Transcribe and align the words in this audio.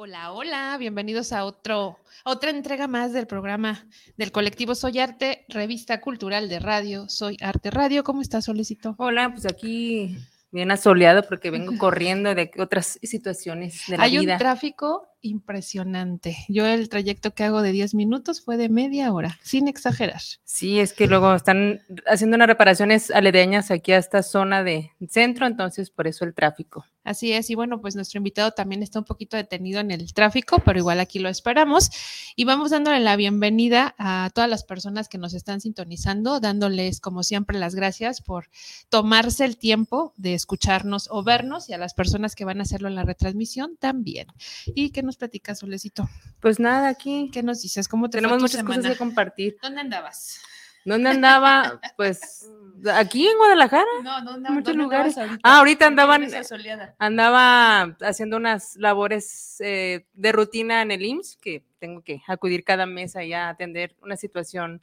Hola, 0.00 0.30
hola, 0.30 0.76
bienvenidos 0.78 1.32
a 1.32 1.44
otro, 1.44 1.98
otra 2.24 2.50
entrega 2.50 2.86
más 2.86 3.12
del 3.12 3.26
programa 3.26 3.84
del 4.16 4.30
colectivo 4.30 4.76
Soy 4.76 5.00
Arte, 5.00 5.44
revista 5.48 6.00
cultural 6.00 6.48
de 6.48 6.60
radio. 6.60 7.08
Soy 7.08 7.36
Arte 7.40 7.72
Radio. 7.72 8.04
¿Cómo 8.04 8.22
estás, 8.22 8.44
Solicito? 8.44 8.94
Hola, 8.98 9.32
pues 9.32 9.44
aquí 9.44 10.16
bien 10.52 10.70
asoleado 10.70 11.24
porque 11.28 11.50
vengo 11.50 11.76
corriendo 11.78 12.32
de 12.36 12.48
otras 12.60 13.00
situaciones 13.02 13.82
de 13.88 13.98
la 13.98 14.04
Hay 14.04 14.18
vida. 14.18 14.34
un 14.34 14.38
tráfico 14.38 15.07
impresionante. 15.20 16.36
Yo 16.48 16.66
el 16.66 16.88
trayecto 16.88 17.34
que 17.34 17.44
hago 17.44 17.62
de 17.62 17.72
10 17.72 17.94
minutos 17.94 18.40
fue 18.40 18.56
de 18.56 18.68
media 18.68 19.12
hora, 19.12 19.38
sin 19.42 19.68
exagerar. 19.68 20.20
Sí, 20.44 20.78
es 20.80 20.92
que 20.92 21.06
luego 21.06 21.34
están 21.34 21.80
haciendo 22.06 22.36
unas 22.36 22.48
reparaciones 22.48 23.10
aledañas 23.10 23.70
aquí 23.70 23.92
a 23.92 23.98
esta 23.98 24.22
zona 24.22 24.62
de 24.62 24.92
centro, 25.08 25.46
entonces 25.46 25.90
por 25.90 26.06
eso 26.06 26.24
el 26.24 26.34
tráfico. 26.34 26.84
Así 27.04 27.32
es, 27.32 27.48
y 27.48 27.54
bueno, 27.54 27.80
pues 27.80 27.96
nuestro 27.96 28.18
invitado 28.18 28.50
también 28.50 28.82
está 28.82 28.98
un 28.98 29.06
poquito 29.06 29.38
detenido 29.38 29.80
en 29.80 29.90
el 29.90 30.12
tráfico, 30.12 30.58
pero 30.62 30.78
igual 30.78 31.00
aquí 31.00 31.18
lo 31.18 31.30
esperamos. 31.30 31.90
Y 32.36 32.44
vamos 32.44 32.70
dándole 32.70 33.00
la 33.00 33.16
bienvenida 33.16 33.94
a 33.96 34.30
todas 34.34 34.50
las 34.50 34.62
personas 34.62 35.08
que 35.08 35.16
nos 35.16 35.32
están 35.32 35.62
sintonizando, 35.62 36.38
dándoles 36.38 37.00
como 37.00 37.22
siempre 37.22 37.58
las 37.58 37.74
gracias 37.74 38.20
por 38.20 38.50
tomarse 38.90 39.46
el 39.46 39.56
tiempo 39.56 40.12
de 40.18 40.34
escucharnos 40.34 41.08
o 41.10 41.22
vernos 41.22 41.70
y 41.70 41.72
a 41.72 41.78
las 41.78 41.94
personas 41.94 42.34
que 42.34 42.44
van 42.44 42.58
a 42.58 42.64
hacerlo 42.64 42.88
en 42.88 42.94
la 42.94 43.04
retransmisión 43.04 43.78
también. 43.78 44.26
¿Y 44.66 44.90
qué 44.90 45.02
nos 45.08 45.16
platicas, 45.16 45.58
Solecito? 45.58 46.08
Pues 46.40 46.60
nada, 46.60 46.88
aquí 46.88 47.30
¿Qué 47.32 47.42
nos 47.42 47.62
dices? 47.62 47.88
¿Cómo 47.88 48.08
te 48.08 48.18
tenemos 48.18 48.40
muchas 48.40 48.62
cosas 48.62 48.86
que 48.86 48.96
compartir. 48.96 49.56
¿Dónde 49.62 49.80
andabas? 49.80 50.40
¿Dónde 50.84 51.10
andaba? 51.10 51.80
Pues 51.96 52.48
aquí 52.94 53.26
en 53.26 53.36
Guadalajara. 53.36 53.84
No, 54.04 54.22
¿dónde, 54.22 54.50
Muchos 54.50 54.76
dónde 54.76 54.84
andabas 54.84 55.14
lugares. 55.14 55.18
ahorita? 55.18 55.40
Ah, 55.42 55.58
ahorita 55.58 55.84
¿Por 55.86 55.96
qué 55.96 56.02
andaban-? 56.02 56.94
Andaba 56.98 57.96
haciendo 58.02 58.36
unas 58.36 58.76
labores 58.76 59.60
eh, 59.60 60.06
de 60.12 60.32
rutina 60.32 60.82
en 60.82 60.92
el 60.92 61.04
IMSS, 61.04 61.36
que 61.38 61.64
tengo 61.78 62.02
que 62.02 62.22
acudir 62.28 62.64
cada 62.64 62.86
mes 62.86 63.16
allá 63.16 63.46
a 63.46 63.50
atender 63.50 63.96
una 64.02 64.16
situación 64.16 64.80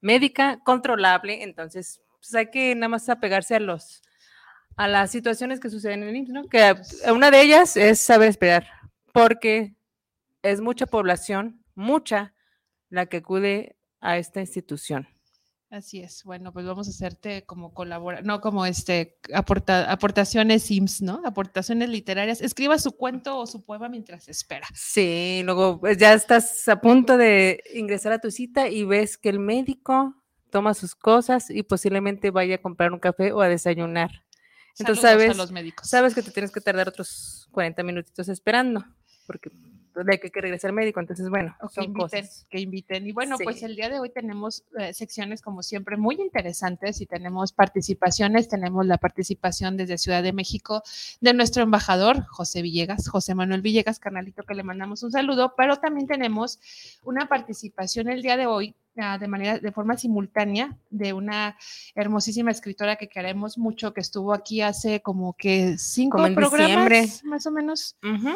médica 0.00 0.60
controlable, 0.64 1.42
entonces 1.42 2.00
pues 2.20 2.34
hay 2.34 2.50
que 2.50 2.74
nada 2.74 2.88
más 2.88 3.08
apegarse 3.08 3.56
a 3.56 3.60
los 3.60 4.02
a 4.76 4.88
las 4.88 5.10
situaciones 5.10 5.60
que 5.60 5.68
suceden 5.68 6.02
en 6.02 6.08
el 6.08 6.16
IMSS, 6.16 6.30
¿no? 6.30 6.44
Que 6.44 6.68
eh, 7.04 7.12
una 7.12 7.30
de 7.30 7.42
ellas 7.42 7.76
es 7.76 8.00
saber 8.00 8.28
esperar, 8.28 8.66
porque 9.12 9.76
es 10.42 10.60
mucha 10.60 10.86
población, 10.86 11.62
mucha, 11.74 12.34
la 12.90 13.06
que 13.06 13.18
acude 13.18 13.76
a 14.00 14.18
esta 14.18 14.40
institución. 14.40 15.08
Así 15.72 16.02
es. 16.02 16.22
Bueno, 16.24 16.52
pues 16.52 16.66
vamos 16.66 16.86
a 16.86 16.90
hacerte 16.90 17.44
como 17.46 17.72
colabora, 17.72 18.20
no 18.20 18.42
como 18.42 18.66
este 18.66 19.16
aporta, 19.32 19.90
aportaciones 19.90 20.64
Sims, 20.64 21.00
¿no? 21.00 21.22
Aportaciones 21.24 21.88
literarias. 21.88 22.42
Escriba 22.42 22.76
su 22.78 22.92
cuento 22.92 23.38
o 23.38 23.46
su 23.46 23.64
poema 23.64 23.88
mientras 23.88 24.28
espera. 24.28 24.66
Sí, 24.74 25.40
luego 25.46 25.80
pues, 25.80 25.96
ya 25.96 26.12
estás 26.12 26.68
a 26.68 26.82
punto 26.82 27.16
de 27.16 27.62
ingresar 27.72 28.12
a 28.12 28.18
tu 28.18 28.30
cita 28.30 28.68
y 28.68 28.84
ves 28.84 29.16
que 29.16 29.30
el 29.30 29.38
médico 29.38 30.14
toma 30.50 30.74
sus 30.74 30.94
cosas 30.94 31.48
y 31.48 31.62
posiblemente 31.62 32.30
vaya 32.30 32.56
a 32.56 32.58
comprar 32.58 32.92
un 32.92 32.98
café 32.98 33.32
o 33.32 33.40
a 33.40 33.48
desayunar. 33.48 34.10
Entonces 34.78 35.00
Saludos 35.00 35.04
a 35.04 35.08
sabes, 35.08 35.36
los 35.38 35.52
médicos. 35.52 35.88
sabes 35.88 36.14
que 36.14 36.22
te 36.22 36.32
tienes 36.32 36.52
que 36.52 36.60
tardar 36.60 36.88
otros 36.88 37.48
40 37.50 37.82
minutitos 37.82 38.28
esperando, 38.28 38.84
porque 39.32 39.50
pues, 39.94 40.06
de 40.06 40.18
que 40.18 40.28
hay 40.28 40.30
que 40.30 40.40
regresar 40.40 40.70
al 40.70 40.74
médico. 40.74 41.00
Entonces, 41.00 41.28
bueno, 41.28 41.54
O 41.60 41.68
que 41.68 41.74
son 41.74 41.84
inviten, 41.84 42.22
cosas. 42.22 42.46
que 42.48 42.60
inviten. 42.60 43.06
Y 43.06 43.12
bueno, 43.12 43.36
pues 43.42 43.62
el 43.62 43.76
día 43.76 43.88
de 43.90 43.98
hoy 43.98 44.10
tenemos 44.10 44.64
eh, 44.78 44.94
secciones 44.94 45.42
como 45.42 45.62
siempre 45.62 45.96
muy 45.96 46.14
interesantes 46.16 47.00
y 47.00 47.06
tenemos 47.06 47.52
participaciones. 47.52 48.48
Tenemos 48.48 48.86
la 48.86 48.96
participación 48.98 49.76
desde 49.76 49.98
Ciudad 49.98 50.22
de 50.22 50.32
México 50.32 50.82
de 51.20 51.34
nuestro 51.34 51.62
embajador 51.62 52.24
José 52.26 52.62
Villegas, 52.62 53.08
José 53.08 53.34
Manuel 53.34 53.60
Villegas, 53.60 53.98
canalito 53.98 54.44
que 54.44 54.54
le 54.54 54.62
mandamos 54.62 55.02
un 55.02 55.12
saludo, 55.12 55.54
pero 55.56 55.76
también 55.76 56.06
tenemos 56.06 56.58
una 57.04 57.26
participación 57.28 58.08
el 58.08 58.22
día 58.22 58.36
de 58.38 58.46
hoy 58.46 58.74
ah, 58.96 59.18
de 59.18 59.28
manera, 59.28 59.58
de 59.58 59.72
forma 59.72 59.96
simultánea 59.98 60.74
de 60.90 61.12
una 61.12 61.56
hermosísima 61.94 62.50
escritora 62.50 62.96
que 62.96 63.08
queremos 63.08 63.58
mucho, 63.58 63.92
que 63.92 64.00
estuvo 64.00 64.32
aquí 64.32 64.62
hace 64.62 65.00
como 65.02 65.34
que 65.34 65.76
cinco 65.76 66.16
Como 66.16 66.28
en 66.28 66.34
programas, 66.34 66.88
diciembre. 66.88 67.06
más 67.24 67.46
o 67.46 67.50
menos. 67.50 67.96
Ujú. 68.02 68.30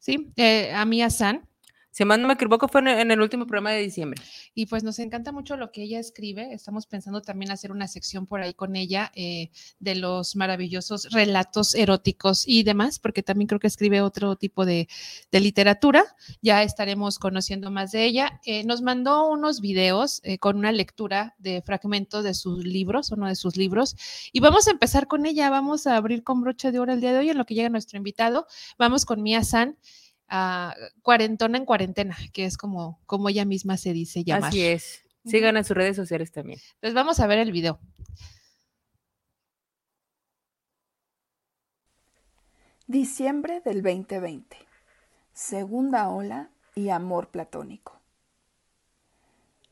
Sí, 0.00 0.32
eh, 0.36 0.72
Amia 0.74 1.10
San. 1.10 1.46
Si 1.92 2.04
mal 2.04 2.22
no 2.22 2.28
me 2.28 2.34
equivoco, 2.34 2.68
fue 2.68 2.80
en 2.80 3.10
el, 3.10 3.20
último 3.20 3.46
programa 3.46 3.72
de 3.72 3.82
diciembre. 3.82 4.22
Y 4.54 4.66
pues 4.66 4.84
nos 4.84 5.00
encanta 5.00 5.32
mucho 5.32 5.56
lo 5.56 5.72
que 5.72 5.82
ella 5.82 5.98
escribe. 5.98 6.52
Estamos 6.52 6.86
pensando 6.86 7.20
también 7.20 7.50
hacer 7.50 7.72
una 7.72 7.88
sección 7.88 8.26
por 8.26 8.40
ahí 8.40 8.54
con 8.54 8.76
ella 8.76 9.10
eh, 9.16 9.50
de 9.80 9.96
los 9.96 10.36
maravillosos 10.36 11.10
relatos 11.10 11.74
eróticos 11.74 12.44
y 12.46 12.62
demás, 12.62 13.00
porque 13.00 13.24
también 13.24 13.48
creo 13.48 13.58
que 13.58 13.66
escribe 13.66 14.02
otro 14.02 14.36
tipo 14.36 14.64
de, 14.64 14.88
de 15.32 15.40
literatura. 15.40 16.04
Ya 16.42 16.62
estaremos 16.62 17.18
conociendo 17.18 17.72
más 17.72 17.90
de 17.90 18.04
ella. 18.04 18.40
Eh, 18.44 18.64
nos 18.64 18.82
mandó 18.82 19.28
unos 19.28 19.60
videos 19.60 20.20
eh, 20.22 20.38
con 20.38 20.56
una 20.56 20.70
lectura 20.70 21.34
de 21.38 21.60
fragmentos 21.62 22.22
de 22.22 22.34
sus 22.34 22.64
libros, 22.64 23.10
uno 23.10 23.26
de 23.26 23.34
sus 23.34 23.56
libros. 23.56 23.96
Y 24.32 24.38
vamos 24.38 24.68
a 24.68 24.70
empezar 24.70 25.08
con 25.08 25.26
ella. 25.26 25.50
Vamos 25.50 25.88
a 25.88 25.96
abrir 25.96 26.22
con 26.22 26.40
broche 26.40 26.70
de 26.70 26.78
oro 26.78 26.92
el 26.92 27.00
día 27.00 27.12
de 27.12 27.18
hoy 27.18 27.30
en 27.30 27.38
lo 27.38 27.46
que 27.46 27.54
llega 27.54 27.68
nuestro 27.68 27.96
invitado. 27.96 28.46
Vamos 28.78 29.04
con 29.04 29.22
Mia 29.22 29.42
San. 29.42 29.76
A 30.30 30.74
cuarentona 31.02 31.58
en 31.58 31.66
cuarentena, 31.66 32.16
que 32.32 32.44
es 32.46 32.56
como, 32.56 33.00
como 33.04 33.28
ella 33.28 33.44
misma 33.44 33.76
se 33.76 33.92
dice 33.92 34.24
llamar. 34.24 34.48
Así 34.48 34.62
es. 34.64 35.02
Sigan 35.26 35.56
en 35.56 35.64
sus 35.64 35.76
redes 35.76 35.96
sociales 35.96 36.32
también. 36.32 36.60
Entonces 36.74 36.94
vamos 36.94 37.20
a 37.20 37.26
ver 37.26 37.38
el 37.38 37.52
video. 37.52 37.78
Diciembre 42.86 43.60
del 43.60 43.82
2020. 43.82 44.56
Segunda 45.32 46.08
ola 46.08 46.50
y 46.74 46.88
amor 46.88 47.28
platónico. 47.28 48.00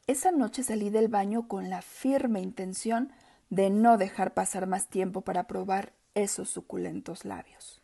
Esa 0.07 0.31
noche 0.31 0.63
salí 0.63 0.91
del 0.91 1.09
baño 1.09 1.49
con 1.49 1.71
la 1.71 1.83
firme 1.83 2.41
intención 2.41 3.13
de 3.51 3.71
no 3.71 3.97
dejar 3.97 4.35
pasar 4.35 4.67
más 4.67 4.89
tiempo 4.89 5.23
para 5.23 5.47
probar 5.47 5.93
esos 6.15 6.51
suculentos 6.51 7.25
labios. 7.25 7.81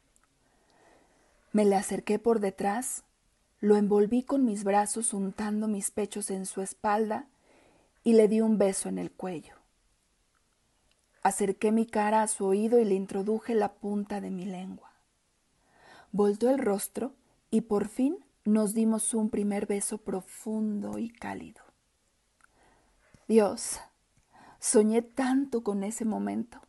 Me 1.55 1.65
le 1.65 1.77
acerqué 1.77 2.19
por 2.19 2.41
detrás, 2.41 3.05
lo 3.61 3.77
envolví 3.77 4.25
con 4.25 4.45
mis 4.45 4.65
brazos 4.65 5.15
untando 5.15 5.69
mis 5.69 5.93
pechos 5.93 6.31
en 6.31 6.47
su 6.47 6.63
espalda 6.63 7.29
y 8.03 8.15
le 8.15 8.27
di 8.27 8.41
un 8.41 8.59
beso 8.59 8.89
en 8.89 8.99
el 8.99 9.13
cuello. 9.13 9.55
Acerqué 11.23 11.71
mi 11.71 11.87
cara 11.87 12.23
a 12.23 12.27
su 12.27 12.45
oído 12.45 12.81
y 12.81 12.85
le 12.85 12.97
introduje 12.97 13.55
la 13.55 13.75
punta 13.75 14.21
de 14.21 14.33
mi 14.33 14.47
lengua. 14.47 14.91
Voltó 16.11 16.51
el 16.51 16.59
rostro 16.59 17.15
y 17.53 17.61
por 17.61 17.87
fin 17.87 18.19
nos 18.45 18.75
dimos 18.75 19.15
un 19.15 19.31
primer 19.31 19.67
beso 19.67 19.99
profundo 19.99 20.99
y 20.99 21.09
cálido. 21.09 21.63
Dios, 23.29 23.79
soñé 24.59 25.03
tanto 25.03 25.63
con 25.63 25.85
ese 25.85 26.05
momento. 26.05 26.61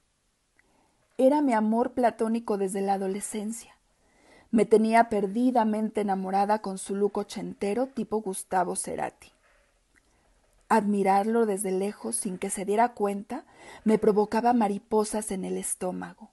Era 1.18 1.42
mi 1.42 1.54
amor 1.54 1.94
platónico 1.94 2.60
desde 2.60 2.82
la 2.82 2.94
adolescencia. 2.94 3.75
Me 4.56 4.66
tenía 4.66 5.10
perdidamente 5.10 6.00
enamorada 6.00 6.60
con 6.60 6.78
su 6.78 6.96
look 6.96 7.18
ochentero 7.18 7.88
tipo 7.88 8.22
Gustavo 8.22 8.78
Cerati. 8.78 9.34
Admirarlo 10.70 11.46
desde 11.46 11.72
lejos 11.72 12.16
sin 12.16 12.38
que 12.38 12.50
se 12.50 12.64
diera 12.64 12.94
cuenta 12.94 13.44
me 13.84 14.00
provocaba 14.00 14.54
mariposas 14.54 15.32
en 15.32 15.44
el 15.44 15.58
estómago, 15.58 16.32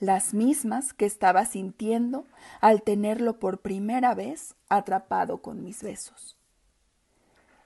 las 0.00 0.32
mismas 0.32 0.94
que 0.94 1.04
estaba 1.04 1.44
sintiendo 1.44 2.24
al 2.62 2.80
tenerlo 2.80 3.38
por 3.38 3.58
primera 3.58 4.14
vez 4.14 4.54
atrapado 4.70 5.42
con 5.42 5.62
mis 5.62 5.82
besos. 5.82 6.38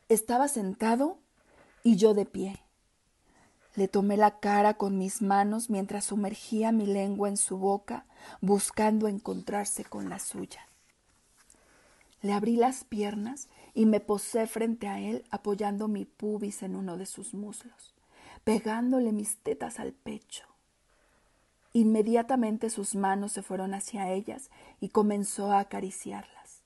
Estaba 0.08 0.48
sentado 0.48 1.16
y 1.84 1.94
yo 1.94 2.12
de 2.12 2.26
pie. 2.26 2.61
Le 3.74 3.88
tomé 3.88 4.16
la 4.16 4.38
cara 4.38 4.74
con 4.74 4.98
mis 4.98 5.22
manos 5.22 5.70
mientras 5.70 6.04
sumergía 6.04 6.72
mi 6.72 6.86
lengua 6.86 7.28
en 7.28 7.36
su 7.36 7.56
boca, 7.56 8.04
buscando 8.40 9.08
encontrarse 9.08 9.84
con 9.84 10.10
la 10.10 10.18
suya. 10.18 10.68
Le 12.20 12.32
abrí 12.32 12.56
las 12.56 12.84
piernas 12.84 13.48
y 13.74 13.86
me 13.86 14.00
posé 14.00 14.46
frente 14.46 14.88
a 14.88 15.00
él 15.00 15.24
apoyando 15.30 15.88
mi 15.88 16.04
pubis 16.04 16.62
en 16.62 16.76
uno 16.76 16.96
de 16.96 17.06
sus 17.06 17.34
muslos, 17.34 17.94
pegándole 18.44 19.10
mis 19.12 19.38
tetas 19.38 19.80
al 19.80 19.92
pecho. 19.92 20.44
Inmediatamente 21.72 22.68
sus 22.68 22.94
manos 22.94 23.32
se 23.32 23.42
fueron 23.42 23.72
hacia 23.72 24.10
ellas 24.10 24.50
y 24.80 24.90
comenzó 24.90 25.50
a 25.50 25.60
acariciarlas. 25.60 26.62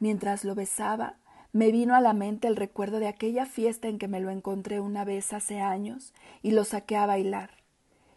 Mientras 0.00 0.44
lo 0.44 0.56
besaba, 0.56 1.16
me 1.54 1.70
vino 1.70 1.94
a 1.94 2.00
la 2.00 2.14
mente 2.14 2.48
el 2.48 2.56
recuerdo 2.56 2.98
de 2.98 3.06
aquella 3.06 3.46
fiesta 3.46 3.86
en 3.86 3.98
que 3.98 4.08
me 4.08 4.18
lo 4.18 4.30
encontré 4.30 4.80
una 4.80 5.04
vez 5.04 5.32
hace 5.32 5.60
años 5.60 6.12
y 6.42 6.50
lo 6.50 6.64
saqué 6.64 6.96
a 6.96 7.06
bailar. 7.06 7.62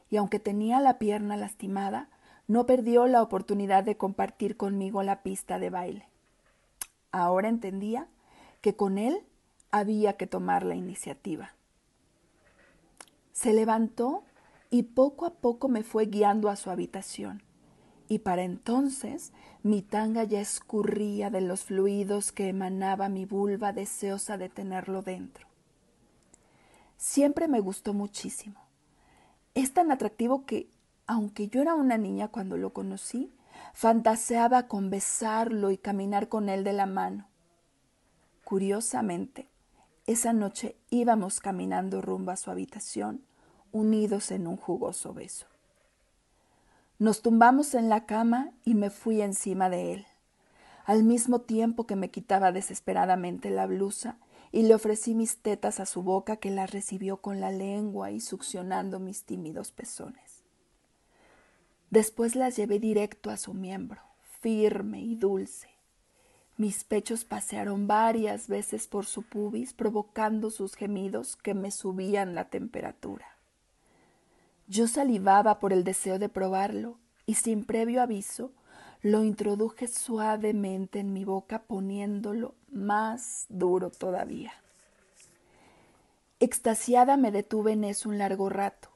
Y 0.09 0.17
aunque 0.17 0.39
tenía 0.39 0.79
la 0.79 0.97
pierna 0.97 1.37
lastimada, 1.37 2.09
no 2.47 2.65
perdió 2.65 3.05
la 3.05 3.21
oportunidad 3.21 3.83
de 3.83 3.95
compartir 3.95 4.57
conmigo 4.57 5.03
la 5.03 5.21
pista 5.21 5.59
de 5.59 5.69
baile. 5.69 6.07
Ahora 7.11 7.47
entendía 7.47 8.07
que 8.61 8.75
con 8.75 8.97
él 8.97 9.19
había 9.69 10.13
que 10.13 10.25
tomar 10.25 10.65
la 10.65 10.73
iniciativa. 10.73 11.53
Se 13.33 13.53
levantó 13.53 14.23
y 14.71 14.81
poco 14.81 15.27
a 15.27 15.35
poco 15.35 15.67
me 15.67 15.83
fue 15.83 16.07
guiando 16.07 16.49
a 16.49 16.55
su 16.55 16.71
habitación. 16.71 17.43
Y 18.09 18.19
para 18.19 18.43
entonces 18.43 19.33
mi 19.63 19.81
tanga 19.81 20.23
ya 20.23 20.39
escurría 20.39 21.29
de 21.29 21.41
los 21.41 21.63
fluidos 21.63 22.31
que 22.31 22.49
emanaba 22.49 23.09
mi 23.09 23.25
vulva 23.25 23.73
deseosa 23.73 24.37
de 24.37 24.49
tenerlo 24.49 25.01
dentro. 25.01 25.47
Siempre 26.95 27.47
me 27.47 27.59
gustó 27.59 27.93
muchísimo. 27.93 28.61
Es 29.55 29.73
tan 29.73 29.91
atractivo 29.91 30.45
que, 30.45 30.69
aunque 31.05 31.47
yo 31.47 31.61
era 31.61 31.75
una 31.75 31.97
niña 31.97 32.29
cuando 32.29 32.57
lo 32.57 32.73
conocí, 32.73 33.31
fantaseaba 33.73 34.67
con 34.67 34.89
besarlo 34.89 35.71
y 35.71 35.77
caminar 35.77 36.29
con 36.29 36.49
él 36.49 36.63
de 36.63 36.73
la 36.73 36.85
mano. 36.85 37.27
Curiosamente, 38.43 39.49
esa 40.05 40.31
noche 40.31 40.77
íbamos 40.89 41.41
caminando 41.41 42.01
rumbo 42.01 42.31
a 42.31 42.37
su 42.37 42.49
habitación, 42.49 43.21
unidos 43.71 44.31
en 44.31 44.47
un 44.47 44.55
jugoso 44.55 45.13
beso. 45.13 45.45
Nos 46.99 47.21
tumbamos 47.21 47.75
en 47.75 47.89
la 47.89 48.07
cama 48.07 48.53
y 48.65 48.73
me 48.73 48.89
fui 48.89 49.21
encima 49.21 49.69
de 49.69 49.93
él, 49.93 50.07
al 50.83 51.03
mismo 51.03 51.41
tiempo 51.41 51.85
que 51.85 51.95
me 51.95 52.09
quitaba 52.09 52.51
desesperadamente 52.51 53.51
la 53.51 53.67
blusa 53.67 54.17
y 54.51 54.63
le 54.63 54.73
ofrecí 54.73 55.13
mis 55.13 55.37
tetas 55.37 55.79
a 55.79 55.85
su 55.85 56.01
boca 56.01 56.37
que 56.37 56.49
las 56.49 56.71
recibió 56.71 57.17
con 57.17 57.39
la 57.39 57.51
lengua 57.51 58.09
y 58.09 58.19
succionando 58.19 58.99
mis 58.99 59.25
tímidos 59.25 59.71
pezones. 59.71 60.43
Después 61.91 62.35
las 62.35 62.55
llevé 62.55 62.79
directo 62.79 63.29
a 63.29 63.37
su 63.37 63.53
miembro, 63.53 64.01
firme 64.41 64.99
y 64.99 65.13
dulce. 65.15 65.69
Mis 66.57 66.83
pechos 66.83 67.25
pasearon 67.25 67.85
varias 67.85 68.47
veces 68.47 68.87
por 68.87 69.05
su 69.05 69.21
pubis, 69.21 69.71
provocando 69.73 70.49
sus 70.49 70.73
gemidos 70.73 71.37
que 71.37 71.53
me 71.53 71.69
subían 71.69 72.33
la 72.33 72.49
temperatura. 72.49 73.36
Yo 74.67 74.87
salivaba 74.87 75.59
por 75.59 75.71
el 75.71 75.85
deseo 75.85 76.19
de 76.19 76.27
probarlo 76.27 76.97
y 77.25 77.35
sin 77.35 77.63
previo 77.63 78.01
aviso 78.01 78.51
lo 79.01 79.23
introduje 79.23 79.87
suavemente 79.87 80.99
en 80.99 81.13
mi 81.13 81.23
boca 81.23 81.63
poniéndolo 81.63 82.53
más 82.69 83.45
duro 83.47 83.89
todavía. 83.91 84.51
Extasiada 86.41 87.15
me 87.15 87.31
detuve 87.31 87.71
en 87.71 87.85
eso 87.85 88.09
un 88.09 88.17
largo 88.17 88.49
rato, 88.49 88.89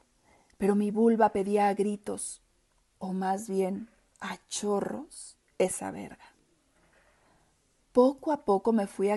pero 0.58 0.74
mi 0.74 0.90
vulva 0.90 1.30
pedía 1.30 1.68
a 1.68 1.74
gritos 1.74 2.42
o 2.98 3.14
más 3.14 3.48
bien 3.48 3.88
a 4.20 4.36
chorros, 4.48 5.36
esa 5.58 5.90
verga. 5.90 6.34
Poco 7.92 8.30
a 8.30 8.44
poco 8.44 8.72
me 8.72 8.86
fui 8.86 9.10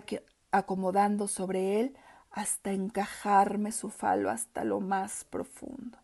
acomodando 0.51 1.27
sobre 1.27 1.81
él 1.81 1.97
hasta 2.31 2.71
encajarme 2.71 3.71
su 3.71 3.89
falo 3.89 4.29
hasta 4.29 4.63
lo 4.63 4.79
más 4.79 5.25
profundo. 5.25 5.97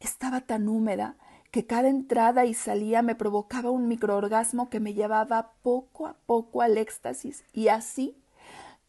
Estaba 0.00 0.40
tan 0.42 0.68
húmeda 0.68 1.16
que 1.50 1.66
cada 1.66 1.88
entrada 1.88 2.44
y 2.44 2.54
salida 2.54 3.02
me 3.02 3.14
provocaba 3.14 3.70
un 3.70 3.88
microorgasmo 3.88 4.68
que 4.68 4.80
me 4.80 4.94
llevaba 4.94 5.52
poco 5.62 6.06
a 6.06 6.14
poco 6.26 6.62
al 6.62 6.76
éxtasis 6.76 7.44
y 7.52 7.68
así, 7.68 8.14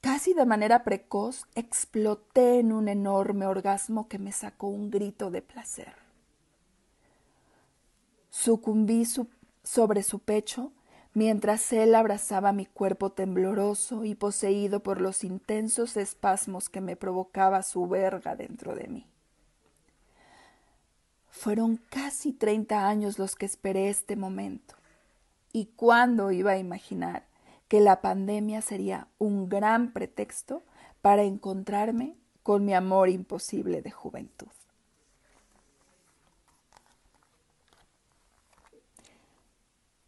casi 0.02 0.34
de 0.34 0.46
manera 0.46 0.84
precoz, 0.84 1.46
exploté 1.56 2.60
en 2.60 2.74
un 2.74 2.90
enorme 2.90 3.46
orgasmo 3.46 4.08
que 4.08 4.20
me 4.20 4.32
sacó 4.32 4.68
un 4.68 4.90
grito 4.90 5.32
de 5.32 5.42
placer. 5.42 5.94
Sucumbí 8.30 9.06
sobre 9.64 10.04
su 10.04 10.20
pecho 10.20 10.72
mientras 11.14 11.74
él 11.74 11.96
abrazaba 11.96 12.52
mi 12.52 12.66
cuerpo 12.66 13.12
tembloroso 13.12 14.04
y 14.04 14.14
poseído 14.14 14.84
por 14.84 15.02
los 15.02 15.24
intensos 15.24 15.98
espasmos 15.98 16.70
que 16.70 16.82
me 16.82 16.96
provocaba 16.96 17.64
su 17.64 17.88
verga 17.88 18.36
dentro 18.36 18.76
de 18.76 18.88
mí. 18.88 19.08
Fueron 21.38 21.78
casi 21.92 22.34
treinta 22.34 22.88
años 22.88 23.20
los 23.20 23.36
que 23.36 23.46
esperé 23.46 23.90
este 23.90 24.16
momento. 24.16 24.74
¿Y 25.54 25.68
cuándo 25.68 26.32
iba 26.32 26.54
a 26.54 26.58
imaginar 26.58 27.28
que 27.68 27.80
la 27.80 28.02
pandemia 28.02 28.64
sería 28.64 29.08
un 29.20 29.48
gran 29.48 29.94
pretexto 29.94 30.64
para 31.04 31.22
encontrarme 31.22 32.18
con 32.42 32.66
mi 32.66 32.74
amor 32.74 33.10
imposible 33.10 33.84
de 33.84 33.92
juventud? 33.92 34.48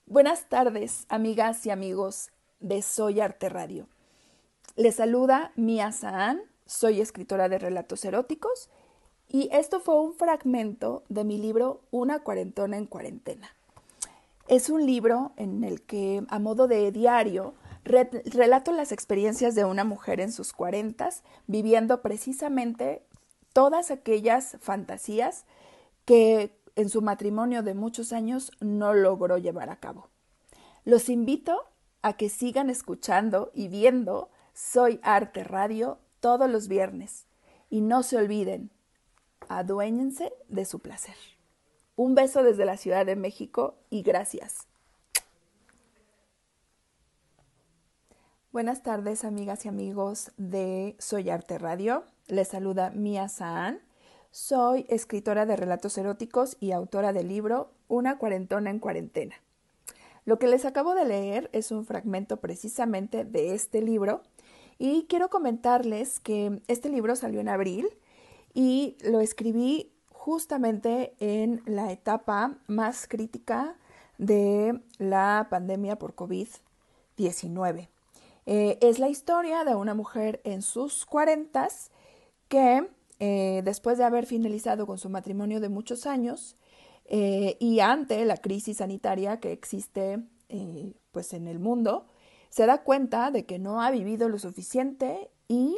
Buenas 0.07 0.49
tardes, 0.49 1.05
amigas 1.09 1.63
y 1.67 1.69
amigos 1.69 2.31
de 2.59 2.81
Soy 2.81 3.19
Arte 3.19 3.49
Radio. 3.49 3.87
Les 4.75 4.95
saluda 4.95 5.51
Mia 5.55 5.91
Saan, 5.91 6.41
soy 6.65 7.01
escritora 7.01 7.49
de 7.49 7.59
relatos 7.59 8.03
eróticos 8.03 8.69
y 9.29 9.47
esto 9.51 9.79
fue 9.79 9.99
un 10.01 10.13
fragmento 10.13 11.03
de 11.07 11.23
mi 11.23 11.37
libro 11.37 11.81
Una 11.91 12.19
cuarentona 12.19 12.77
en 12.77 12.87
cuarentena. 12.87 13.55
Es 14.47 14.71
un 14.71 14.87
libro 14.87 15.31
en 15.37 15.63
el 15.63 15.83
que, 15.83 16.23
a 16.29 16.39
modo 16.39 16.67
de 16.67 16.91
diario, 16.91 17.53
relato 17.83 18.71
las 18.71 18.91
experiencias 18.91 19.53
de 19.53 19.65
una 19.65 19.83
mujer 19.83 20.19
en 20.19 20.31
sus 20.31 20.51
cuarentas, 20.51 21.23
viviendo 21.45 22.01
precisamente 22.01 23.03
todas 23.53 23.91
aquellas 23.91 24.57
fantasías 24.59 25.45
que 26.05 26.51
en 26.75 26.89
su 26.89 27.03
matrimonio 27.03 27.61
de 27.61 27.75
muchos 27.75 28.13
años 28.13 28.51
no 28.59 28.93
logró 28.93 29.37
llevar 29.37 29.69
a 29.69 29.79
cabo. 29.79 30.07
Los 30.85 31.09
invito 31.09 31.65
a 32.01 32.13
que 32.13 32.29
sigan 32.29 32.71
escuchando 32.71 33.51
y 33.53 33.67
viendo 33.67 34.29
Soy 34.53 34.99
Arte 35.03 35.43
Radio 35.43 35.99
todos 36.19 36.49
los 36.49 36.67
viernes 36.67 37.25
y 37.69 37.81
no 37.81 38.01
se 38.01 38.17
olviden, 38.17 38.71
aduéñense 39.49 40.31
de 40.47 40.63
su 40.63 40.79
placer. 40.79 41.15
Un 41.97 42.15
beso 42.15 42.43
desde 42.43 42.63
la 42.63 42.77
Ciudad 42.77 43.05
de 43.05 43.17
México 43.17 43.75
y 43.89 44.03
gracias. 44.03 44.67
Buenas 48.51 48.81
tardes, 48.81 49.25
amigas 49.25 49.65
y 49.65 49.67
amigos 49.67 50.31
de 50.37 50.95
Soy 50.97 51.29
Arte 51.29 51.57
Radio. 51.57 52.05
Les 52.27 52.47
saluda 52.47 52.91
Mia 52.91 53.27
Saan. 53.27 53.81
Soy 54.31 54.85
escritora 54.89 55.45
de 55.45 55.55
relatos 55.55 55.97
eróticos 55.97 56.55
y 56.59 56.71
autora 56.71 57.11
del 57.11 57.27
libro 57.27 57.71
Una 57.87 58.17
cuarentona 58.17 58.69
en 58.69 58.79
cuarentena. 58.79 59.35
Lo 60.25 60.39
que 60.39 60.47
les 60.47 60.65
acabo 60.65 60.93
de 60.93 61.05
leer 61.05 61.49
es 61.53 61.71
un 61.71 61.85
fragmento 61.85 62.37
precisamente 62.37 63.25
de 63.25 63.53
este 63.55 63.81
libro 63.81 64.21
y 64.77 65.05
quiero 65.09 65.29
comentarles 65.29 66.19
que 66.19 66.61
este 66.67 66.89
libro 66.89 67.15
salió 67.15 67.39
en 67.39 67.49
abril 67.49 67.89
y 68.53 68.97
lo 69.03 69.21
escribí 69.21 69.91
justamente 70.11 71.15
en 71.19 71.61
la 71.65 71.91
etapa 71.91 72.57
más 72.67 73.07
crítica 73.07 73.77
de 74.17 74.81
la 74.97 75.47
pandemia 75.49 75.97
por 75.97 76.15
COVID-19. 76.15 77.87
Eh, 78.45 78.77
es 78.81 78.99
la 78.99 79.09
historia 79.09 79.63
de 79.63 79.75
una 79.75 79.93
mujer 79.93 80.41
en 80.43 80.61
sus 80.61 81.05
cuarentas 81.05 81.91
que 82.47 82.89
eh, 83.19 83.61
después 83.63 83.97
de 83.97 84.03
haber 84.03 84.25
finalizado 84.25 84.87
con 84.87 84.97
su 84.97 85.09
matrimonio 85.09 85.59
de 85.59 85.69
muchos 85.69 86.05
años 86.05 86.55
eh, 87.05 87.57
y 87.59 87.79
ante 87.79 88.25
la 88.25 88.37
crisis 88.37 88.77
sanitaria 88.77 89.39
que 89.39 89.51
existe 89.51 90.19
pues 91.11 91.33
en 91.33 91.47
el 91.47 91.59
mundo, 91.59 92.07
se 92.49 92.65
da 92.65 92.81
cuenta 92.83 93.29
de 93.29 93.45
que 93.45 93.59
no 93.59 93.83
ha 93.83 93.91
vivido 93.91 94.29
lo 94.29 94.39
suficiente 94.39 95.29
y 95.47 95.77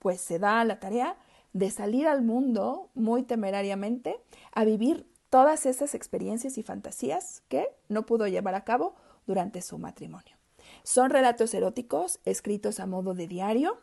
pues 0.00 0.20
se 0.20 0.40
da 0.40 0.64
la 0.64 0.80
tarea 0.80 1.16
de 1.52 1.70
salir 1.70 2.06
al 2.06 2.22
mundo 2.22 2.90
muy 2.94 3.22
temerariamente 3.22 4.20
a 4.52 4.64
vivir 4.64 5.06
todas 5.30 5.66
esas 5.66 5.94
experiencias 5.94 6.58
y 6.58 6.62
fantasías 6.62 7.42
que 7.48 7.68
no 7.88 8.06
pudo 8.06 8.26
llevar 8.26 8.54
a 8.54 8.64
cabo 8.64 8.94
durante 9.26 9.60
su 9.62 9.78
matrimonio. 9.78 10.36
Son 10.82 11.10
relatos 11.10 11.54
eróticos 11.54 12.20
escritos 12.24 12.80
a 12.80 12.86
modo 12.86 13.14
de 13.14 13.26
diario, 13.26 13.78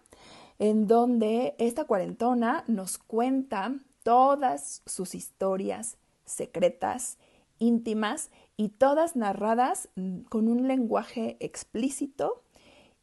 en 0.60 0.88
donde 0.88 1.56
esta 1.60 1.86
cuarentona 1.86 2.64
nos 2.68 2.98
cuenta 2.98 3.76
todas 4.04 4.82
sus 4.86 5.16
historias 5.16 5.98
secretas, 6.26 7.18
íntimas 7.60 8.32
y 8.58 8.70
todas 8.70 9.16
narradas 9.16 9.90
mm, 9.96 10.22
con 10.22 10.48
un 10.48 10.68
lenguaje 10.68 11.38
explícito 11.40 12.44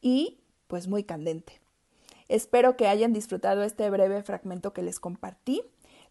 y 0.01 0.41
pues 0.67 0.89
muy 0.89 1.05
candente. 1.05 1.62
Espero 2.33 2.79
que 2.79 2.89
hayan 2.89 3.13
disfrutado 3.13 3.63
este 3.63 3.91
breve 3.91 4.23
fragmento 4.23 4.73
que 4.73 4.81
les 4.81 4.99
compartí. 4.99 5.61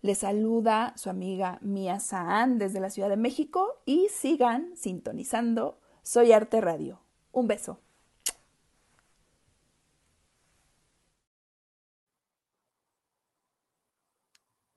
Les 0.03 0.19
saluda 0.19 0.93
su 0.95 1.09
amiga 1.09 1.57
Mia 1.61 1.99
Saan 1.99 2.59
desde 2.59 2.79
la 2.79 2.91
Ciudad 2.91 3.09
de 3.09 3.17
México 3.17 3.81
y 3.87 4.07
sigan 4.13 4.69
sintonizando 4.77 5.79
Soy 6.03 6.31
Arte 6.31 6.61
Radio. 6.61 7.01
Un 7.31 7.47
beso. 7.47 7.79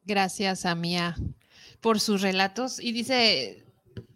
Gracias 0.06 0.64
a 0.64 0.74
Mia 0.74 1.14
por 1.82 2.00
sus 2.00 2.22
relatos. 2.22 2.80
Y 2.80 2.92
dice 2.92 3.66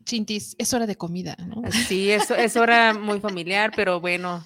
Chintis, 0.05 0.57
es 0.57 0.73
hora 0.73 0.87
de 0.87 0.97
comida, 0.97 1.37
¿no? 1.47 1.71
Sí, 1.89 2.11
es, 2.11 2.31
es 2.31 2.57
hora 2.57 2.95
muy 2.95 3.21
familiar, 3.21 3.71
pero 3.77 4.01
bueno. 4.01 4.43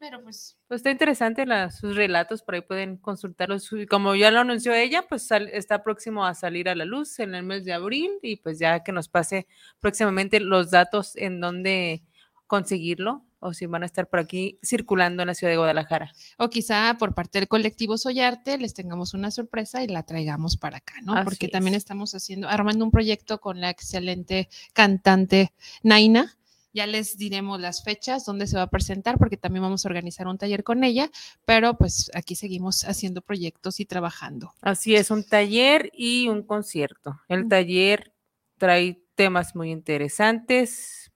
Pero 0.00 0.22
pues 0.22 0.56
pues 0.66 0.78
está 0.78 0.90
interesante 0.90 1.44
sus 1.78 1.94
relatos, 1.94 2.42
por 2.42 2.54
ahí 2.54 2.62
pueden 2.62 2.96
consultarlos. 2.96 3.68
Como 3.90 4.14
ya 4.14 4.30
lo 4.30 4.40
anunció 4.40 4.72
ella, 4.72 5.04
pues 5.06 5.30
está 5.30 5.82
próximo 5.82 6.24
a 6.24 6.34
salir 6.34 6.70
a 6.70 6.74
la 6.74 6.86
luz 6.86 7.18
en 7.18 7.34
el 7.34 7.42
mes 7.42 7.66
de 7.66 7.74
abril 7.74 8.10
y 8.22 8.36
pues 8.36 8.58
ya 8.58 8.82
que 8.82 8.92
nos 8.92 9.10
pase 9.10 9.46
próximamente 9.78 10.40
los 10.40 10.70
datos 10.70 11.16
en 11.16 11.38
dónde 11.40 12.02
conseguirlo 12.46 13.26
o 13.40 13.52
si 13.52 13.66
van 13.66 13.82
a 13.82 13.86
estar 13.86 14.08
por 14.08 14.20
aquí 14.20 14.58
circulando 14.62 15.22
en 15.22 15.26
la 15.26 15.34
ciudad 15.34 15.52
de 15.52 15.58
Guadalajara. 15.58 16.12
O 16.38 16.48
quizá 16.48 16.96
por 16.98 17.14
parte 17.14 17.38
del 17.38 17.48
colectivo 17.48 17.98
Soyarte 17.98 18.56
les 18.56 18.72
tengamos 18.72 19.12
una 19.12 19.30
sorpresa 19.30 19.82
y 19.82 19.86
la 19.86 20.02
traigamos 20.04 20.56
para 20.56 20.78
acá, 20.78 20.94
¿no? 21.02 21.14
Porque 21.24 21.48
también 21.48 21.74
estamos 21.74 22.14
haciendo, 22.14 22.48
armando 22.48 22.86
un 22.86 22.90
proyecto 22.90 23.38
con 23.38 23.60
la 23.60 23.68
excelente 23.68 24.48
cantante 24.72 25.52
Naina 25.82 26.38
ya 26.72 26.86
les 26.86 27.16
diremos 27.16 27.60
las 27.60 27.82
fechas, 27.82 28.24
dónde 28.24 28.46
se 28.46 28.56
va 28.56 28.62
a 28.62 28.70
presentar, 28.70 29.18
porque 29.18 29.36
también 29.36 29.62
vamos 29.62 29.84
a 29.84 29.88
organizar 29.88 30.26
un 30.28 30.38
taller 30.38 30.64
con 30.64 30.84
ella, 30.84 31.10
pero 31.44 31.76
pues 31.76 32.10
aquí 32.14 32.34
seguimos 32.34 32.84
haciendo 32.84 33.22
proyectos 33.22 33.80
y 33.80 33.86
trabajando. 33.86 34.52
Así 34.60 34.94
es, 34.94 35.10
un 35.10 35.24
taller 35.24 35.90
y 35.92 36.28
un 36.28 36.42
concierto. 36.42 37.20
El 37.28 37.48
taller 37.48 38.12
trae 38.58 39.02
temas 39.14 39.54
muy 39.56 39.70
interesantes, 39.70 41.10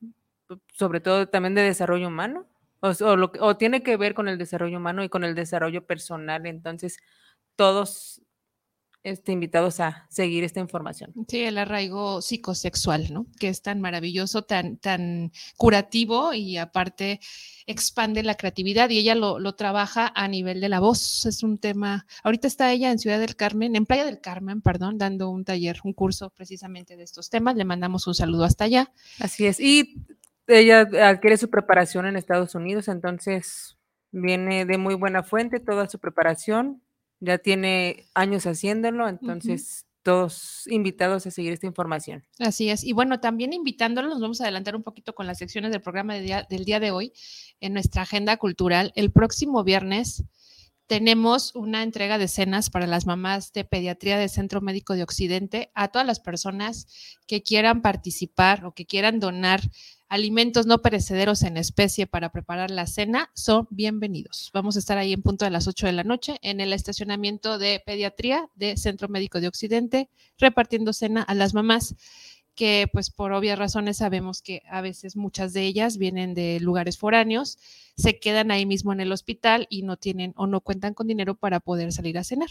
sobre 0.73 1.01
todo 1.01 1.29
también 1.29 1.55
de 1.55 1.63
desarrollo 1.63 2.09
humano, 2.09 2.47
o, 2.81 2.93
o 3.41 3.57
tiene 3.57 3.83
que 3.83 3.97
ver 3.97 4.15
con 4.15 4.29
el 4.29 4.39
desarrollo 4.39 4.79
humano 4.79 5.05
y 5.05 5.09
con 5.09 5.25
el 5.25 5.35
desarrollo 5.35 5.87
personal. 5.87 6.47
Entonces, 6.47 6.99
todos 7.57 8.24
este, 9.05 9.33
invitados 9.33 9.81
a 9.81 10.07
seguir 10.09 10.45
esta 10.45 10.61
información. 10.61 11.13
Sí, 11.29 11.43
el 11.43 11.59
arraigo 11.59 12.23
psicosexual, 12.23 13.13
¿no? 13.13 13.27
Que 13.39 13.49
es 13.49 13.61
tan 13.61 13.81
maravilloso, 13.81 14.43
tan, 14.43 14.79
tan 14.79 15.31
curativo 15.59 16.33
y 16.33 16.57
aparte 16.57 17.21
expande 17.67 18.23
la 18.23 18.35
creatividad 18.35 18.89
y 18.89 18.99
ella 18.99 19.15
lo, 19.15 19.39
lo, 19.39 19.55
trabaja 19.55 20.11
a 20.15 20.27
nivel 20.27 20.61
de 20.63 20.71
la 20.71 20.81
voz. 20.81 21.27
Es 21.27 21.43
un 21.43 21.59
tema, 21.59 22.07
ahorita 22.23 22.49
está 22.49 22.73
ella 22.73 22.91
en 22.91 22.99
Ciudad 22.99 23.21
del 23.21 23.37
Carmen, 23.37 23.77
en 23.77 23.85
Playa 23.85 24.07
del 24.07 24.23
Carmen, 24.23 24.63
perdón, 24.63 24.97
dando 24.97 25.29
un 25.29 25.45
taller, 25.45 25.81
un 25.85 25.93
curso 25.93 26.31
precisamente 26.31 26.97
de 26.97 27.03
estos 27.03 27.29
temas. 27.29 27.57
Le 27.57 27.65
mandamos 27.67 28.07
un 28.07 28.15
saludo 28.15 28.45
hasta 28.45 28.65
allá. 28.65 28.91
Así 29.21 29.47
es. 29.47 29.61
Y 29.61 29.97
ella 30.47 30.81
adquiere 30.81 31.37
su 31.37 31.51
preparación 31.51 32.07
en 32.07 32.17
Estados 32.17 32.55
Unidos, 32.55 32.89
entonces 32.89 33.77
viene 34.13 34.65
de 34.65 34.79
muy 34.79 34.95
buena 34.95 35.23
fuente 35.23 35.61
toda 35.61 35.89
su 35.89 35.99
preparación 35.99 36.81
ya 37.25 37.39
tiene 37.39 38.07
años 38.15 38.47
haciéndolo, 38.47 39.09
entonces 39.09 39.87
todos 40.03 40.67
invitados 40.67 41.27
a 41.27 41.31
seguir 41.31 41.53
esta 41.53 41.67
información. 41.67 42.25
Así 42.39 42.69
es. 42.69 42.85
Y 42.85 42.93
bueno, 42.93 43.21
también 43.21 43.53
invitándolos, 43.53 44.11
nos 44.11 44.21
vamos 44.21 44.41
a 44.41 44.45
adelantar 44.45 44.77
un 44.77 44.83
poquito 44.83 45.15
con 45.15 45.27
las 45.27 45.39
secciones 45.39 45.73
del 45.73 45.81
programa 45.81 46.15
del 46.15 46.65
día 46.65 46.79
de 46.79 46.91
hoy 46.91 47.13
en 47.61 47.73
nuestra 47.73 48.03
agenda 48.03 48.37
cultural. 48.37 48.93
El 48.97 49.11
próximo 49.11 49.65
viernes 49.65 50.23
tenemos 50.87 51.55
una 51.55 51.83
entrega 51.83 52.19
de 52.19 52.29
cenas 52.29 52.69
para 52.69 52.87
las 52.87 53.07
mamás 53.07 53.53
de 53.55 53.65
pediatría 53.65 54.19
del 54.19 54.29
Centro 54.29 54.61
Médico 54.61 54.95
de 54.95 55.03
Occidente 55.03 55.71
a 55.75 55.89
todas 55.89 56.07
las 56.07 56.21
personas 56.21 57.17
que 57.27 57.43
quieran 57.43 57.81
participar 57.81 58.67
o 58.67 58.75
que 58.75 58.85
quieran 58.85 59.21
donar 59.21 59.63
alimentos 60.15 60.65
no 60.67 60.81
perecederos 60.81 61.43
en 61.43 61.57
especie 61.57 62.07
para 62.07 62.31
preparar 62.31 62.71
la 62.71 62.87
cena 62.87 63.33
son 63.35 63.67
bienvenidos. 63.71 64.51
Vamos 64.55 64.77
a 64.77 64.79
estar 64.79 64.97
ahí 64.97 65.13
en 65.13 65.23
punto 65.23 65.45
de 65.45 65.51
las 65.51 65.67
8 65.67 65.87
de 65.87 65.93
la 65.93 66.05
noche 66.05 66.37
en 66.43 66.61
el 66.61 66.73
estacionamiento 66.73 67.59
de 67.59 67.83
pediatría 67.85 68.49
de 68.55 68.77
Centro 68.77 69.09
Médico 69.09 69.41
de 69.41 69.49
Occidente, 69.49 70.09
repartiendo 70.39 70.93
cena 70.93 71.23
a 71.23 71.35
las 71.35 71.53
mamás 71.53 71.97
que 72.55 72.89
pues 72.93 73.11
por 73.11 73.33
obvias 73.33 73.59
razones 73.59 73.97
sabemos 73.97 74.41
que 74.41 74.63
a 74.71 74.81
veces 74.83 75.17
muchas 75.17 75.53
de 75.53 75.63
ellas 75.63 75.99
vienen 75.99 76.35
de 76.35 76.61
lugares 76.61 76.97
foráneos, 76.97 77.59
se 77.97 78.21
quedan 78.21 78.53
ahí 78.53 78.67
mismo 78.67 78.93
en 78.93 79.01
el 79.01 79.11
hospital 79.11 79.67
y 79.69 79.83
no 79.83 79.97
tienen 79.97 80.33
o 80.37 80.47
no 80.47 80.61
cuentan 80.61 80.95
con 80.95 81.09
dinero 81.09 81.35
para 81.35 81.59
poder 81.59 81.93
salir 81.93 82.19
a 82.19 82.23
cenar. 82.23 82.51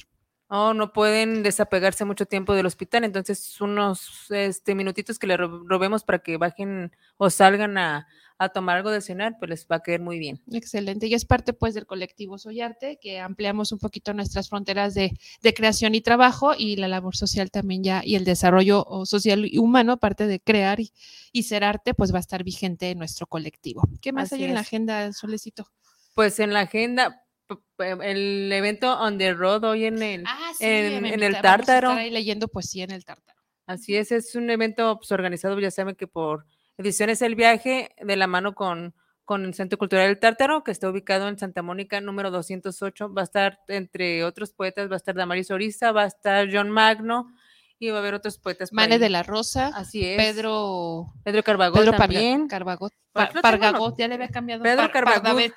Oh, 0.56 0.76
no 0.76 0.94
pueden 0.94 1.42
desapegarse 1.42 2.06
mucho 2.06 2.28
tiempo 2.28 2.54
del 2.54 2.68
hospital, 2.68 3.04
entonces 3.04 3.60
unos 3.60 4.28
este, 4.30 4.76
minutitos 4.76 5.18
que 5.18 5.26
le 5.26 5.36
robemos 5.36 6.04
para 6.04 6.20
que 6.20 6.38
bajen 6.38 6.92
o 7.18 7.32
salgan 7.32 7.80
a, 7.80 8.08
tomar 8.54 8.78
algo 8.78 8.92
de 8.92 9.02
cenar, 9.02 9.38
pues 9.40 9.50
les 9.50 9.66
va 9.66 9.78
a 9.78 9.80
caer 9.80 10.02
muy 10.02 10.20
bien. 10.20 10.44
Excelente. 10.52 11.08
Y 11.08 11.16
es 11.16 11.26
parte 11.26 11.54
pues 11.54 11.74
del 11.74 11.88
colectivo 11.88 12.38
Soy 12.38 12.62
Arte, 12.62 13.00
que 13.02 13.20
ampliamos 13.20 13.72
un 13.72 13.80
poquito 13.80 14.14
nuestras 14.14 14.50
fronteras 14.50 14.94
de, 14.94 15.18
creación 15.56 15.96
y 15.96 16.02
trabajo 16.02 16.52
y 16.56 16.76
la 16.76 16.88
labor 16.88 17.16
social 17.16 17.50
también 17.50 17.84
ya 17.84 18.02
y 18.04 18.16
el 18.16 18.24
desarrollo 18.24 18.86
social 19.06 19.48
y 19.50 19.58
humano, 19.58 19.98
parte 19.98 20.28
de 20.28 20.40
crear 20.40 20.80
y, 20.80 21.44
ser 21.44 21.64
arte, 21.64 21.96
pues 21.96 22.14
va 22.14 22.18
a 22.18 22.20
estar 22.20 22.44
vigente 22.44 22.92
en 22.92 23.00
nuestro 23.00 23.26
colectivo. 23.26 23.90
¿Qué 24.02 24.12
más 24.12 24.32
hay 24.34 24.44
en 24.44 24.54
la 24.54 24.60
agenda, 24.60 25.12
Solecito? 25.14 25.68
Pues 26.14 26.40
en 26.40 26.54
la 26.54 26.60
agenda, 26.60 27.23
el 27.80 28.52
evento 28.52 29.00
on 29.00 29.18
the 29.18 29.34
road 29.34 29.64
hoy 29.64 29.86
en 29.86 30.02
el, 30.02 30.24
ah, 30.26 30.52
en, 30.60 31.06
el 31.06 31.42
Tártaro. 31.42 31.92
ahí 31.92 32.10
leyendo 32.10 32.48
poesía 32.48 32.84
en 32.84 32.92
el 32.92 33.06
Tártaro. 33.06 33.40
Así 33.66 33.96
es, 33.96 34.12
es 34.12 34.36
un 34.36 34.50
evento 34.50 34.98
pues, 34.98 35.12
organizado, 35.12 35.60
ya 35.60 35.72
saben 35.72 35.96
que 35.96 36.08
por 36.08 36.46
Ediciones 36.78 37.22
El 37.22 37.36
Viaje, 37.36 37.96
de 38.02 38.16
la 38.16 38.28
mano 38.28 38.56
con, 38.56 38.94
con 39.26 39.46
el 39.46 39.54
Centro 39.54 39.78
Cultural 39.78 40.08
del 40.08 40.20
Tártaro, 40.20 40.64
que 40.64 40.72
está 40.72 40.90
ubicado 40.90 41.28
en 41.28 41.38
Santa 41.38 41.62
Mónica, 41.62 42.02
número 42.02 42.32
208. 42.32 43.14
Va 43.14 43.22
a 43.22 43.26
estar, 43.26 43.60
entre 43.68 44.24
otros 44.24 44.54
poetas, 44.54 44.90
va 44.90 44.96
a 44.96 44.98
estar 44.98 45.16
Damaris 45.16 45.52
Oriza, 45.52 45.92
va 45.92 46.04
a 46.04 46.08
estar 46.08 46.50
John 46.52 46.70
Magno, 46.70 47.34
y 47.80 47.90
va 47.90 47.98
a 47.98 48.00
haber 48.00 48.14
otros 48.14 48.38
poetas. 48.38 48.72
Mane 48.72 48.98
de 48.98 49.10
la 49.10 49.24
Rosa. 49.24 49.72
Así 49.76 50.06
es. 50.06 50.18
Pedro. 50.18 51.14
Pedro 51.24 51.44
Carbagot 51.44 51.80
Pedro 51.80 51.98
también. 51.98 52.48
Carbagot. 52.48 52.94
Pargagot, 53.42 53.98
ya 53.98 54.08
le 54.08 54.16
había 54.16 54.30
cambiado. 54.30 54.64
Pedro 54.64 54.92
Carbagot. 54.92 55.54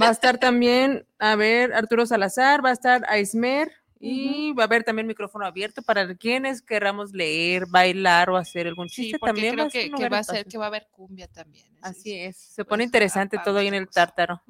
Va 0.00 0.08
a 0.08 0.12
estar 0.12 0.38
también, 0.38 1.06
a 1.18 1.34
ver, 1.36 1.72
Arturo 1.72 2.06
Salazar, 2.06 2.64
va 2.64 2.70
a 2.70 2.72
estar 2.72 3.04
Aismer 3.08 3.72
y 4.00 4.52
va 4.52 4.62
a 4.62 4.66
haber 4.66 4.84
también 4.84 5.06
micrófono 5.06 5.44
abierto 5.44 5.82
para 5.82 6.14
quienes 6.14 6.62
queramos 6.62 7.12
leer, 7.12 7.66
bailar 7.66 8.30
o 8.30 8.36
hacer 8.36 8.68
algún 8.68 8.88
chiste. 8.88 9.18
también 9.18 9.54
creo 9.54 9.68
que, 9.68 10.08
va 10.08 10.18
a 10.18 10.24
ser, 10.24 10.46
que 10.46 10.56
va 10.56 10.66
a 10.66 10.68
haber 10.68 10.86
cumbia 10.90 11.26
también. 11.26 11.66
Así 11.82 12.14
es, 12.14 12.36
se 12.36 12.64
pone 12.64 12.84
interesante 12.84 13.38
todo 13.44 13.58
ahí 13.58 13.66
en 13.66 13.74
el 13.74 13.88
tártaro. 13.88 14.42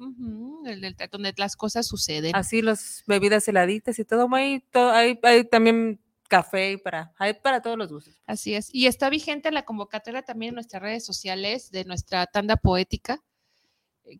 el, 0.65 0.95
donde 1.11 1.33
las 1.37 1.55
cosas 1.55 1.87
suceden. 1.87 2.35
Así, 2.35 2.61
las 2.61 3.03
bebidas 3.07 3.47
heladitas 3.47 3.97
y 3.97 4.05
todo, 4.05 4.27
hay, 4.35 4.59
todo, 4.71 4.91
hay, 4.91 5.19
hay 5.23 5.43
también 5.45 5.99
café 6.27 6.73
y 6.73 6.77
para, 6.77 7.11
hay 7.17 7.33
para 7.33 7.61
todos 7.61 7.77
los 7.77 7.91
gustos. 7.91 8.13
Así 8.27 8.53
es. 8.53 8.69
Y 8.71 8.85
está 8.85 9.09
vigente 9.09 9.51
la 9.51 9.65
convocatoria 9.65 10.21
también 10.21 10.49
en 10.49 10.55
nuestras 10.55 10.81
redes 10.81 11.05
sociales 11.05 11.71
de 11.71 11.85
nuestra 11.85 12.27
tanda 12.27 12.55
poética. 12.55 13.21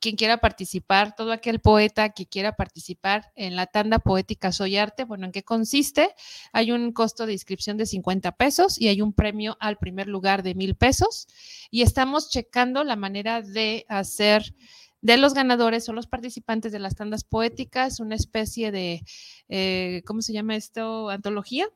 Quien 0.01 0.15
quiera 0.15 0.37
participar, 0.37 1.15
todo 1.15 1.31
aquel 1.31 1.59
poeta 1.59 2.09
que 2.09 2.27
quiera 2.27 2.53
participar 2.55 3.31
en 3.35 3.55
la 3.55 3.65
tanda 3.65 3.99
poética 3.99 4.51
Soy 4.51 4.77
Arte, 4.77 5.03
bueno, 5.03 5.25
¿en 5.25 5.31
qué 5.31 5.43
consiste? 5.43 6.13
Hay 6.53 6.71
un 6.71 6.91
costo 6.93 7.25
de 7.25 7.33
inscripción 7.33 7.77
de 7.77 7.87
50 7.87 8.33
pesos 8.33 8.79
y 8.79 8.87
hay 8.87 9.01
un 9.01 9.13
premio 9.13 9.57
al 9.59 9.77
primer 9.77 10.07
lugar 10.07 10.43
de 10.43 10.53
mil 10.53 10.75
pesos. 10.75 11.27
Y 11.71 11.81
estamos 11.81 12.29
checando 12.29 12.83
la 12.83 12.95
manera 12.95 13.41
de 13.41 13.85
hacer 13.89 14.53
de 15.01 15.17
los 15.17 15.33
ganadores 15.33 15.85
son 15.85 15.95
los 15.95 16.07
participantes 16.07 16.71
de 16.71 16.79
las 16.79 16.95
tandas 16.95 17.23
poéticas, 17.23 17.99
una 17.99 18.15
especie 18.15 18.71
de, 18.71 19.03
eh, 19.47 20.01
¿cómo 20.05 20.21
se 20.21 20.33
llama 20.33 20.55
esto? 20.55 21.09
Antología 21.09 21.67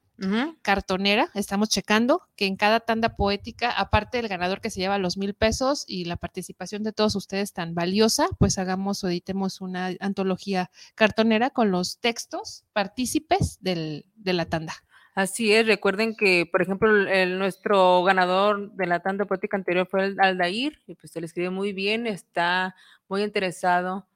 cartonera. 0.61 1.29
Estamos 1.33 1.69
checando 1.69 2.21
que 2.35 2.45
en 2.45 2.55
cada 2.55 2.79
tanda 2.79 3.15
poética, 3.15 3.71
aparte 3.71 4.17
del 4.17 4.27
ganador 4.27 4.61
que 4.61 4.69
se 4.69 4.79
lleva 4.79 4.97
los 4.97 5.17
mil 5.17 5.33
pesos 5.33 5.83
y 5.87 6.05
la 6.05 6.17
participación 6.17 6.83
de 6.83 6.93
todos 6.93 7.15
ustedes 7.15 7.53
tan 7.53 7.73
valiosa, 7.75 8.27
pues 8.39 8.57
hagamos 8.57 9.03
o 9.03 9.09
editemos 9.09 9.61
una 9.61 9.91
antología 9.99 10.69
cartonera 10.95 11.49
con 11.49 11.71
los 11.71 11.99
textos 11.99 12.63
partícipes 12.73 13.57
del, 13.61 14.05
de 14.15 14.33
la 14.33 14.45
tanda. 14.45 14.73
Así 15.15 15.53
es, 15.53 15.67
recuerden 15.67 16.15
que, 16.15 16.47
por 16.51 16.61
ejemplo, 16.61 16.89
el, 16.89 17.37
nuestro 17.37 18.03
ganador 18.03 18.71
de 18.71 18.87
la 18.87 19.01
tanda 19.01 19.25
poética 19.25 19.57
anterior 19.57 19.87
fue 19.87 20.05
el 20.05 20.19
Aldair, 20.19 20.81
y 20.87 20.95
pues 20.95 21.11
se 21.11 21.19
le 21.19 21.27
escribe 21.27 21.51
muy 21.51 21.71
bien, 21.71 22.07
está 22.07 22.75
muy 23.07 23.21
interesado 23.21 24.07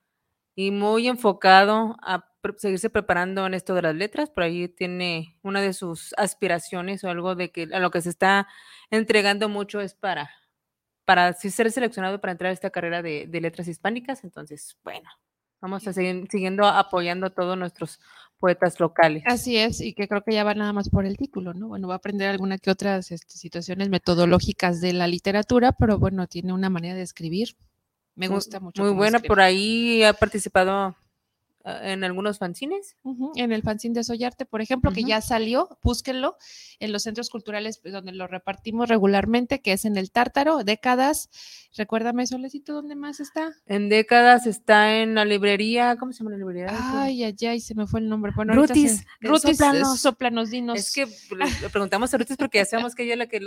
y 0.56 0.72
muy 0.72 1.08
enfocado 1.08 1.98
a 2.01 2.27
seguirse 2.58 2.89
preparando 2.89 3.46
en 3.46 3.54
esto 3.54 3.75
de 3.75 3.84
las 3.84 3.96
letras. 3.96 4.30
Por 4.30 4.44
ahí 4.44 4.68
tiene 4.68 5.38
una 5.44 5.62
de 5.62 5.74
sus 5.74 6.13
aspiraciones 6.18 7.04
o 7.04 7.10
algo 7.10 7.36
de 7.36 7.51
que 7.51 7.68
a 7.72 7.80
lo 7.80 7.92
que 7.92 8.01
se 8.01 8.10
está 8.10 8.48
entregando 8.89 9.50
mucho 9.50 9.82
es 9.82 9.94
para, 9.94 10.32
para 11.06 11.34
ser 11.34 11.72
seleccionado 11.72 12.20
para 12.20 12.32
entrar 12.32 12.50
a 12.50 12.54
esta 12.54 12.70
carrera 12.70 13.01
de, 13.01 13.30
letras 13.32 13.68
hispánicas. 13.68 14.24
Entonces, 14.24 14.77
bueno, 14.84 15.10
vamos 15.62 15.88
a 15.88 15.94
seguir 15.94 16.27
siguiendo 16.32 16.66
apoyando 16.66 17.27
a 17.27 17.30
todos 17.32 17.58
nuestros 17.58 18.00
poetas 18.39 18.79
locales. 18.79 19.24
Así 19.25 19.58
es, 19.58 19.82
y 19.82 19.94
que 19.94 20.08
creo 20.08 20.24
que 20.24 20.34
ya 20.34 20.44
va 20.44 20.53
nada 20.53 20.74
más 20.74 20.89
por 20.89 21.06
el 21.06 21.17
título, 21.17 21.53
¿no? 21.53 21.67
Bueno, 21.67 21.88
va 21.88 21.96
a 21.96 21.98
aprender 21.98 22.29
alguna 22.29 22.58
que 22.58 22.72
otras 22.72 23.12
este, 23.12 23.38
situaciones 23.38 23.89
metodológicas 23.89 24.82
de 24.82 24.94
la 24.94 25.08
literatura, 25.08 25.72
pero 25.72 25.98
bueno, 25.98 26.27
tiene 26.27 26.53
una 26.53 26.70
manera 26.70 26.96
de 26.96 27.03
escribir 27.03 27.56
me 28.17 28.27
gusta 28.27 28.60
mucho. 28.60 28.82
Muy 28.82 28.94
buena, 28.94 29.20
por 29.20 29.39
ahí 29.39 30.03
ha 30.03 30.12
participado 30.12 30.96
en 31.83 32.03
algunos 32.03 32.38
fanzines. 32.38 32.95
En 33.36 33.51
el 33.51 33.62
fanzine 33.62 33.93
de 33.93 34.03
Soyarte, 34.03 34.45
por 34.45 34.62
ejemplo, 34.62 34.91
que 34.91 35.03
ya 35.03 35.21
salió, 35.21 35.77
búsquenlo 35.83 36.38
en 36.79 36.91
los 36.91 37.03
centros 37.03 37.29
culturales 37.29 37.81
donde 37.83 38.12
lo 38.12 38.27
repartimos 38.27 38.89
regularmente, 38.89 39.62
que 39.62 39.74
es 39.74 39.86
en 39.86 39.97
el 39.97 40.12
Tártaro, 40.12 40.63
décadas. 40.63 41.29
Recuérdame, 41.75 42.25
Solecito, 42.25 42.74
¿dónde 42.74 42.95
más 42.95 43.19
está? 43.19 43.53
En 43.65 43.89
décadas 43.89 44.47
está 44.47 44.97
en 44.97 45.15
la 45.15 45.25
librería, 45.25 45.95
¿cómo 45.97 46.12
se 46.12 46.19
llama 46.19 46.31
la 46.31 46.38
librería? 46.38 46.67
Ay, 46.69 47.24
ay, 47.24 47.36
ay, 47.47 47.59
se 47.59 47.75
me 47.75 47.86
fue 47.86 48.00
el 48.00 48.09
nombre. 48.09 48.31
Bueno, 48.36 48.53
Rutis, 48.53 49.05
Rutis, 49.21 49.57
soplanos. 49.97 50.50
dinos. 50.50 50.79
Es 50.79 50.91
que 50.93 51.05
le 51.05 51.69
preguntamos 51.69 52.13
a 52.13 52.17
Rutis 52.17 52.38
porque 52.38 52.59
ya 52.59 52.65
sabemos 52.65 52.95
que 52.95 53.03
ella 53.03 53.13
es 53.13 53.19
la 53.19 53.27
que, 53.27 53.39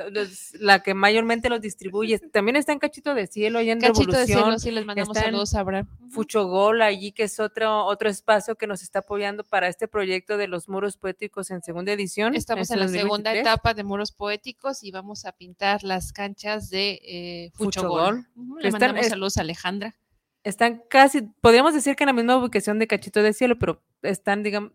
la 0.60 0.82
que 0.82 0.94
mayormente 0.94 1.48
los 1.48 1.60
distribuye. 1.60 2.18
También 2.32 2.56
está 2.56 2.72
en 2.72 2.78
Cachito 2.78 3.14
de 3.14 3.26
Cielo, 3.26 3.58
allá 3.58 3.72
en 3.72 3.80
Cachito 3.80 4.16
de 4.16 4.26
Cielo, 4.26 4.58
sí, 4.58 4.70
les 4.70 4.84
mandamos 4.84 5.16
saludos 5.16 5.54
a 5.54 5.60
Abraham. 5.60 5.88
Fuchogol, 6.10 6.82
allí 6.82 7.12
que 7.12 7.24
es 7.24 7.40
otro, 7.40 7.84
otro 7.86 8.09
espacio 8.10 8.56
que 8.56 8.66
nos 8.66 8.82
está 8.82 9.00
apoyando 9.00 9.44
para 9.44 9.68
este 9.68 9.88
proyecto 9.88 10.36
de 10.36 10.48
los 10.48 10.68
muros 10.68 10.96
poéticos 10.96 11.50
en 11.50 11.62
segunda 11.62 11.92
edición. 11.92 12.34
Estamos 12.34 12.70
en 12.70 12.80
la 12.80 12.88
segunda 12.88 13.34
etapa 13.34 13.72
de 13.72 13.84
muros 13.84 14.12
poéticos 14.12 14.82
y 14.82 14.90
vamos 14.90 15.24
a 15.24 15.32
pintar 15.32 15.82
las 15.82 16.12
canchas 16.12 16.68
de 16.68 17.00
eh, 17.02 17.50
Fuchogol. 17.54 18.26
Le 18.58 18.70
mandamos 18.70 19.06
saludos 19.06 19.38
a 19.38 19.40
Alejandra. 19.40 19.96
Están 20.44 20.82
casi, 20.88 21.22
podríamos 21.40 21.74
decir 21.74 21.96
que 21.96 22.04
en 22.04 22.08
la 22.08 22.12
misma 22.12 22.36
ubicación 22.36 22.78
de 22.78 22.86
Cachito 22.86 23.22
de 23.22 23.32
Cielo, 23.32 23.58
pero 23.58 23.82
están, 24.02 24.42
digamos, 24.42 24.72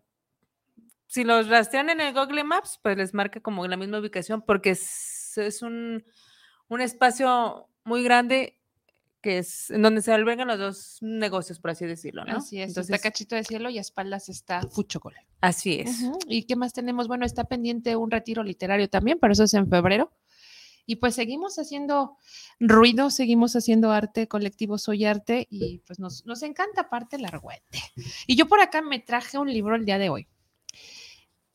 si 1.06 1.24
los 1.24 1.48
rastrean 1.48 1.90
en 1.90 2.00
el 2.00 2.12
Google 2.12 2.44
Maps, 2.44 2.78
pues 2.82 2.96
les 2.96 3.14
marca 3.14 3.40
como 3.40 3.64
en 3.64 3.70
la 3.70 3.76
misma 3.76 3.98
ubicación, 3.98 4.42
porque 4.42 4.70
es, 4.70 5.36
es 5.38 5.62
un, 5.62 6.04
un 6.68 6.80
espacio 6.80 7.68
muy 7.84 8.02
grande 8.02 8.55
que 9.26 9.38
es 9.38 9.72
en 9.72 9.82
donde 9.82 10.02
se 10.02 10.12
albergan 10.12 10.46
los 10.46 10.56
dos 10.56 10.98
negocios, 11.00 11.58
por 11.58 11.72
así 11.72 11.84
decirlo, 11.84 12.24
¿no? 12.24 12.36
Así 12.36 12.62
es, 12.62 12.68
Entonces, 12.68 12.94
está 12.94 13.08
Cachito 13.08 13.34
de 13.34 13.42
Cielo 13.42 13.68
y 13.70 13.78
a 13.78 13.80
espaldas 13.80 14.28
está 14.28 14.62
Fuchocol. 14.62 15.14
Así 15.40 15.80
es. 15.80 16.04
¿Y 16.28 16.44
qué 16.44 16.54
más 16.54 16.72
tenemos? 16.72 17.08
Bueno, 17.08 17.26
está 17.26 17.42
pendiente 17.42 17.96
un 17.96 18.08
retiro 18.08 18.44
literario 18.44 18.88
también, 18.88 19.18
pero 19.20 19.32
eso 19.32 19.42
es 19.42 19.54
en 19.54 19.68
febrero. 19.68 20.12
Y 20.86 20.96
pues 20.96 21.16
seguimos 21.16 21.58
haciendo 21.58 22.18
ruido, 22.60 23.10
seguimos 23.10 23.56
haciendo 23.56 23.90
arte, 23.90 24.28
colectivo 24.28 24.78
Soy 24.78 25.04
Arte, 25.04 25.48
y 25.50 25.78
pues 25.78 25.98
nos, 25.98 26.24
nos 26.24 26.44
encanta 26.44 26.82
aparte 26.82 27.16
el 27.16 27.24
argüente. 27.24 27.80
Y 28.28 28.36
yo 28.36 28.46
por 28.46 28.60
acá 28.60 28.80
me 28.80 29.00
traje 29.00 29.38
un 29.38 29.52
libro 29.52 29.74
el 29.74 29.84
día 29.84 29.98
de 29.98 30.08
hoy 30.08 30.28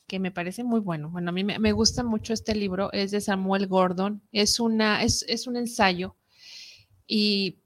que 0.07 0.19
me 0.19 0.31
parece 0.31 0.65
muy 0.65 0.81
bueno. 0.81 1.09
Bueno, 1.09 1.29
a 1.29 1.31
mí 1.31 1.45
me, 1.45 1.57
me, 1.57 1.71
gusta 1.71 2.03
mucho 2.03 2.33
este 2.33 2.53
libro, 2.53 2.91
es 2.91 3.11
de 3.11 3.21
Samuel 3.21 3.67
Gordon, 3.67 4.21
es, 4.33 4.59
una, 4.59 5.03
es, 5.03 5.23
es 5.29 5.47
un 5.47 5.55
ensayo 5.55 6.17
y 7.13 7.60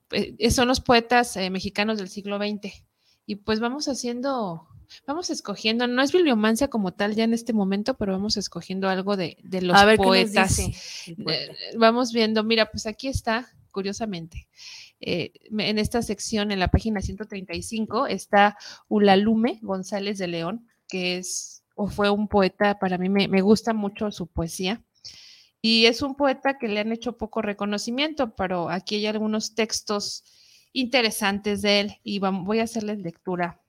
son 0.49 0.67
los 0.67 0.81
poetas 0.81 1.35
eh, 1.37 1.49
mexicanos 1.49 1.97
del 1.97 2.09
siglo 2.09 2.37
XX. 2.37 2.85
Y 3.25 3.37
pues 3.37 3.59
vamos 3.59 3.87
haciendo, 3.87 4.67
vamos 5.07 5.29
escogiendo, 5.29 5.87
no 5.87 6.01
es 6.01 6.11
bibliomancia 6.11 6.67
como 6.67 6.93
tal 6.93 7.15
ya 7.15 7.23
en 7.23 7.33
este 7.33 7.53
momento, 7.53 7.95
pero 7.95 8.11
vamos 8.11 8.37
escogiendo 8.37 8.87
algo 8.87 9.17
de, 9.17 9.37
los 9.61 9.77
poetas. 9.97 10.59
Eh, 10.59 11.55
vamos 11.77 12.13
viendo, 12.13 12.43
mira, 12.43 12.69
pues 12.69 12.85
aquí 12.85 13.07
está, 13.07 13.47
curiosamente. 13.71 14.47
en 14.99 15.79
esta 15.79 16.01
sección, 16.01 16.51
en 16.51 16.59
la 16.59 16.69
página 16.69 17.01
135, 17.01 18.07
está 18.07 18.57
Ulalume 18.87 19.59
González 19.61 20.17
de 20.19 20.27
León, 20.27 20.67
que 20.87 21.17
es 21.17 21.63
o 21.77 21.87
fue 21.87 22.09
un 22.09 22.29
poeta, 22.29 22.79
para 22.79 22.97
mí 22.97 23.09
me 23.09 23.41
gusta 23.41 23.73
mucho 23.73 24.09
su 24.11 24.27
poesía. 24.27 24.81
Y 25.67 25.87
es 25.87 26.03
un 26.03 26.13
poeta 26.13 26.59
que 26.59 26.67
le 26.67 26.79
han 26.79 26.91
hecho 26.91 27.17
poco 27.17 27.41
reconocimiento, 27.41 28.35
pero 28.35 28.69
aquí 28.69 28.97
hay 28.97 29.07
algunos 29.07 29.55
textos 29.55 30.23
interesantes 30.73 31.63
de 31.63 31.79
él 31.79 31.95
y 32.03 32.19
voy 32.19 32.59
a 32.59 32.65
hacerles 32.65 32.99
lectura. 32.99 33.59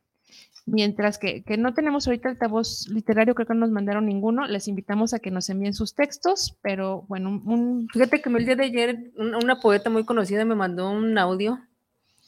Mientras 0.67 1.17
que, 1.17 1.43
no 1.57 1.73
tenemos 1.73 2.07
ahorita 2.07 2.29
altavoz 2.29 2.87
literario, 2.89 3.35
creo 3.35 3.47
que 3.47 3.55
no 3.55 3.61
nos 3.61 3.71
mandaron 3.71 4.05
ninguno, 4.05 4.47
les 4.47 4.69
invitamos 4.69 5.15
a 5.15 5.21
que 5.21 5.31
nos 5.31 5.49
envíen 5.49 5.73
sus 5.73 5.95
textos, 5.95 6.59
pero 6.61 7.07
bueno, 7.09 7.31
un, 7.31 7.89
fíjate 7.91 8.21
que 8.21 8.29
el 8.29 8.45
día 8.45 8.57
de 8.57 8.65
ayer 8.65 9.13
una 9.17 9.59
poeta 9.61 9.89
muy 9.89 10.05
conocida 10.05 10.45
me 10.45 10.55
mandó 10.55 10.91
un 10.91 11.17
audio 11.17 11.61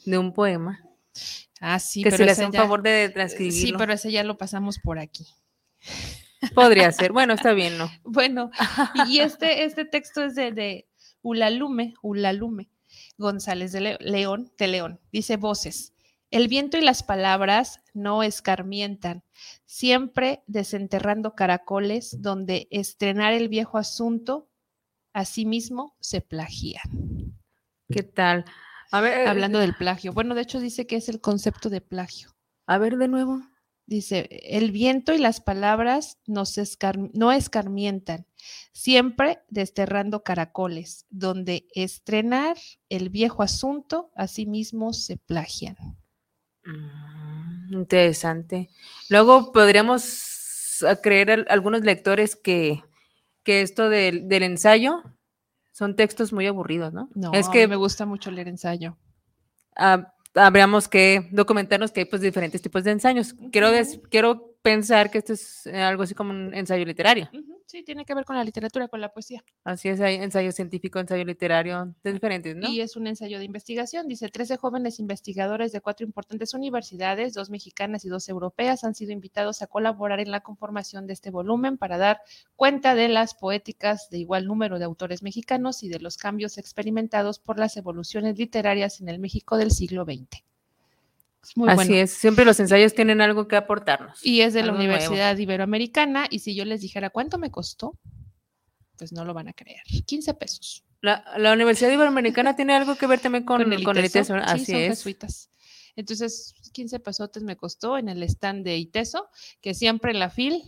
de 0.07 0.17
un 0.17 0.33
poema. 0.33 0.81
Ah, 1.61 1.79
sí, 1.79 2.03
que 2.03 2.11
se 2.11 2.25
le 2.25 2.31
hace 2.31 2.47
un 2.47 2.55
favor 2.55 2.81
de 2.81 3.11
transcribirlo. 3.11 3.61
Sí, 3.61 3.75
pero 3.77 3.93
ese 3.93 4.11
ya 4.11 4.25
lo 4.25 4.39
pasamos 4.39 4.79
por 4.79 4.99
aquí. 4.99 5.27
Podría 6.55 6.93
ser. 6.93 7.13
Bueno, 7.13 7.35
está 7.35 7.53
bien, 7.53 7.79
¿no? 7.79 7.91
Bueno, 8.05 8.51
y 9.09 9.21
este, 9.21 9.65
este 9.65 9.85
texto 9.85 10.23
es 10.23 10.35
de, 10.35 10.53
de 10.53 10.89
Ulalume, 11.23 11.95
Ulalume 12.03 12.71
González 13.17 13.73
de 13.73 13.99
León, 14.01 14.53
de 14.59 14.69
León. 14.69 15.01
Dice 15.13 15.37
voces. 15.37 15.95
El 16.31 16.49
viento 16.49 16.77
y 16.77 16.83
las 16.83 17.03
palabras 17.03 17.81
no 17.95 18.23
escarmientan, 18.23 19.25
siempre 19.65 20.43
desenterrando 20.47 21.35
caracoles 21.35 22.21
donde 22.21 22.69
estrenar 22.71 23.33
el 23.33 23.49
viejo 23.49 23.79
asunto, 23.79 24.51
asimismo 25.15 25.97
se 26.01 26.21
plagia. 26.21 26.83
¿Qué 27.91 28.03
tal? 28.03 28.45
A 28.91 29.01
ver, 29.01 29.27
Hablando 29.27 29.59
del 29.59 29.75
plagio. 29.75 30.13
Bueno, 30.13 30.35
de 30.35 30.43
hecho 30.43 30.61
dice 30.61 30.87
que 30.87 30.97
es 30.97 31.09
el 31.09 31.21
concepto 31.21 31.71
de 31.71 31.81
plagio. 31.81 32.37
A 32.67 32.77
ver 32.77 32.99
de 32.99 33.09
nuevo. 33.09 33.41
Dice, 33.89 34.29
el 34.43 34.71
viento 34.71 35.15
y 35.15 35.19
las 35.19 35.41
palabras 35.41 36.19
nos 36.27 36.59
no 37.15 37.33
escarmientan, 37.33 38.27
siempre 38.71 39.39
desterrando 39.49 40.23
caracoles, 40.23 41.07
donde 41.09 41.67
estrenar 41.75 42.59
el 42.91 43.09
viejo 43.09 43.43
asunto, 43.43 44.11
asimismo 44.15 44.93
se 44.93 45.17
plagian. 45.17 45.77
Mm, 46.67 47.73
interesante. 47.73 48.69
Luego 49.09 49.53
podríamos 49.53 50.85
creer 51.03 51.47
algunos 51.49 51.81
lectores 51.81 52.37
que, 52.37 52.85
que 53.43 53.63
esto 53.63 53.89
del, 53.89 54.31
ensayo 54.31 55.03
son 55.73 55.97
textos 55.97 56.35
muy 56.35 56.47
aburridos, 56.47 56.93
¿no? 56.93 57.09
No, 57.15 57.33
es 57.33 57.49
que 57.49 57.67
me 57.67 57.77
gusta 57.77 58.05
mucho 58.05 58.31
leer 58.31 58.49
ensayo. 58.49 58.99
Ah, 59.75 60.13
habríamos 60.35 60.89
que 60.89 61.29
documentarnos 61.31 61.93
que 61.93 62.01
hay 62.01 62.07
pues 62.07 62.23
diferentes 62.23 62.63
tipos 62.63 62.85
de 62.85 62.93
ensayos. 62.93 63.35
Quiero, 63.53 63.71
quiero 64.11 64.55
pensar 64.63 65.11
que 65.11 65.19
esto 65.19 65.33
es 65.33 65.67
algo 65.67 66.03
así 66.03 66.15
como 66.15 66.31
un 66.31 66.55
ensayo 66.55 66.85
literario. 66.85 67.29
Sí, 67.69 67.83
tiene 67.83 68.07
que 68.07 68.15
ver 68.15 68.25
con 68.25 68.35
la 68.35 68.45
literatura, 68.45 68.89
con 68.89 69.03
la 69.03 69.13
poesía. 69.13 69.45
Así 69.63 69.91
es, 69.91 70.01
hay 70.01 70.15
ensayo 70.15 70.53
científico, 70.53 71.01
ensayo 71.01 71.23
literario, 71.23 71.95
de 72.03 72.13
diferentes, 72.15 72.57
¿no? 72.57 72.67
Y 72.67 72.81
es 72.81 72.97
un 72.97 73.07
ensayo 73.07 73.39
de 73.39 73.45
investigación. 73.45 74.09
Dice, 74.09 74.31
13 74.31 74.57
jóvenes 74.57 74.99
investigadores 74.99 75.71
de 75.73 75.83
cuatro 75.83 76.07
importantes 76.07 76.55
universidades, 76.55 77.35
dos 77.35 77.51
mexicanas 77.51 78.07
y 78.07 78.09
dos 78.09 78.27
europeas, 78.31 78.85
han 78.85 78.95
sido 78.95 79.13
invitados 79.13 79.61
a 79.61 79.67
colaborar 79.67 80.19
en 80.21 80.31
la 80.31 80.41
conformación 80.41 81.07
de 81.07 81.13
este 81.13 81.31
volumen 81.31 81.77
para 81.77 81.99
dar 81.99 82.23
cuenta 82.57 82.95
de 82.95 83.09
las 83.09 83.35
poéticas 83.35 84.09
de 84.09 84.17
igual 84.17 84.47
número 84.47 84.79
de 84.79 84.87
autores 84.87 85.23
mexicanos 85.23 85.83
y 85.83 85.91
de 85.91 86.01
los 86.01 86.17
cambios 86.17 86.57
experimentados 86.57 87.39
por 87.39 87.59
las 87.59 87.77
evoluciones 87.77 88.39
literarias 88.39 89.03
en 89.03 89.11
el 89.11 89.19
México 89.19 89.59
del 89.59 89.73
siglo 89.73 90.07
XX. 90.07 90.48
Es 91.43 91.57
muy 91.57 91.69
Así 91.69 91.77
bueno. 91.77 91.95
es, 91.95 92.11
siempre 92.11 92.45
los 92.45 92.59
ensayos 92.61 92.95
tienen 92.95 93.21
algo 93.21 93.47
que 93.49 93.57
aportarnos. 93.57 94.25
Y 94.25 94.41
es 94.41 94.53
de 94.55 94.61
la 94.61 94.73
nuevo. 94.73 94.85
Universidad 94.85 95.37
Iberoamericana. 95.37 96.27
Y 96.31 96.41
si 96.41 96.55
yo 96.55 96.65
les 96.65 96.81
dijera 96.81 97.11
cuánto 97.11 97.39
me 97.39 97.51
costó, 97.51 97.99
pues 98.97 99.13
no 99.13 99.25
lo 99.25 99.35
van 99.35 99.49
a 99.49 99.53
creer. 99.53 99.81
15 100.07 100.35
pesos. 100.35 100.85
La, 101.01 101.25
la 101.37 101.53
Universidad 101.53 101.91
Iberoamericana 101.93 102.57
tiene 102.57 102.75
algo 102.75 102.97
que 102.97 103.07
ver 103.07 103.21
también 103.21 103.45
con, 103.45 103.63
con 103.85 103.97
el 103.97 104.05
ITESO, 104.05 104.35
Sí, 104.35 104.41
así 104.45 104.65
son 104.67 104.75
es. 104.77 104.89
jesuitas. 104.91 105.51
Entonces, 105.95 106.55
15 106.73 106.99
pesotes 107.01 107.43
me 107.45 107.57
costó 107.57 107.99
en 107.99 108.09
el 108.09 108.23
stand 108.25 108.65
de 108.65 108.77
ITESO, 108.77 109.29
que 109.61 109.75
siempre 109.75 110.15
la 110.15 110.31
FIL 110.31 110.63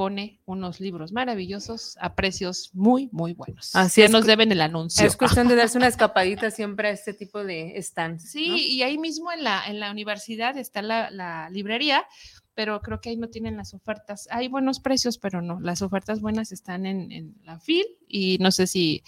pone 0.00 0.40
unos 0.46 0.80
libros 0.80 1.12
maravillosos 1.12 1.98
a 2.00 2.14
precios 2.14 2.70
muy, 2.72 3.10
muy 3.12 3.34
buenos. 3.34 3.76
Así 3.76 4.00
Ya 4.00 4.06
es 4.06 4.10
nos 4.10 4.24
deben 4.24 4.50
el 4.50 4.62
anuncio. 4.62 5.06
Es 5.06 5.14
cuestión 5.14 5.46
de 5.46 5.56
darse 5.56 5.76
una 5.76 5.88
escapadita 5.94 6.50
siempre 6.50 6.88
a 6.88 6.90
este 6.92 7.12
tipo 7.12 7.44
de 7.44 7.74
stands. 7.82 8.30
Sí, 8.30 8.48
¿no? 8.48 8.56
y 8.56 8.82
ahí 8.82 8.96
mismo 8.96 9.30
en 9.30 9.44
la, 9.44 9.62
en 9.66 9.78
la 9.78 9.90
universidad 9.90 10.56
está 10.56 10.80
la, 10.80 11.10
la 11.10 11.50
librería, 11.50 12.06
pero 12.54 12.80
creo 12.80 13.02
que 13.02 13.10
ahí 13.10 13.18
no 13.18 13.28
tienen 13.28 13.58
las 13.58 13.74
ofertas. 13.74 14.26
Hay 14.30 14.48
buenos 14.48 14.80
precios, 14.80 15.18
pero 15.18 15.42
no, 15.42 15.60
las 15.60 15.82
ofertas 15.82 16.22
buenas 16.22 16.50
están 16.50 16.86
en, 16.86 17.12
en 17.12 17.34
la 17.44 17.60
FIL 17.60 17.84
y 18.08 18.38
no 18.40 18.52
sé 18.52 18.66
si 18.66 19.02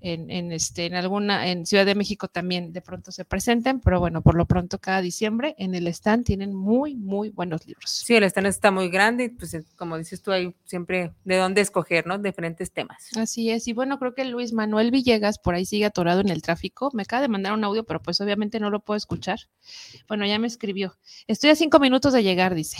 en, 0.00 0.30
en, 0.30 0.52
este, 0.52 0.86
en 0.86 0.94
alguna, 0.94 1.48
en 1.48 1.66
Ciudad 1.66 1.84
de 1.86 1.94
México 1.94 2.28
también 2.28 2.72
de 2.72 2.80
pronto 2.80 3.12
se 3.12 3.24
presenten, 3.24 3.80
pero 3.80 4.00
bueno, 4.00 4.22
por 4.22 4.34
lo 4.34 4.46
pronto 4.46 4.78
cada 4.78 5.00
diciembre 5.00 5.54
en 5.58 5.74
el 5.74 5.86
stand 5.88 6.24
tienen 6.24 6.54
muy, 6.54 6.94
muy 6.96 7.30
buenos 7.30 7.66
libros. 7.66 7.90
Sí, 7.90 8.14
el 8.14 8.24
stand 8.24 8.46
está 8.46 8.70
muy 8.70 8.88
grande 8.88 9.24
y 9.24 9.28
pues 9.28 9.56
como 9.76 9.98
dices 9.98 10.22
tú, 10.22 10.32
hay 10.32 10.54
siempre 10.64 11.12
de 11.24 11.36
dónde 11.36 11.60
escoger, 11.60 12.06
¿no? 12.06 12.18
Diferentes 12.18 12.70
temas. 12.72 13.08
Así 13.16 13.50
es, 13.50 13.68
y 13.68 13.72
bueno, 13.72 13.98
creo 13.98 14.14
que 14.14 14.24
Luis 14.24 14.52
Manuel 14.52 14.90
Villegas 14.90 15.38
por 15.38 15.54
ahí 15.54 15.64
sigue 15.66 15.84
atorado 15.84 16.20
en 16.20 16.28
el 16.28 16.42
tráfico. 16.42 16.90
Me 16.94 17.02
acaba 17.02 17.22
de 17.22 17.28
mandar 17.28 17.52
un 17.52 17.64
audio, 17.64 17.84
pero 17.84 18.00
pues 18.02 18.20
obviamente 18.20 18.60
no 18.60 18.70
lo 18.70 18.80
puedo 18.80 18.96
escuchar. 18.96 19.38
Bueno, 20.08 20.24
ya 20.26 20.38
me 20.38 20.46
escribió. 20.46 20.96
Estoy 21.26 21.50
a 21.50 21.54
cinco 21.56 21.78
minutos 21.78 22.12
de 22.12 22.22
llegar, 22.22 22.54
dice. 22.54 22.78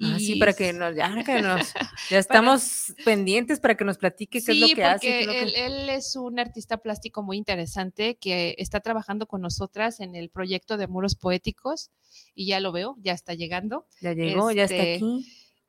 Ah, 0.00 0.16
sí, 0.18 0.34
Y 0.34 0.38
para 0.38 0.52
que 0.52 0.72
nos, 0.72 0.94
ya, 0.96 1.22
que 1.24 1.42
nos- 1.42 1.72
ya 2.10 2.18
estamos 2.18 2.94
pendientes 3.04 3.60
para 3.60 3.76
que 3.76 3.84
nos 3.84 3.98
platique 3.98 4.42
qué 4.42 4.52
es 4.52 4.58
lo 4.58 4.66
que 4.74 4.84
hace. 4.84 5.06
qué 5.06 5.12
porque 5.12 5.20
es 5.20 5.26
lo 5.26 5.32
que- 5.54 5.66
él, 5.66 5.72
él 5.80 5.88
es 5.90 6.16
un 6.16 6.38
artista 6.38 6.61
plástico 6.78 7.22
muy 7.22 7.36
interesante 7.36 8.16
que 8.16 8.54
está 8.58 8.80
trabajando 8.80 9.26
con 9.26 9.40
nosotras 9.40 10.00
en 10.00 10.14
el 10.14 10.30
proyecto 10.30 10.76
de 10.76 10.86
muros 10.88 11.14
poéticos 11.14 11.90
y 12.34 12.46
ya 12.46 12.60
lo 12.60 12.72
veo, 12.72 12.96
ya 13.00 13.12
está 13.12 13.34
llegando 13.34 13.86
Ya 14.00 14.12
llegó, 14.12 14.50
ya 14.52 14.64
está 14.64 14.76
este, 14.76 14.94
aquí. 14.96 15.26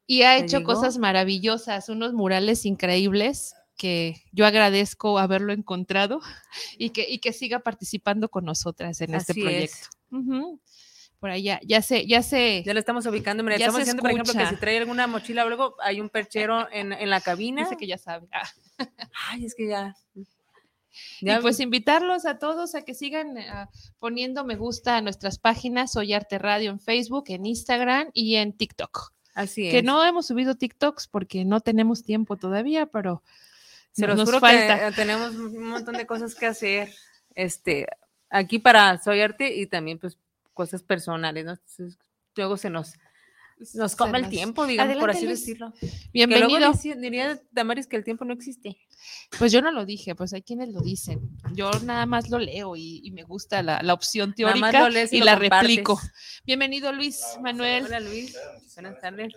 y 0.08 0.21
ha 0.23 0.38
¿Ya 0.38 0.43
hecho 0.45 0.60
llegó? 0.60 0.73
cosas 0.73 0.97
maravillosas, 0.97 1.89
unos 1.89 2.13
murales 2.13 2.65
increíbles 2.65 3.53
que 3.77 4.21
yo 4.32 4.45
agradezco 4.45 5.17
haberlo 5.19 5.51
encontrado 5.53 6.21
y 6.77 6.91
que, 6.91 7.10
y 7.10 7.19
que 7.19 7.34
siga 7.34 7.60
participando 7.60 8.29
con 8.29 8.45
nosotras 8.45 9.01
en 9.01 9.15
este 9.15 9.32
Así 9.34 9.41
es. 9.41 9.45
proyecto. 9.45 9.88
Ujú. 10.12 10.60
Por 11.19 11.29
ahí 11.29 11.43
ya, 11.43 11.82
se, 11.82 12.06
ya 12.06 12.21
se, 12.21 12.63
Ya 12.65 12.73
lo 12.73 12.79
estamos 12.82 13.06
ubicando. 13.06 13.43
Mira, 13.43 13.56
estamos 13.56 13.79
diciendo, 13.79 14.01
por 14.01 14.12
ejemplo, 14.12 14.34
que 14.34 14.45
si 14.45 14.58
trae 14.58 14.77
alguna 14.77 15.08
mochila 15.08 15.45
o 15.45 15.47
algo, 15.47 15.75
hay 15.82 16.01
un 16.01 16.10
perchero 16.10 16.67
en, 16.69 16.91
en 16.91 17.10
la 17.10 17.21
cabina. 17.21 17.62
dice 17.63 17.77
que 17.77 17.88
ya 17.88 17.97
sabe. 17.97 18.27
Ah. 18.34 18.43
Ay, 19.29 19.45
es 19.45 19.56
que 19.56 19.67
ya. 19.69 19.95
Y 21.21 21.34
pues 21.41 21.60
invitarlos 21.60 22.25
a 22.25 22.39
todos 22.39 22.75
a 22.75 22.84
que 22.84 22.93
sigan 22.93 23.38
eh, 23.38 23.47
poniendo 23.99 24.43
me 24.45 24.56
gusta 24.56 24.97
a 24.97 25.01
nuestras 25.01 25.39
páginas, 25.39 25.91
Soy 25.93 26.13
Arte 26.13 26.38
Radio 26.39 26.71
en 26.71 26.79
Facebook, 26.79 27.25
en 27.27 27.45
Instagram 27.45 28.10
y 28.13 28.36
en 28.36 28.53
TikTok. 28.53 29.13
así 29.36 29.67
es. 29.67 29.73
Que 29.73 29.84
no 29.84 30.03
hemos 30.06 30.27
subido 30.27 30.56
TikToks 30.56 31.08
porque 31.08 31.45
no 31.45 31.62
tenemos 31.62 32.03
tiempo 32.03 32.38
todavía, 32.38 32.86
pero 32.88 33.23
Se 33.91 34.03
no- 34.03 34.10
los 34.10 34.17
nos 34.17 34.25
juro 34.29 34.39
falta. 34.39 34.79
que 34.79 34.88
eh, 34.88 34.91
tenemos 34.95 35.36
un 35.36 35.67
montón 35.67 35.95
de 35.97 36.06
cosas 36.06 36.36
que 36.36 36.45
hacer. 36.45 36.91
Este, 37.36 37.88
aquí 38.29 38.60
para 38.60 39.01
Soy 39.01 39.21
Arte 39.21 39.56
y 39.56 39.65
también 39.67 39.97
pues 39.99 40.17
cosas 40.53 40.84
personales, 40.84 41.45
¿no? 41.45 41.51
Entonces, 41.53 41.97
luego 42.36 42.58
se 42.58 42.69
nos, 42.69 42.93
nos 43.76 43.91
Se 43.91 43.97
come 43.97 44.17
el 44.17 44.23
nos- 44.23 44.32
tiempo, 44.32 44.65
digamos, 44.67 44.95
por 44.97 45.10
Adelante, 45.10 45.17
así 45.17 45.26
Luis. 45.28 45.39
decirlo. 45.39 45.73
Que 45.80 45.89
Bienvenido. 46.13 46.60
luego 46.60 46.73
dici- 46.73 46.95
diría 46.99 47.39
Damaris 47.52 47.88
que 47.88 47.95
el 47.95 48.04
tiempo 48.04 48.26
no 48.26 48.34
existe. 48.34 48.78
Pues 49.38 49.52
yo 49.52 49.62
no 49.62 49.71
lo 49.71 49.86
dije, 49.86 50.15
pues 50.15 50.34
hay 50.34 50.41
quienes 50.43 50.69
lo 50.69 50.82
dicen. 50.82 51.19
Yo 51.54 51.71
nada 51.84 52.06
más 52.06 52.30
lo 52.30 52.39
leo 52.39 52.76
y, 52.76 53.02
y 53.04 53.12
me 53.12 53.23
gusta 53.23 53.62
la, 53.63 53.82
la 53.82 53.93
opción 53.93 54.34
Nada 54.38 54.56
más 54.56 54.71
teórica 54.71 54.84
lo 54.84 54.89
lees 54.89 55.12
y 55.13 55.17
y 55.17 55.19
lo 55.19 55.26
la 55.26 55.38
compartes. 55.39 55.69
replico. 55.69 55.99
Bienvenido 56.45 56.91
Luis 56.93 57.21
Manuel. 57.41 57.86
Hola 57.86 57.99
Luis, 57.99 58.38
buenas 58.76 58.99
tardes. 59.02 59.34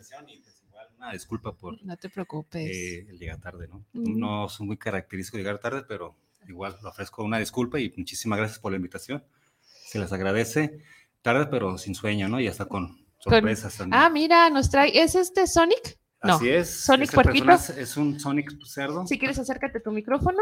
Una 0.98 1.12
disculpa 1.12 1.52
por 1.54 1.82
No 1.84 1.96
te 1.96 2.08
preocupes. 2.08 2.70
eh, 2.70 3.06
el 3.08 3.18
llegar 3.18 3.40
tarde, 3.40 3.68
¿no? 3.68 3.84
No 3.92 4.46
es 4.46 4.60
muy 4.60 4.76
característico 4.78 5.36
llegar 5.36 5.58
tarde, 5.58 5.82
pero 5.86 6.16
igual 6.48 6.76
lo 6.82 6.88
ofrezco 6.88 7.22
una 7.24 7.38
disculpa 7.38 7.78
y 7.80 7.92
muchísimas 7.96 8.38
gracias 8.38 8.58
por 8.60 8.72
la 8.72 8.76
invitación. 8.76 9.22
Se 9.60 9.98
les 9.98 10.10
agradece. 10.12 10.78
Tarde, 11.22 11.46
pero 11.50 11.76
sin 11.76 11.94
sueño, 11.94 12.28
¿no? 12.28 12.40
Y 12.40 12.46
hasta 12.48 12.66
con 12.66 13.04
sorpresas 13.30 13.76
también. 13.76 14.00
Ah, 14.00 14.10
mira, 14.10 14.50
nos 14.50 14.70
trae, 14.70 14.98
¿es 15.00 15.14
este 15.14 15.46
Sonic? 15.46 15.98
No. 16.22 16.34
Así 16.34 16.48
es. 16.48 16.70
Sonic 16.70 17.10
esta 17.10 17.22
Puerquito. 17.22 17.52
Es, 17.52 17.96
un 17.96 18.18
Sonic 18.18 18.50
cerdo. 18.64 19.06
Si 19.06 19.18
quieres, 19.18 19.38
acércate 19.38 19.80
tu 19.80 19.92
micrófono. 19.92 20.38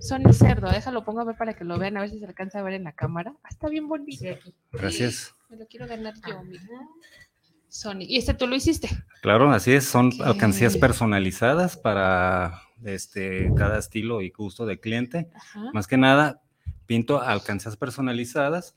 Sonic 0.00 0.32
Cerdo, 0.32 0.70
déjalo, 0.70 1.04
pongo 1.04 1.20
a 1.20 1.24
ver 1.24 1.36
para 1.36 1.54
que 1.54 1.64
lo 1.64 1.78
vean, 1.78 1.96
a 1.96 2.02
ver 2.02 2.10
si 2.10 2.18
se 2.18 2.26
alcanza 2.26 2.60
a 2.60 2.62
ver 2.62 2.74
en 2.74 2.84
la 2.84 2.92
cámara. 2.92 3.34
Ah, 3.42 3.48
está 3.50 3.68
bien 3.68 3.88
bonito. 3.88 4.24
Gracias. 4.70 5.34
Me 5.48 5.56
lo 5.56 5.66
quiero 5.66 5.86
ganar 5.86 6.14
yo, 6.28 6.42
mira. 6.44 6.62
Sonic. 7.68 8.08
¿Y 8.10 8.18
este 8.18 8.34
tú 8.34 8.46
lo 8.46 8.54
hiciste? 8.54 8.90
Claro, 9.22 9.50
así 9.50 9.72
es. 9.72 9.84
Son 9.86 10.08
Ok. 10.08 10.20
alcancías 10.26 10.76
personalizadas 10.76 11.76
para 11.76 12.60
este, 12.84 13.50
cada 13.56 13.78
estilo 13.78 14.20
y 14.20 14.30
gusto 14.30 14.66
de 14.66 14.78
cliente. 14.78 15.30
Ajá. 15.34 15.70
Más 15.72 15.86
que 15.86 15.96
nada, 15.96 16.42
pinto 16.86 17.20
alcancías 17.22 17.76
personalizadas 17.76 18.76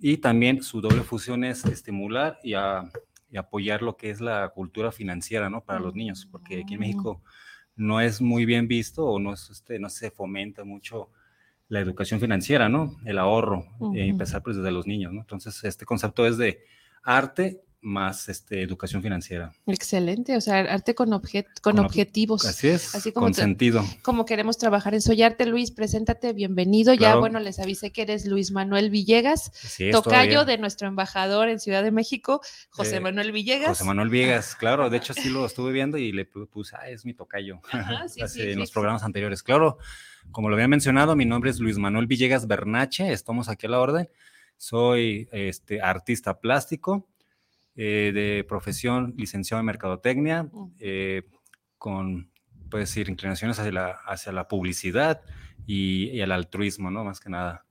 y 0.00 0.16
también 0.18 0.62
su 0.62 0.80
doble 0.80 1.02
función 1.02 1.44
es 1.44 1.64
estimular 1.66 2.38
y, 2.42 2.54
a- 2.54 2.90
y 3.30 3.36
apoyar 3.36 3.82
lo 3.82 3.96
que 3.96 4.10
es 4.10 4.20
la 4.20 4.48
cultura 4.48 4.90
financiera, 4.92 5.48
¿no? 5.50 5.62
Para 5.64 5.78
los 5.80 5.94
niños, 5.94 6.26
porque 6.30 6.62
aquí 6.62 6.74
en 6.74 6.80
Mm. 6.80 6.82
México 6.82 7.22
no 7.76 8.00
es 8.00 8.20
muy 8.20 8.44
bien 8.44 8.66
visto 8.68 9.04
o 9.06 9.18
no, 9.18 9.32
es, 9.32 9.48
este, 9.50 9.78
no 9.78 9.88
se 9.88 10.10
fomenta 10.10 10.64
mucho 10.64 11.10
la 11.68 11.80
educación 11.80 12.18
financiera, 12.18 12.68
¿no? 12.68 12.96
El 13.04 13.18
ahorro, 13.18 13.60
eh, 13.60 13.76
Ujú. 13.78 13.94
empezar 13.94 14.42
pues 14.42 14.56
desde 14.56 14.72
los 14.72 14.86
niños, 14.86 15.12
¿no? 15.12 15.20
Entonces, 15.20 15.62
este 15.64 15.84
concepto 15.84 16.26
es 16.26 16.36
de 16.36 16.64
arte 17.02 17.60
más 17.82 18.28
este, 18.28 18.62
educación 18.62 19.02
financiera. 19.02 19.52
Excelente, 19.66 20.36
o 20.36 20.40
sea, 20.42 20.58
arte 20.58 20.94
con, 20.94 21.12
objet 21.14 21.46
con, 21.62 21.76
Con 21.76 21.84
ob- 21.84 21.86
objetivos. 21.86 22.44
Así 22.44 22.68
es, 22.68 22.94
Así 22.94 23.10
como 23.12 23.26
con 23.26 23.34
sentido. 23.34 23.82
Como 24.02 24.26
queremos 24.26 24.58
trabajar 24.58 24.92
en 24.94 25.00
Soyarte, 25.00 25.46
Luis, 25.46 25.70
preséntate, 25.70 26.32
bienvenido. 26.34 26.92
Ya, 26.92 27.16
bueno, 27.16 27.40
les 27.40 27.58
avisé 27.58 27.90
que 27.90 28.02
eres 28.02 28.26
Luis 28.26 28.50
Manuel 28.50 28.90
Villegas, 28.90 29.50
es, 29.78 29.92
tocayo 29.92 30.02
todavía. 30.32 30.44
de 30.44 30.58
nuestro 30.58 30.88
embajador 30.88 31.48
en 31.48 31.58
Ciudad 31.58 31.82
de 31.82 31.90
México, 31.90 32.42
José 32.68 32.96
Eh, 32.96 33.00
Manuel 33.00 33.32
Villegas. 33.32 33.68
José 33.70 33.84
Manuel 33.84 34.10
Viegas, 34.10 34.54
claro, 34.56 34.90
de 34.90 34.98
hecho 34.98 35.14
sí 35.14 35.30
lo 35.30 35.46
estuve 35.46 35.72
viendo 35.72 35.96
y 35.96 36.12
le 36.12 36.30
pu- 36.30 36.48
puse, 36.48 36.76
ah, 36.76 36.88
es 36.90 37.06
mi 37.06 37.14
tocayo, 37.14 37.60
Ajá, 37.72 38.08
sí, 38.08 38.20
así 38.20 38.34
sí, 38.40 38.46
en 38.46 38.52
sí, 38.54 38.58
los 38.58 38.70
programas 38.70 39.02
anteriores. 39.04 39.42
Claro, 39.42 39.78
como 40.32 40.50
lo 40.50 40.54
había 40.56 40.68
mencionado, 40.68 41.16
mi 41.16 41.24
nombre 41.24 41.50
es 41.50 41.58
Luis 41.60 41.78
Manuel 41.78 42.06
Villegas 42.06 42.46
Bernache, 42.46 43.10
estamos 43.12 43.48
aquí 43.48 43.66
a 43.66 43.70
la 43.70 43.80
orden. 43.80 44.08
Soy 44.58 45.26
este, 45.32 45.80
artista 45.80 46.38
plástico, 46.38 47.08
eh, 47.82 48.12
de 48.12 48.44
profesión 48.44 49.14
licenciado 49.16 49.60
en 49.60 49.64
Mercadotecnia, 49.66 50.50
eh, 50.78 51.22
con, 51.78 52.30
puedes 52.68 52.90
decir, 52.90 53.08
inclinaciones 53.08 53.58
hacia 53.58 53.72
la, 53.72 53.90
hacia 54.04 54.32
la 54.32 54.48
publicidad 54.48 55.22
y, 55.66 56.10
y 56.10 56.20
el 56.20 56.30
altruismo, 56.30 56.90
¿no? 56.90 57.04
Más 57.04 57.20
que 57.20 57.30
nada, 57.30 57.64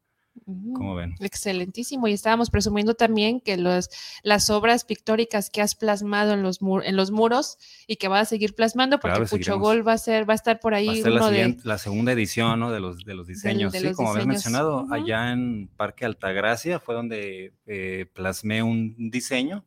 como 0.73 0.95
ven. 0.95 1.13
Excelentísimo. 1.19 2.07
Y 2.07 2.13
estábamos 2.13 2.49
presumiendo 2.49 2.95
también 2.95 3.39
que 3.39 3.55
los, 3.57 3.89
las 4.23 4.49
obras 4.49 4.83
pictóricas 4.83 5.51
que 5.51 5.61
has 5.61 5.75
plasmado 5.75 6.33
en 6.33 6.41
los, 6.41 6.61
mu- 6.63 6.81
en 6.81 6.95
los 6.95 7.11
muros 7.11 7.57
y 7.85 7.97
que 7.97 8.07
vas 8.07 8.21
a 8.23 8.25
seguir 8.25 8.55
plasmando, 8.55 8.99
porque 8.99 9.11
Claro, 9.43 9.83
va 9.85 9.93
a 9.93 9.97
ser, 9.99 10.27
va 10.27 10.33
a 10.33 10.35
estar 10.35 10.59
por 10.59 10.73
Va 10.73 10.77
a 10.77 10.79
ahí 10.79 11.01
ser 11.03 11.11
la, 11.11 11.19
uno 11.19 11.27
de. 11.29 11.35
siguiente- 11.35 11.61
la 11.65 11.77
segunda 11.77 12.11
edición 12.13 12.59
¿no? 12.59 12.71
de, 12.71 12.79
los, 12.79 13.03
de 13.05 13.13
los 13.13 13.27
diseños. 13.27 13.73
de 13.73 13.79
sí, 13.79 13.85
los 13.87 13.95
como 13.95 14.09
habías 14.09 14.25
mencionado, 14.25 14.85
Ujú. 14.85 14.93
allá 14.93 15.31
en 15.33 15.67
Parque 15.77 16.05
Altagracia 16.05 16.79
fue 16.79 16.95
donde 16.95 17.53
eh, 17.67 18.07
plasmé 18.13 18.63
un 18.63 18.95
diseño 19.11 19.65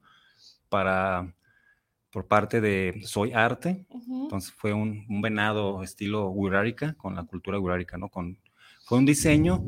para 0.73 1.35
por 2.11 2.27
parte 2.27 2.63
de 2.63 3.03
Soy 3.05 3.33
Arte. 3.33 3.85
Entonces 4.09 4.53
fue 4.53 4.73
un, 4.73 5.05
un 5.07 5.21
venado 5.21 5.83
estilo 5.83 6.29
gurárica, 6.29 6.95
con 6.95 7.15
la 7.15 7.25
cultura 7.25 7.59
gurárica, 7.59 7.99
¿no? 7.99 8.09
Con, 8.09 8.39
fue 8.87 8.97
un 8.97 9.05
diseño 9.05 9.63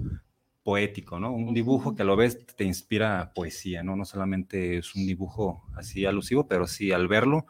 poético, 0.62 1.20
¿no? 1.20 1.30
Un 1.30 1.52
dibujo 1.52 1.94
que 1.94 2.02
a 2.02 2.06
lo 2.06 2.16
ves 2.16 2.46
te 2.56 2.64
inspira 2.64 3.32
poesía, 3.34 3.82
¿no? 3.82 3.96
No 3.96 4.06
solamente 4.06 4.78
es 4.78 4.94
un 4.94 5.06
dibujo 5.06 5.62
así 5.76 6.06
alusivo, 6.06 6.48
pero 6.48 6.66
sí 6.66 6.90
al 6.90 7.06
verlo 7.06 7.46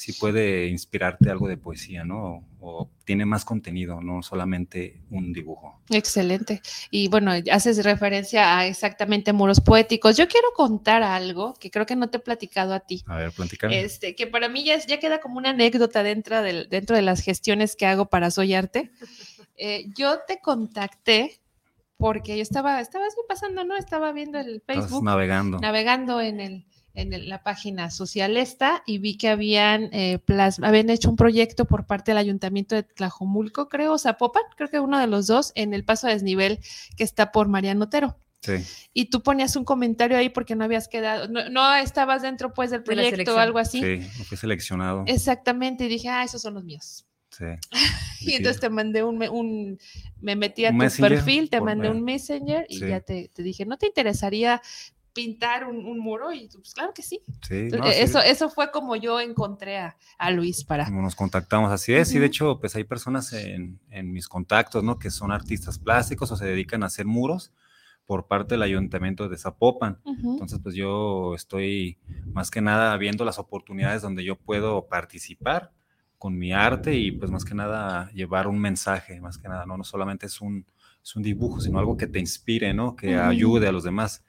sí 0.00 0.14
puede 0.14 0.66
inspirarte 0.68 1.28
algo 1.30 1.46
de 1.46 1.58
poesía, 1.58 2.04
¿no? 2.04 2.48
O, 2.58 2.88
tiene 3.04 3.26
más 3.26 3.44
contenido, 3.44 4.00
no 4.00 4.22
solamente 4.22 5.02
un 5.10 5.30
dibujo. 5.34 5.78
Excelente. 5.90 6.62
Y 6.90 7.08
bueno, 7.08 7.32
haces 7.52 7.84
referencia 7.84 8.56
a 8.58 8.66
exactamente 8.66 9.34
muros 9.34 9.60
poéticos. 9.60 10.16
Yo 10.16 10.26
quiero 10.26 10.48
contar 10.56 11.02
algo 11.02 11.52
que 11.52 11.70
creo 11.70 11.84
que 11.84 11.96
no 11.96 12.08
te 12.08 12.16
he 12.16 12.20
platicado 12.20 12.72
a 12.72 12.80
ti. 12.80 13.02
A 13.06 13.16
ver, 13.16 13.30
platicame. 13.32 13.78
Este, 13.80 14.14
que 14.14 14.26
para 14.26 14.48
mí 14.48 14.64
ya, 14.64 14.74
es- 14.74 14.86
ya 14.86 14.98
queda 14.98 15.20
como 15.20 15.36
una 15.36 15.50
anécdota 15.50 16.02
dentro, 16.02 16.40
del, 16.40 16.70
dentro 16.70 16.96
de 16.96 17.02
las 17.02 17.20
gestiones 17.20 17.76
que 17.76 17.84
hago 17.84 18.06
para 18.06 18.30
Soy 18.30 18.54
Arte. 18.54 18.90
Eh, 19.58 19.84
yo 19.98 20.20
te 20.26 20.40
contacté 20.40 21.40
porque 21.98 22.36
yo 22.38 22.42
estaba, 22.42 22.80
estaba 22.80 23.04
así 23.06 23.16
pasando, 23.28 23.64
¿no? 23.64 23.76
Estaba 23.76 24.12
viendo 24.12 24.38
el 24.38 24.56
Estás 24.66 24.76
Facebook, 24.76 25.04
navegando. 25.04 25.58
navegando 25.60 26.22
en 26.22 26.40
el 26.40 26.66
en 26.94 27.12
el- 27.12 27.28
la 27.28 27.42
página 27.42 27.90
social 27.90 28.36
esta 28.36 28.82
y 28.86 28.98
vi 28.98 29.16
que 29.16 29.28
habían 29.28 29.90
eh, 29.92 30.18
habían 30.62 30.90
hecho 30.90 31.08
un 31.10 31.16
proyecto 31.16 31.64
por 31.64 31.86
parte 31.86 32.10
del 32.10 32.18
ayuntamiento 32.18 32.74
de 32.74 32.82
Tlajomulco, 32.82 33.68
creo, 33.68 33.92
o 33.94 33.98
Zapopan, 33.98 34.42
creo 34.56 34.68
que 34.68 34.80
uno 34.80 34.98
de 34.98 35.06
los 35.06 35.26
dos, 35.26 35.52
en 35.54 35.72
el 35.74 35.84
paso 35.84 36.06
a 36.06 36.10
desnivel 36.10 36.58
que 36.96 37.04
está 37.04 37.30
por 37.32 37.48
Mariano 37.48 37.84
Otero. 37.84 38.16
Sí. 38.42 38.54
Y 38.94 39.04
tú 39.10 39.22
ponías 39.22 39.54
un 39.54 39.64
comentario 39.64 40.16
ahí 40.16 40.30
porque 40.30 40.56
no 40.56 40.64
habías 40.64 40.88
quedado, 40.88 41.28
no, 41.28 41.50
no 41.50 41.74
estabas 41.76 42.22
dentro 42.22 42.54
pues 42.54 42.70
del 42.70 42.82
proyecto 42.82 43.34
o 43.34 43.38
algo 43.38 43.58
así. 43.58 43.80
Sí, 43.82 44.24
fui 44.24 44.36
seleccionado. 44.38 45.04
Exactamente, 45.06 45.84
y 45.84 45.88
dije, 45.88 46.08
ah, 46.08 46.24
esos 46.24 46.40
son 46.42 46.54
los 46.54 46.64
míos. 46.64 47.04
Sí. 47.30 47.44
Y 48.22 48.34
entonces 48.34 48.60
te 48.60 48.68
mandé 48.68 49.02
un, 49.02 49.16
me- 49.16 49.30
un- 49.30 49.78
me 50.20 50.36
metí 50.36 50.66
a 50.66 50.70
Un 50.70 50.74
tu 50.76 50.78
messenger 50.80 51.12
perfil, 51.14 51.48
te 51.48 51.60
mandé 51.62 51.88
un 51.88 52.02
messenger 52.02 52.66
y 52.68 52.78
Sí. 52.80 52.86
ya 52.88 53.00
te, 53.00 53.30
te 53.32 53.42
dije, 53.42 53.64
¿no 53.64 53.78
te 53.78 53.86
interesaría 53.86 54.60
pintar 55.20 55.64
un, 55.64 55.84
un 55.84 55.98
muro? 55.98 56.32
Y 56.32 56.48
pues 56.48 56.72
claro 56.74 56.92
que 56.94 57.02
sí. 57.02 57.22
Sí, 57.46 57.68
no, 57.72 57.84
sí, 57.84 57.92
eso, 57.98 58.20
eso 58.20 58.48
fue 58.48 58.70
como 58.70 58.96
yo 58.96 59.20
encontré 59.20 59.78
a, 59.78 59.96
a 60.18 60.30
Luis 60.30 60.64
para. 60.64 60.84
como 60.84 61.02
nos 61.02 61.14
contactamos, 61.14 61.70
así 61.70 61.92
es, 61.92 62.14
y 62.14 62.18
de 62.18 62.26
hecho, 62.26 62.58
pues 62.58 62.74
hay 62.76 62.84
personas 62.84 63.32
en, 63.32 63.80
en 63.90 64.12
mis 64.12 64.28
contactos, 64.28 64.82
¿no? 64.82 64.98
Que 64.98 65.10
son 65.10 65.30
artistas 65.30 65.78
plásticos 65.78 66.30
o 66.32 66.36
se 66.36 66.46
dedican 66.46 66.82
a 66.82 66.86
hacer 66.86 67.06
muros 67.06 67.52
por 68.06 68.26
parte 68.26 68.54
del 68.54 68.62
ayuntamiento 68.62 69.28
de 69.28 69.36
Zapopan. 69.36 70.00
Ujú. 70.04 70.32
Entonces, 70.32 70.58
pues 70.62 70.74
yo 70.74 71.34
estoy 71.34 71.98
más 72.32 72.50
que 72.50 72.60
nada 72.60 72.96
viendo 72.96 73.24
las 73.24 73.38
oportunidades 73.38 74.02
donde 74.02 74.24
yo 74.24 74.36
puedo 74.36 74.88
participar 74.88 75.72
con 76.18 76.36
mi 76.36 76.52
arte 76.52 76.96
y 76.96 77.12
pues 77.12 77.30
más 77.30 77.44
que 77.44 77.54
nada 77.54 78.10
llevar 78.12 78.46
un 78.46 78.58
mensaje, 78.58 79.20
más 79.20 79.38
que 79.38 79.48
nada, 79.48 79.64
no, 79.64 79.76
no 79.76 79.84
solamente 79.84 80.26
es 80.26 80.40
un, 80.40 80.66
es 81.02 81.16
un 81.16 81.22
dibujo, 81.22 81.60
sino 81.60 81.78
algo 81.78 81.96
que 81.96 82.06
te 82.06 82.18
inspire, 82.18 82.74
¿no? 82.74 82.94
Que 82.94 83.16
Ujú. 83.16 83.26
ayude 83.26 83.68
a 83.68 83.72
los 83.72 83.84
demás. 83.84 84.22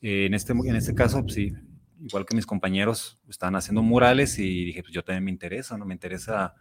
Eh, 0.00 0.26
en, 0.26 0.34
este, 0.34 0.52
en 0.52 0.76
este 0.76 0.94
caso, 0.94 1.22
pues 1.22 1.34
sí, 1.34 1.52
igual 2.00 2.24
que 2.24 2.34
mis 2.34 2.46
compañeros 2.46 3.18
están 3.28 3.54
haciendo 3.56 3.82
murales 3.82 4.38
y 4.38 4.64
dije, 4.66 4.82
pues 4.82 4.94
yo 4.94 5.04
también 5.04 5.24
me 5.24 5.30
interesa, 5.30 5.76
¿no? 5.76 5.84
Me 5.84 5.94
interesa 5.94 6.54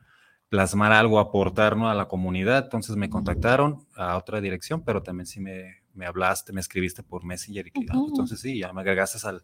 plasmar 0.49 0.91
algo, 0.91 1.19
aportar 1.19 1.78
¿no? 1.78 1.89
a 1.89 1.93
la 1.93 2.08
comunidad. 2.08 2.65
Entonces 2.65 2.95
me 2.95 3.10
contactaron 3.10 3.86
a 3.95 4.17
otra 4.17 4.41
dirección, 4.41 4.84
pero 4.84 5.04
también 5.04 5.28
sí 5.28 5.39
me, 5.39 5.84
me 5.93 6.06
hablaste, 6.06 6.52
me 6.54 6.60
escribiste 6.60 7.04
por 7.04 7.23
Messenger 7.23 7.67
y 7.67 7.71
que, 7.71 7.86
ah, 7.89 7.97
Ujú. 7.97 8.08
entonces 8.10 8.39
sí, 8.41 8.60
ya 8.60 8.73
me 8.73 8.82
agregaste 8.82 9.25
al, 9.28 9.43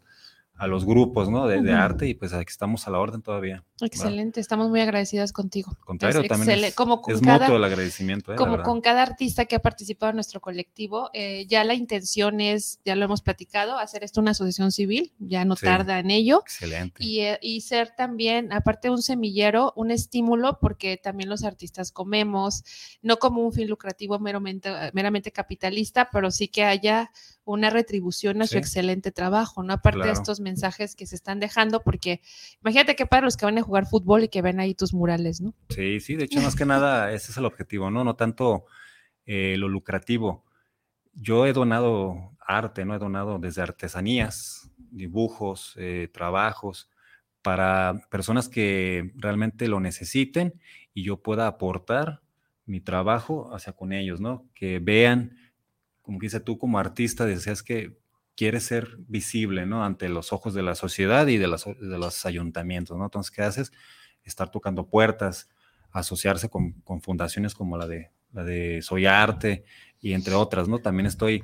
a 0.57 0.67
los 0.67 0.85
grupos 0.85 1.29
¿no? 1.29 1.47
de, 1.47 1.73
arte 1.73 2.07
y 2.07 2.13
pues 2.13 2.31
aquí 2.33 2.49
estamos 2.49 2.87
a 2.87 2.91
la 2.91 2.99
orden 2.99 3.21
todavía. 3.21 3.63
Excelente, 3.81 4.39
estamos 4.39 4.69
muy 4.69 4.79
agradecidas 4.79 5.33
contigo. 5.33 5.75
Contrario, 5.85 6.21
Es 6.21 6.29
también 6.29 6.63
es, 6.63 6.73
como 6.75 7.01
con 7.01 7.13
es 7.13 7.19
cada- 7.21 7.39
mutuo 7.39 7.57
el 7.57 7.63
agradecimiento. 7.65 8.31
¿eh? 8.33 8.37
Como 8.37 8.61
con 8.63 8.79
cada 8.79 9.01
artista 9.01 9.45
que 9.45 9.55
ha 9.57 9.59
participado 9.59 10.11
en 10.11 10.15
nuestro 10.15 10.39
colectivo, 10.39 11.09
eh, 11.13 11.45
ya 11.47 11.65
la 11.65 11.73
intención 11.73 12.39
es, 12.39 12.79
ya 12.85 12.95
lo 12.95 13.03
hemos 13.03 13.21
platicado, 13.21 13.77
hacer 13.77 14.05
esto 14.05 14.21
una 14.21 14.31
asociación 14.31 14.71
civil, 14.71 15.11
ya 15.19 15.43
no 15.43 15.57
Sí. 15.57 15.65
tarda 15.65 15.99
en 15.99 16.09
ello. 16.09 16.39
Excelente. 16.41 17.03
Y, 17.03 17.19
eh, 17.19 17.37
y 17.41 17.59
ser 17.61 17.93
también, 17.95 18.53
aparte 18.53 18.87
de 18.87 18.93
un 18.93 19.01
semillero, 19.01 19.73
un 19.75 19.91
estímulo, 19.91 20.59
porque 20.61 20.95
también 20.95 21.29
los 21.29 21.43
artistas 21.43 21.91
comemos, 21.91 22.63
no 23.01 23.17
como 23.17 23.41
un 23.41 23.51
fin 23.51 23.67
lucrativo 23.67 24.19
meramente, 24.19 24.69
meramente 24.93 25.31
capitalista, 25.33 26.09
pero 26.13 26.31
sí 26.31 26.47
que 26.47 26.63
haya 26.63 27.11
una 27.43 27.69
retribución 27.69 28.41
a 28.41 28.47
su 28.47 28.57
excelente 28.57 29.11
trabajo, 29.11 29.61
¿no? 29.61 29.73
Aparte 29.73 30.05
de 30.07 30.11
estos 30.13 30.39
mensajes 30.45 30.95
que 30.95 31.05
se 31.05 31.15
están 31.15 31.41
dejando, 31.41 31.81
porque 31.81 32.21
imagínate 32.61 32.95
que 32.95 33.05
para 33.05 33.25
los 33.25 33.35
que 33.35 33.45
van 33.45 33.57
a 33.57 33.63
jugar 33.63 33.87
fútbol 33.87 34.23
y 34.23 34.29
que 34.29 34.41
ven 34.41 34.59
ahí 34.61 34.75
tus 34.75 34.93
murales, 34.93 35.41
¿no? 35.41 35.53
Sí, 35.69 35.99
sí, 35.99 36.15
de 36.15 36.25
hecho, 36.25 36.41
más 36.41 36.55
que 36.55 36.65
nada, 36.65 37.11
ese 37.11 37.31
es 37.31 37.37
el 37.37 37.45
objetivo, 37.45 37.91
¿no? 37.91 38.03
No 38.03 38.15
tanto 38.15 38.65
eh, 39.25 39.55
lo 39.57 39.67
lucrativo. 39.67 40.45
Yo 41.13 41.45
he 41.45 41.53
donado 41.53 42.37
arte, 42.39 42.85
¿no? 42.85 42.95
He 42.95 42.99
donado 42.99 43.39
desde 43.39 43.61
artesanías, 43.61 44.69
dibujos, 44.77 45.73
eh, 45.77 46.09
trabajos, 46.13 46.89
para 47.41 48.07
personas 48.09 48.49
que 48.49 49.11
realmente 49.15 49.67
lo 49.67 49.79
necesiten 49.79 50.59
y 50.93 51.03
yo 51.03 51.21
pueda 51.21 51.47
aportar 51.47 52.21
mi 52.65 52.81
trabajo 52.81 53.53
hacia 53.53 53.73
con 53.73 53.93
ellos, 53.93 54.19
¿no? 54.19 54.49
Que 54.55 54.79
vean, 54.79 55.37
como 56.01 56.19
dice 56.19 56.39
tú 56.39 56.57
como 56.57 56.79
artista, 56.79 57.25
deseas 57.25 57.61
que 57.61 57.99
quieres 58.35 58.65
ser 58.65 58.97
visible, 59.07 59.65
¿no? 59.65 59.83
Ante 59.85 60.09
los 60.09 60.33
ojos 60.33 60.53
de 60.53 60.63
la 60.63 60.75
sociedad 60.75 61.27
y 61.27 61.37
de, 61.37 61.47
las- 61.47 61.65
de 61.65 61.97
los 61.97 62.25
ayuntamientos, 62.25 62.97
¿no? 62.97 63.05
Entonces, 63.05 63.31
¿qué 63.31 63.41
haces? 63.43 63.71
Estar 64.23 64.49
tocando 64.51 64.87
puertas, 64.89 65.49
asociarse 65.91 66.49
con, 66.49 66.73
con 66.81 67.01
fundaciones 67.01 67.53
como 67.55 67.77
la 67.77 67.87
de, 67.87 68.11
la 68.33 68.43
de 68.43 68.81
Soy 68.81 69.05
Arte 69.05 69.63
y 70.01 70.13
entre 70.13 70.33
otras, 70.35 70.67
¿no? 70.67 70.79
También 70.79 71.07
estoy 71.07 71.43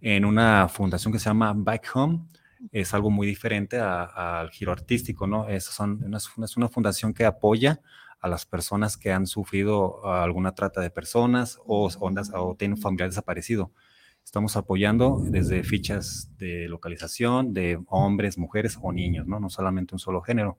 en 0.00 0.24
una 0.24 0.68
fundación 0.68 1.12
que 1.12 1.18
se 1.18 1.26
llama 1.26 1.52
Back 1.54 1.90
Home, 1.94 2.24
es 2.70 2.94
algo 2.94 3.10
muy 3.10 3.26
diferente 3.26 3.78
al 3.78 4.50
giro 4.50 4.72
artístico, 4.72 5.26
¿no? 5.26 5.48
Es, 5.48 5.64
son, 5.64 6.02
una- 6.04 6.18
es 6.18 6.56
una 6.56 6.68
fundación 6.68 7.12
que 7.14 7.24
apoya 7.24 7.80
a 8.20 8.28
las 8.28 8.46
personas 8.46 8.96
que 8.96 9.12
han 9.12 9.26
sufrido 9.26 10.06
alguna 10.06 10.54
trata 10.54 10.80
de 10.80 10.90
personas 10.90 11.58
o, 11.66 11.88
ondas, 12.00 12.30
o 12.34 12.54
tienen 12.56 12.76
un 12.76 12.82
familiar 12.82 13.08
desaparecido. 13.08 13.72
Estamos 14.24 14.56
apoyando 14.56 15.22
desde 15.24 15.62
fichas 15.62 16.30
de 16.38 16.68
localización 16.68 17.52
de 17.52 17.78
hombres, 17.88 18.38
mujeres 18.38 18.78
o 18.80 18.92
niños, 18.92 19.26
¿no? 19.26 19.38
No 19.40 19.50
solamente 19.50 19.94
un 19.94 19.98
solo 19.98 20.22
género. 20.22 20.58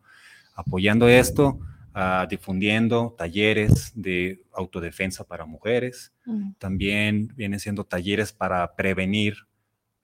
Apoyando 0.53 1.07
esto, 1.07 1.59
ah, 1.93 2.27
difundiendo 2.29 3.15
talleres 3.17 3.91
de 3.95 4.43
autodefensa 4.53 5.23
para 5.23 5.45
mujeres, 5.45 6.13
también 6.59 7.33
vienen 7.35 7.59
siendo 7.59 7.83
talleres 7.83 8.31
para 8.31 8.75
prevenir 8.75 9.47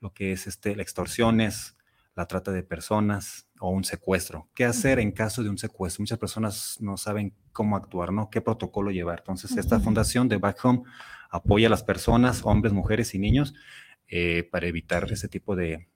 lo 0.01 0.13
que 0.13 0.31
es 0.31 0.47
este, 0.47 0.75
las 0.75 0.83
extorsiones, 0.83 1.75
la 2.15 2.25
trata 2.25 2.51
de 2.51 2.63
personas 2.63 3.47
o 3.59 3.69
un 3.69 3.83
secuestro. 3.83 4.49
¿Qué 4.53 4.65
hacer 4.65 4.99
en 4.99 5.11
caso 5.11 5.43
de 5.43 5.49
un 5.49 5.57
secuestro? 5.57 6.01
Muchas 6.01 6.19
personas 6.19 6.77
no 6.79 6.97
saben 6.97 7.33
cómo 7.59 7.75
actuar, 7.75 8.13
¿no? 8.13 8.29
¿Qué 8.29 8.39
protocolo 8.39 8.89
llevar? 8.89 9.19
Entonces, 9.19 9.57
esta 9.57 9.81
fundación 9.81 10.29
de 10.29 10.37
Back 10.37 10.63
Home 10.63 10.83
apoya 11.29 11.67
a 11.67 11.69
las 11.69 11.83
personas, 11.83 12.39
hombres, 12.45 12.71
mujeres 12.71 13.13
y 13.13 13.19
niños, 13.19 13.53
eh, 14.07 14.47
para 14.49 14.67
evitar 14.67 15.11
ese 15.11 15.27
tipo 15.27 15.57
de, 15.57 15.89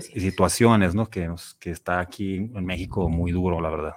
situaciones, 0.00 0.94
¿no? 0.94 1.10
Que, 1.10 1.30
que 1.58 1.70
está 1.70 2.00
aquí 2.00 2.36
en 2.36 2.64
México 2.64 3.10
muy 3.10 3.30
duro, 3.30 3.60
la 3.60 3.68
verdad. 3.68 3.96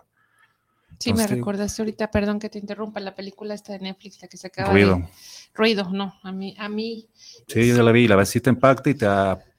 Sí, 0.99 1.13
me 1.13 1.25
recordaste 1.25 1.81
ahorita, 1.81 2.11
perdón 2.11 2.37
que 2.37 2.49
te 2.49 2.59
interrumpa, 2.59 2.99
la 2.99 3.15
película 3.15 3.53
esta 3.53 3.71
de 3.71 3.79
Netflix, 3.79 4.21
la 4.21 4.27
que 4.27 4.35
se 4.35 4.47
acaba 4.47 4.73
Ruido. 4.73 4.97
de... 4.97 5.07
Ruido, 5.53 5.89
no, 5.89 6.19
a 6.21 6.33
mí, 6.33 6.53
a 6.59 6.67
mí... 6.67 7.07
Sí, 7.47 7.69
yo 7.69 7.81
la 7.81 7.93
vi, 7.93 8.09
la 8.09 8.17
verdad 8.17 8.29
sí 8.29 8.41
te 8.41 8.49
impacta 8.49 8.89
y 8.89 8.95
te, 8.95 9.07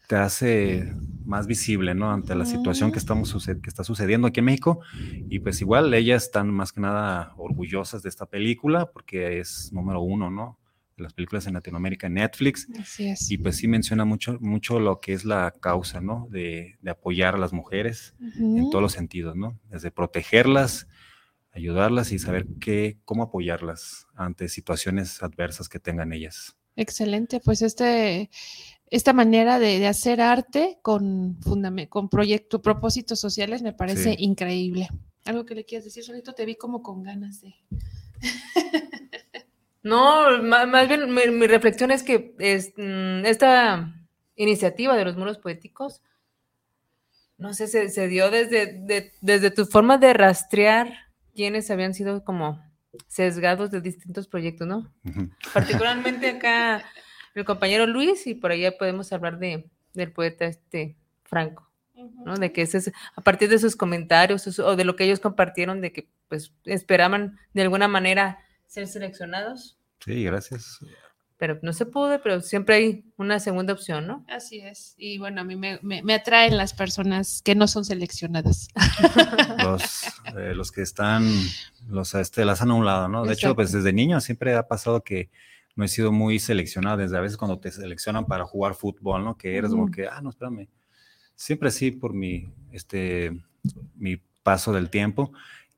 te 0.06 0.16
hace 0.16 0.92
más 1.24 1.46
visible, 1.46 1.94
¿no? 1.94 2.10
Ante 2.12 2.34
la 2.34 2.44
situación 2.44 2.90
que, 2.90 2.96
Mm. 2.96 2.98
estamos 2.98 3.46
que 3.46 3.68
está 3.68 3.84
sucediendo 3.84 4.26
aquí 4.28 4.40
en 4.40 4.46
México. 4.46 4.80
Y 5.28 5.40
pues 5.40 5.60
igual 5.60 5.92
ellas 5.94 6.24
están 6.24 6.50
más 6.50 6.72
que 6.72 6.80
nada 6.80 7.32
orgullosas 7.36 8.02
de 8.02 8.08
esta 8.08 8.26
película 8.26 8.90
porque 8.92 9.38
es 9.40 9.70
número 9.72 10.00
uno, 10.02 10.30
¿no? 10.30 10.58
De 10.96 11.02
las 11.02 11.12
películas 11.12 11.46
en 11.46 11.54
Latinoamérica 11.54 12.06
en 12.06 12.14
Netflix. 12.14 12.68
Así 12.78 13.08
es. 13.08 13.30
Y 13.30 13.38
pues 13.38 13.56
sí 13.56 13.66
menciona 13.66 14.04
mucho, 14.04 14.38
mucho 14.40 14.78
lo 14.78 15.00
que 15.00 15.12
es 15.12 15.24
la 15.24 15.52
causa, 15.60 16.00
¿no? 16.00 16.28
De, 16.30 16.76
de 16.80 16.90
apoyar 16.90 17.34
a 17.34 17.38
las 17.38 17.52
mujeres 17.52 18.14
en 18.20 18.60
Ujú. 18.60 18.70
todos 18.70 18.82
los 18.82 18.92
sentidos, 18.92 19.34
¿no? 19.34 19.58
Desde 19.70 19.90
protegerlas, 19.90 20.86
ayudarlas 21.52 22.12
y 22.12 22.18
saber 22.18 22.46
qué, 22.60 22.98
cómo 23.04 23.22
apoyarlas 23.24 24.06
ante 24.14 24.48
situaciones 24.48 25.22
adversas 25.22 25.68
que 25.68 25.78
tengan 25.80 26.12
ellas. 26.12 26.56
Excelente, 26.76 27.38
pues 27.40 27.62
este, 27.62 28.28
esta 28.96 29.12
manera 29.12 29.58
de, 29.58 29.78
de 29.78 29.86
hacer 29.86 30.20
arte 30.20 30.78
con, 30.82 31.38
con 31.88 32.08
proyectos, 32.08 32.60
propósitos 32.60 33.18
sociales 33.20 33.62
me 33.62 33.72
parece 33.72 34.10
Sí. 34.12 34.16
increíble. 34.18 34.88
Algo 35.24 35.44
que 35.46 35.54
le 35.54 35.64
quieras 35.64 35.84
decir, 35.84 36.04
solito 36.04 36.32
te 36.34 36.44
vi 36.44 36.54
como 36.56 36.82
con 36.82 37.02
ganas 37.02 37.40
de... 37.40 37.54
No, 39.82 40.42
más, 40.42 40.88
bien 40.88 41.12
mi, 41.12 41.26
mi 41.30 41.46
reflexión 41.46 41.90
es 41.90 42.02
que 42.02 42.34
es, 42.38 42.72
mm, 42.76 43.26
esta 43.26 43.94
iniciativa 44.34 44.96
de 44.96 45.04
los 45.04 45.16
muros 45.16 45.36
poéticos, 45.36 46.00
no 47.36 47.52
sé, 47.52 47.66
se, 47.68 47.90
se 47.90 48.08
dio 48.08 48.30
desde, 48.30 48.66
de- 48.80 49.12
desde 49.20 49.50
tu 49.50 49.66
forma 49.66 49.98
de 49.98 50.14
rastrear 50.14 50.90
quienes 51.34 51.70
habían 51.70 51.92
sido 51.92 52.24
como 52.24 52.62
sesgados 53.08 53.70
de 53.70 53.82
distintos 53.82 54.26
proyectos, 54.26 54.66
¿no? 54.66 54.90
Particularmente 55.52 56.28
acá 56.30 56.82
el 57.34 57.44
compañero 57.44 57.86
Luis 57.86 58.26
y 58.26 58.34
por 58.34 58.52
allá 58.52 58.76
podemos 58.78 59.12
hablar 59.12 59.38
de, 59.38 59.68
del 59.92 60.12
poeta 60.12 60.44
este 60.46 60.96
Franco. 61.24 61.68
¿no? 62.24 62.36
De 62.36 62.52
que 62.52 62.62
ese 62.62 62.78
es, 62.78 62.92
a 63.16 63.20
partir 63.22 63.48
de 63.48 63.58
sus 63.58 63.76
comentarios 63.76 64.58
o, 64.58 64.66
o 64.66 64.76
de 64.76 64.84
lo 64.84 64.96
que 64.96 65.04
ellos 65.04 65.20
compartieron, 65.20 65.80
de 65.80 65.92
que 65.92 66.08
pues 66.28 66.52
esperaban 66.64 67.38
de 67.54 67.62
alguna 67.62 67.88
manera 67.88 68.38
ser 68.66 68.86
seleccionados, 68.88 69.78
Sí, 70.04 70.24
gracias. 70.24 70.80
pero 71.38 71.58
no 71.62 71.72
se 71.72 71.86
pudo, 71.86 72.20
pero 72.22 72.40
siempre 72.40 72.74
hay 72.74 73.04
una 73.16 73.38
segunda 73.38 73.72
opción, 73.72 74.06
¿no? 74.06 74.24
Así 74.28 74.60
es. 74.60 74.94
Y 74.98 75.18
bueno, 75.18 75.40
a 75.40 75.44
mí 75.44 75.54
me, 75.56 75.78
me- 75.82 76.02
me 76.02 76.14
atraen 76.14 76.56
las 76.56 76.74
personas 76.74 77.40
que 77.42 77.54
no 77.54 77.68
son 77.68 77.84
seleccionadas. 77.84 78.68
Los, 79.62 80.02
eh, 80.36 80.52
los 80.54 80.72
que 80.72 80.82
están, 80.82 81.24
los 81.88 82.14
este, 82.14 82.44
las 82.44 82.60
han 82.60 82.70
a 82.70 82.74
un 82.74 82.84
lado, 82.84 83.08
¿no? 83.08 83.24
De 83.24 83.32
hecho, 83.34 83.54
pues 83.54 83.68
Exacto. 83.68 83.84
desde 83.84 83.92
niño 83.94 84.20
siempre 84.20 84.54
ha 84.54 84.66
pasado 84.68 85.02
que 85.02 85.30
no 85.76 85.84
he 85.84 85.88
sido 85.88 86.12
muy 86.12 86.38
seleccionado, 86.38 86.98
desde 86.98 87.16
a 87.16 87.20
veces 87.20 87.36
cuando 87.36 87.58
te 87.58 87.70
seleccionan 87.70 88.26
para 88.26 88.44
jugar 88.44 88.74
fútbol, 88.74 89.24
¿no? 89.24 89.36
Que 89.36 89.56
eres 89.56 89.70
como 89.70 89.84
Ujú. 89.84 89.92
que, 89.92 90.06
ah, 90.08 90.20
no, 90.22 90.30
espérame. 90.30 90.68
Siempre 91.34 91.70
sí, 91.70 91.90
por 91.90 92.14
mi, 92.14 92.52
este, 92.72 93.42
mi 93.96 94.18
paso 94.42 94.72
del 94.72 94.90
tiempo, 94.90 95.32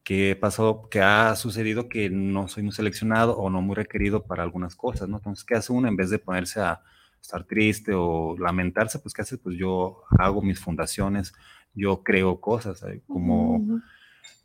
que 0.05 0.37
pasado, 0.37 0.89
que 0.91 1.01
ha 1.01 1.35
sucedido 1.37 1.89
que 1.89 2.11
no 2.11 2.47
soy 2.49 2.63
muy 2.63 2.73
seleccionado 2.73 3.37
o 3.39 3.51
no 3.51 3.63
muy 3.63 3.75
requerido 3.75 4.25
para 4.25 4.43
algunas 4.43 4.77
cosas, 4.77 5.09
¿no? 5.09 5.17
Entonces, 5.17 5.45
¿qué 5.45 5.55
hace 5.57 5.73
uno 5.73 5.89
en 5.89 5.97
vez 5.97 6.11
de 6.11 6.19
ponerse 6.19 6.61
a 6.61 6.81
estar 7.21 7.45
triste 7.45 7.93
o 7.95 8.37
lamentarse? 8.39 8.99
Pues, 9.01 9.15
¿qué 9.15 9.23
hace? 9.23 9.39
Pues 9.39 9.57
yo 9.57 10.03
hago 10.19 10.43
mis 10.43 10.61
fundaciones, 10.61 11.33
yo 11.75 12.03
creo 12.05 12.41
cosas, 12.41 12.79
¿sabes? 12.81 13.03
como 13.09 13.57
Ujú. 13.57 13.81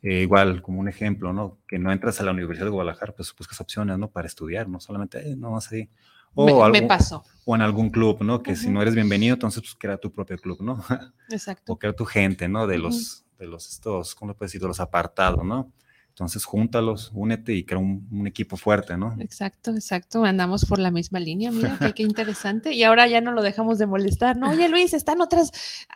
Eh, 0.02 0.22
igual, 0.22 0.62
como 0.62 0.80
un 0.80 0.88
ejemplo, 0.88 1.32
¿no? 1.32 1.58
Que 1.68 1.78
no 1.78 1.92
entras 1.92 2.20
a 2.20 2.24
la 2.24 2.32
Universidad 2.32 2.66
de 2.66 2.70
Guadalajara, 2.72 3.12
pues 3.14 3.34
buscas 3.36 3.60
opciones, 3.60 3.98
¿no? 3.98 4.10
Para 4.10 4.26
estudiar, 4.26 4.68
no 4.68 4.80
solamente, 4.80 5.30
eh, 5.30 5.36
no 5.36 5.52
vas 5.52 5.70
ahí. 5.72 5.88
O, 6.34 6.46
me, 6.46 6.54
me 6.54 6.62
algún- 6.62 6.88
pasó. 6.88 7.24
o 7.44 7.54
en 7.54 7.60
algún 7.62 7.90
club, 7.90 8.22
¿no? 8.22 8.42
Que 8.42 8.56
si 8.56 8.70
no 8.70 8.80
eres 8.82 8.94
bienvenido, 8.94 9.34
entonces 9.34 9.62
pues 9.62 9.74
crea 9.78 9.98
tu 9.98 10.10
propio 10.12 10.38
club, 10.38 10.62
¿no? 10.62 10.82
Exacto. 11.30 11.72
o 11.74 11.78
crea 11.78 11.92
tu 11.92 12.04
gente, 12.06 12.48
¿no? 12.48 12.66
De 12.66 12.78
los, 12.78 13.24
de 13.38 13.46
los 13.46 13.68
estos, 13.68 14.14
¿cómo 14.14 14.32
le 14.32 14.34
puedes 14.38 14.50
decir? 14.50 14.60
De 14.62 14.68
los 14.68 14.80
apartados, 14.80 15.44
¿no? 15.44 15.72
Entonces 16.12 16.44
júntalos, 16.44 17.10
únete 17.14 17.54
y 17.54 17.64
crea 17.64 17.78
un, 17.78 18.06
un 18.12 18.26
equipo 18.26 18.58
fuerte, 18.58 18.98
¿no? 18.98 19.16
Exacto, 19.18 19.70
exacto. 19.72 20.24
Andamos 20.24 20.66
por 20.66 20.78
la 20.78 20.90
misma 20.90 21.18
línea, 21.18 21.50
mira, 21.50 21.78
qué, 21.80 21.94
qué 21.94 22.02
interesante. 22.02 22.74
Y 22.74 22.82
ahora 22.84 23.06
ya 23.08 23.22
no 23.22 23.32
lo 23.32 23.40
dejamos 23.42 23.78
de 23.78 23.86
molestar, 23.86 24.36
¿no? 24.36 24.50
Oye, 24.50 24.68
Luis, 24.68 24.92
están 24.92 25.22
otras, 25.22 25.50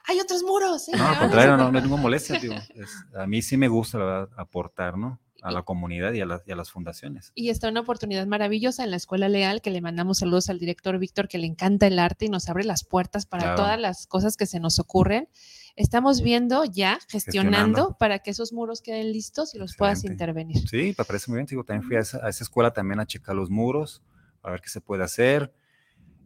hay 0.04 0.18
otros 0.18 0.42
muros. 0.42 0.88
¿eh? 0.88 0.92
No, 0.96 1.06
al 1.06 1.18
contrario, 1.18 1.56
no, 1.58 1.70
no 1.70 1.82
tengo 1.82 1.98
molestia, 1.98 2.38
digo. 2.40 2.54
Es- 2.74 3.04
a 3.14 3.26
mí 3.26 3.42
sí 3.42 3.58
me 3.58 3.68
gusta, 3.68 3.98
la 3.98 4.04
verdad, 4.04 4.28
aportar, 4.38 4.96
¿no? 4.96 5.20
A 5.42 5.50
la 5.52 5.62
comunidad 5.62 6.14
y 6.14 6.22
a, 6.22 6.26
las- 6.26 6.42
y 6.46 6.52
a 6.52 6.56
las 6.56 6.70
fundaciones. 6.70 7.30
Y 7.34 7.50
está 7.50 7.68
una 7.68 7.80
oportunidad 7.80 8.26
maravillosa 8.26 8.84
en 8.84 8.90
la 8.90 8.96
Escuela 8.96 9.28
Leal, 9.28 9.60
que 9.60 9.70
le 9.70 9.82
mandamos 9.82 10.18
saludos 10.18 10.48
al 10.48 10.58
director 10.58 10.98
Víctor, 10.98 11.28
que 11.28 11.36
le 11.36 11.46
encanta 11.46 11.86
el 11.86 11.98
arte 11.98 12.24
y 12.24 12.28
nos 12.30 12.48
abre 12.48 12.64
las 12.64 12.84
puertas 12.84 13.26
para 13.26 13.42
Claro. 13.42 13.56
todas 13.58 13.78
las 13.78 14.06
cosas 14.06 14.38
que 14.38 14.46
se 14.46 14.60
nos 14.60 14.78
ocurren. 14.78 15.28
Estamos 15.76 16.22
viendo 16.22 16.64
ya, 16.64 16.98
gestionando, 17.08 17.52
Gestionando. 17.52 17.96
para 17.98 18.18
que 18.20 18.30
esos 18.30 18.52
muros 18.52 18.80
queden 18.80 19.12
listos 19.12 19.54
y 19.54 19.58
los 19.58 19.76
puedas 19.76 20.04
intervenir. 20.04 20.66
Sí, 20.68 20.94
me 20.96 21.04
parece 21.04 21.30
muy 21.30 21.36
bien. 21.36 21.46
Digo, 21.46 21.64
también 21.64 21.86
fui 21.86 21.96
a 21.96 22.00
esa, 22.00 22.24
a 22.24 22.30
esa 22.30 22.44
escuela 22.44 22.72
también 22.72 22.98
a 22.98 23.06
checar 23.06 23.36
los 23.36 23.50
muros, 23.50 24.02
a 24.42 24.50
ver 24.50 24.62
qué 24.62 24.70
se 24.70 24.80
puede 24.80 25.04
hacer. 25.04 25.52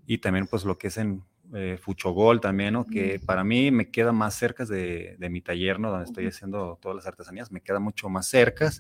Y 0.07 0.19
también, 0.19 0.47
pues, 0.47 0.65
lo 0.65 0.79
que 0.79 0.87
es 0.87 0.99
en 0.99 1.25
eh, 1.53 1.79
Fuchogol 1.83 2.41
también, 2.41 2.75
¿no? 2.75 2.87
Que 2.87 3.19
para 3.19 3.43
mí 3.43 3.73
me 3.73 3.91
queda 3.91 4.13
más 4.13 4.35
cerca 4.35 4.65
de, 4.65 5.17
de 5.19 5.31
mi 5.31 5.41
taller, 5.41 5.81
¿no? 5.81 5.91
Donde 5.91 6.05
estoy 6.05 6.27
haciendo 6.29 6.79
todas 6.81 6.95
las 6.95 7.07
artesanías, 7.07 7.51
me 7.51 7.61
queda 7.61 7.81
mucho 7.81 8.09
más 8.09 8.29
cerca. 8.29 8.71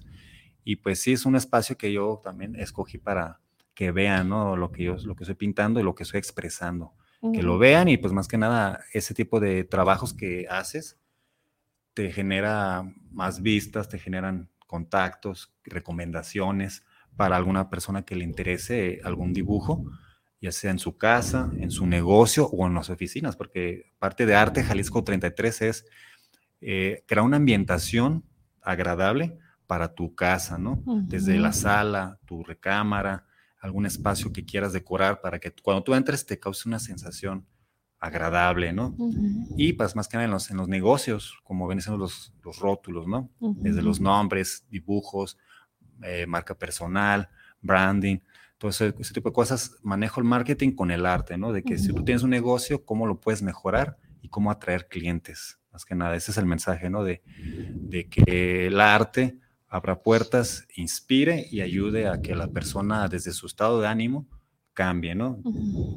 Y 0.62 0.76
pues 0.76 1.00
sí, 1.00 1.14
es 1.14 1.26
un 1.26 1.34
espacio 1.34 1.76
que 1.76 1.92
yo 1.92 2.20
también 2.22 2.54
escogí 2.54 2.98
para 2.98 3.40
que 3.74 3.90
vean, 3.90 4.28
¿no? 4.28 4.56
Lo 4.56 4.70
que 4.70 4.84
yo, 4.84 4.96
lo 5.04 5.16
que 5.16 5.24
estoy 5.24 5.34
pintando 5.34 5.80
y 5.80 5.82
lo 5.82 5.94
que 5.94 6.04
estoy 6.04 6.18
expresando. 6.18 6.92
Que 7.20 7.42
lo 7.42 7.58
vean 7.58 7.88
y 7.88 7.98
pues 7.98 8.14
más 8.14 8.28
que 8.28 8.38
nada, 8.38 8.80
ese 8.94 9.12
tipo 9.12 9.40
de 9.40 9.64
trabajos 9.64 10.14
que 10.14 10.46
haces 10.48 10.98
te 11.92 12.10
genera 12.10 12.82
más 13.10 13.42
vistas, 13.42 13.88
te 13.88 13.98
generan 13.98 14.48
contactos, 14.66 15.52
recomendaciones 15.64 16.84
para 17.16 17.36
alguna 17.36 17.68
persona 17.68 18.02
que 18.02 18.16
le 18.16 18.24
interese 18.24 19.00
algún 19.04 19.34
dibujo, 19.34 19.84
ya 20.40 20.52
sea 20.52 20.70
en 20.70 20.78
su 20.78 20.96
casa, 20.96 21.50
en 21.58 21.70
su 21.70 21.86
negocio 21.86 22.46
o 22.46 22.66
en 22.66 22.74
las 22.74 22.88
oficinas, 22.88 23.36
porque 23.36 23.92
parte 23.98 24.24
de 24.24 24.34
Arte 24.34 24.62
Jalisco 24.62 25.04
33 25.04 25.62
es 25.62 25.84
eh, 26.62 27.04
crear 27.06 27.24
una 27.24 27.36
ambientación 27.36 28.24
agradable 28.62 29.36
para 29.66 29.94
tu 29.94 30.14
casa, 30.14 30.56
¿no? 30.58 30.82
Desde 30.86 31.38
la 31.38 31.52
sala, 31.52 32.18
tu 32.24 32.42
recámara, 32.42 33.26
algún 33.60 33.86
espacio 33.86 34.32
que 34.32 34.44
quieras 34.44 34.72
decorar 34.72 35.20
para 35.20 35.38
que 35.38 35.52
cuando 35.62 35.82
tú 35.82 35.94
entres 35.94 36.26
te 36.26 36.38
cause 36.38 36.68
una 36.68 36.78
sensación 36.78 37.46
agradable, 37.98 38.72
¿no? 38.72 38.96
Y 39.56 39.74
pues 39.74 39.94
más 39.94 40.08
que 40.08 40.16
nada 40.16 40.24
en 40.24 40.30
los, 40.30 40.50
en 40.50 40.56
los 40.56 40.68
negocios, 40.68 41.38
como 41.44 41.66
ven 41.68 41.82
siendo 41.82 41.98
los, 41.98 42.32
los 42.42 42.58
rótulos, 42.58 43.06
¿no? 43.06 43.30
Desde 43.38 43.82
los 43.82 44.00
nombres, 44.00 44.66
dibujos, 44.70 45.36
eh, 46.02 46.26
marca 46.26 46.54
personal, 46.54 47.28
branding, 47.60 48.18
todo 48.56 48.70
ese, 48.70 48.94
ese 48.98 49.12
tipo 49.12 49.28
de 49.28 49.34
cosas. 49.34 49.76
Manejo 49.82 50.20
el 50.20 50.26
marketing 50.26 50.72
con 50.72 50.90
el 50.90 51.04
arte, 51.04 51.36
¿no? 51.36 51.52
De 51.52 51.62
que 51.62 51.76
si 51.76 51.92
tú 51.92 52.02
tienes 52.02 52.22
un 52.22 52.30
negocio, 52.30 52.86
cómo 52.86 53.06
lo 53.06 53.20
puedes 53.20 53.42
mejorar 53.42 53.98
y 54.22 54.28
cómo 54.30 54.50
atraer 54.50 54.88
clientes. 54.88 55.58
Más 55.70 55.84
que 55.84 55.94
nada, 55.94 56.16
ese 56.16 56.30
es 56.30 56.38
el 56.38 56.46
mensaje, 56.46 56.88
¿no? 56.88 57.04
De, 57.04 57.22
de 57.36 58.08
que 58.08 58.66
el 58.66 58.80
arte 58.80 59.38
abra 59.70 60.02
puertas, 60.02 60.66
inspire 60.74 61.46
y 61.50 61.60
ayude 61.62 62.08
a 62.08 62.20
que 62.20 62.34
la 62.34 62.48
persona 62.48 63.08
desde 63.08 63.32
su 63.32 63.46
estado 63.46 63.80
de 63.80 63.86
ánimo 63.86 64.26
cambie, 64.74 65.14
¿no? 65.14 65.40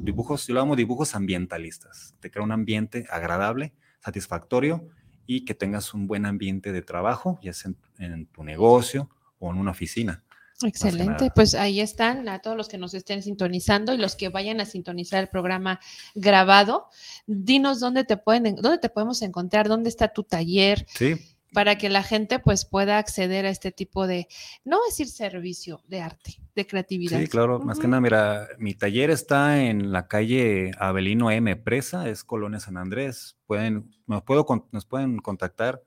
Dibujos, 0.00 0.46
yo 0.46 0.54
lo 0.54 0.60
llamo 0.60 0.76
dibujos 0.76 1.14
ambientalistas. 1.14 2.14
Te 2.20 2.30
crea 2.30 2.44
un 2.44 2.52
ambiente 2.52 3.06
agradable, 3.10 3.74
satisfactorio 4.00 4.88
y 5.26 5.44
que 5.44 5.54
tengas 5.54 5.92
un 5.92 6.06
buen 6.06 6.24
ambiente 6.24 6.70
de 6.70 6.82
trabajo, 6.82 7.38
ya 7.42 7.52
sea 7.52 7.72
en, 7.98 8.12
en 8.12 8.26
tu 8.26 8.44
negocio 8.44 9.10
o 9.38 9.50
en 9.50 9.58
una 9.58 9.72
oficina. 9.72 10.22
Excelente, 10.62 11.32
pues 11.34 11.54
ahí 11.54 11.80
están 11.80 12.28
a 12.28 12.38
todos 12.38 12.56
los 12.56 12.68
que 12.68 12.78
nos 12.78 12.94
estén 12.94 13.22
sintonizando 13.22 13.92
y 13.92 13.98
los 13.98 14.14
que 14.14 14.28
vayan 14.28 14.60
a 14.60 14.66
sintonizar 14.66 15.20
el 15.20 15.28
programa 15.28 15.80
grabado. 16.14 16.88
Dinos 17.26 17.80
dónde 17.80 18.04
te 18.04 18.16
pueden, 18.16 18.54
dónde 18.56 18.78
te 18.78 18.88
podemos 18.88 19.20
encontrar, 19.22 19.68
dónde 19.68 19.88
está 19.88 20.08
tu 20.08 20.22
taller, 20.22 20.86
Sí, 20.94 21.16
para 21.54 21.78
que 21.78 21.88
la 21.88 22.02
gente 22.02 22.40
pues 22.40 22.66
pueda 22.66 22.98
acceder 22.98 23.46
a 23.46 23.48
este 23.48 23.72
tipo 23.72 24.06
de, 24.06 24.28
no 24.64 24.78
decir 24.86 25.08
servicio, 25.08 25.80
de 25.86 26.02
arte, 26.02 26.40
de 26.54 26.66
creatividad. 26.66 27.18
sí, 27.18 27.28
claro. 27.28 27.60
Más 27.60 27.78
que 27.78 27.88
nada, 27.88 28.00
mira, 28.00 28.48
mi 28.58 28.74
taller 28.74 29.10
está 29.10 29.62
en 29.62 29.92
la 29.92 30.08
calle 30.08 30.72
Avelino 30.78 31.30
M. 31.30 31.56
Presa, 31.56 32.08
es 32.08 32.24
Colonia 32.24 32.60
San 32.60 32.76
Andrés. 32.76 33.38
Pueden, 33.46 33.90
nos, 34.06 34.22
puedo, 34.22 34.44
nos 34.72 34.84
pueden 34.84 35.18
contactar 35.18 35.82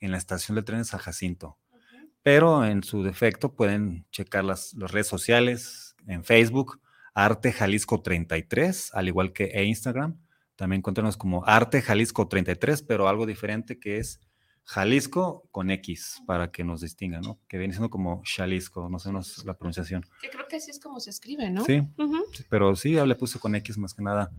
en 0.00 0.10
la 0.10 0.18
estación 0.18 0.56
de 0.56 0.62
trenes 0.62 0.88
San 0.88 1.00
Jacinto. 1.00 1.58
pero 2.22 2.64
en 2.64 2.82
su 2.82 3.02
defecto 3.02 3.54
pueden 3.54 4.06
checar 4.10 4.44
las, 4.44 4.74
las 4.74 4.90
redes 4.90 5.06
sociales 5.06 5.94
en 6.06 6.24
Facebook, 6.24 6.80
Arte 7.14 7.52
Jalisco 7.52 8.00
33, 8.00 8.94
al 8.94 9.08
igual 9.08 9.32
que 9.32 9.44
e 9.44 9.64
Instagram. 9.64 10.18
También 10.56 10.80
encuéntranos 10.80 11.16
como 11.16 11.44
Arte 11.46 11.82
Jalisco 11.82 12.28
33, 12.28 12.82
pero 12.82 13.08
algo 13.08 13.26
diferente 13.26 13.78
que 13.78 13.98
es 13.98 14.20
Jalisco 14.74 15.48
con 15.50 15.68
X, 15.72 16.22
para 16.26 16.52
que 16.52 16.62
nos 16.62 16.80
distingan, 16.80 17.22
¿no? 17.22 17.40
Que 17.48 17.58
viene 17.58 17.74
siendo 17.74 17.90
como 17.90 18.22
Jalisco, 18.24 18.88
no 18.88 19.00
sé 19.00 19.10
no 19.10 19.20
sé 19.22 19.44
la 19.44 19.54
pronunciación. 19.54 20.06
Que 20.22 20.30
creo 20.30 20.46
que 20.48 20.56
así 20.56 20.70
es 20.70 20.78
como 20.78 21.00
se 21.00 21.10
escribe, 21.10 21.50
¿no? 21.50 21.64
Sí, 21.64 21.82
Ujú. 21.98 22.18
Sí, 22.32 22.44
pero 22.48 22.76
sí, 22.76 22.92
ya 22.92 23.04
le 23.04 23.16
puse 23.16 23.40
con 23.40 23.56
X 23.56 23.76
más 23.78 23.94
que 23.94 24.02
nada 24.02 24.30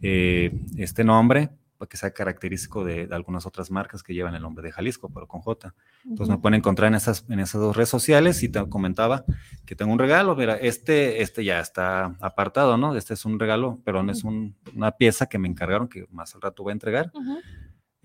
eh, 0.00 0.58
este 0.78 1.04
nombre 1.04 1.50
para 1.76 1.86
que 1.88 1.98
sea 1.98 2.12
característico 2.12 2.82
de, 2.82 3.06
de 3.08 3.14
algunas 3.14 3.44
otras 3.44 3.70
marcas 3.70 4.02
que 4.02 4.14
llevan 4.14 4.34
el 4.34 4.40
nombre 4.40 4.64
de 4.64 4.72
Jalisco, 4.72 5.10
pero 5.12 5.26
con 5.26 5.42
J. 5.42 5.74
Entonces 6.04 6.28
me 6.28 6.34
Ujú. 6.36 6.42
pueden 6.42 6.54
encontrar 6.60 6.88
en 6.88 6.94
esas, 6.94 7.26
en 7.28 7.40
esas 7.40 7.60
dos 7.60 7.76
redes 7.76 7.90
sociales 7.90 8.42
y 8.42 8.48
te 8.48 8.66
comentaba 8.70 9.24
que 9.66 9.76
tengo 9.76 9.92
un 9.92 9.98
regalo. 9.98 10.34
Mira, 10.34 10.54
este, 10.56 11.20
este 11.20 11.44
ya 11.44 11.60
está 11.60 12.16
apartado, 12.20 12.78
¿no? 12.78 12.96
Este 12.96 13.12
es 13.12 13.24
un 13.26 13.38
regalo, 13.38 13.80
pero 13.84 14.02
no 14.02 14.12
es 14.12 14.24
un- 14.24 14.54
una 14.74 14.92
pieza 14.92 15.26
que 15.26 15.36
me 15.38 15.46
encargaron 15.48 15.88
que 15.88 16.06
más 16.10 16.34
al 16.34 16.40
rato 16.40 16.62
voy 16.62 16.70
a 16.70 16.74
entregar. 16.74 17.10
Ujú. 17.12 17.38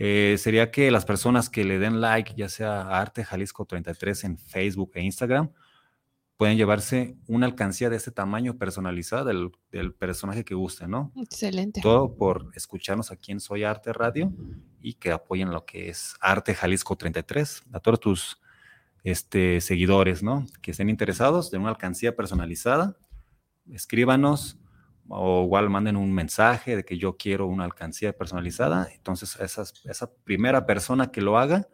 Eh, 0.01 0.37
sería 0.37 0.71
que 0.71 0.89
las 0.91 1.03
personas 1.03 1.49
que 1.49 1.65
le 1.65 1.77
den 1.77 1.99
like, 1.99 2.33
ya 2.35 2.47
sea 2.47 2.83
a 2.83 3.01
Arte 3.01 3.25
Jalisco 3.25 3.65
33 3.65 4.23
en 4.23 4.37
Facebook 4.37 4.91
e 4.93 5.03
Instagram, 5.03 5.51
pueden 6.37 6.55
llevarse 6.55 7.17
una 7.27 7.45
alcancía 7.45 7.89
de 7.89 7.97
este 7.97 8.11
tamaño 8.11 8.57
personalizada 8.57 9.25
del, 9.25 9.51
del 9.73 9.93
personaje 9.93 10.45
que 10.45 10.55
guste, 10.55 10.87
¿no? 10.87 11.11
Excelente. 11.17 11.81
Todo 11.81 12.15
por 12.15 12.49
escucharnos 12.55 13.11
aquí 13.11 13.33
en 13.33 13.41
Soy 13.41 13.65
Arte 13.65 13.91
Radio 13.91 14.31
y 14.79 14.93
que 14.93 15.11
apoyen 15.11 15.51
lo 15.51 15.65
que 15.65 15.89
es 15.89 16.15
Arte 16.21 16.55
Jalisco 16.55 16.95
33, 16.95 17.63
a 17.73 17.81
todos 17.81 17.99
tus 17.99 18.41
este, 19.03 19.59
seguidores, 19.59 20.23
¿no? 20.23 20.45
Que 20.61 20.71
estén 20.71 20.89
interesados 20.89 21.51
de 21.51 21.57
una 21.57 21.71
alcancía 21.71 22.15
personalizada, 22.15 22.97
escríbanos 23.69 24.57
o 25.09 25.43
igual 25.43 25.69
manden 25.69 25.97
un 25.97 26.13
mensaje 26.13 26.75
de 26.75 26.85
que 26.85 26.97
yo 26.97 27.17
quiero 27.17 27.47
una 27.47 27.65
alcancía 27.65 28.13
personalizada. 28.13 28.89
Entonces, 28.93 29.37
esas, 29.39 29.73
esa 29.85 30.13
primera 30.23 30.65
persona 30.65 31.11
que 31.11 31.21
lo 31.21 31.37
haga 31.37 31.67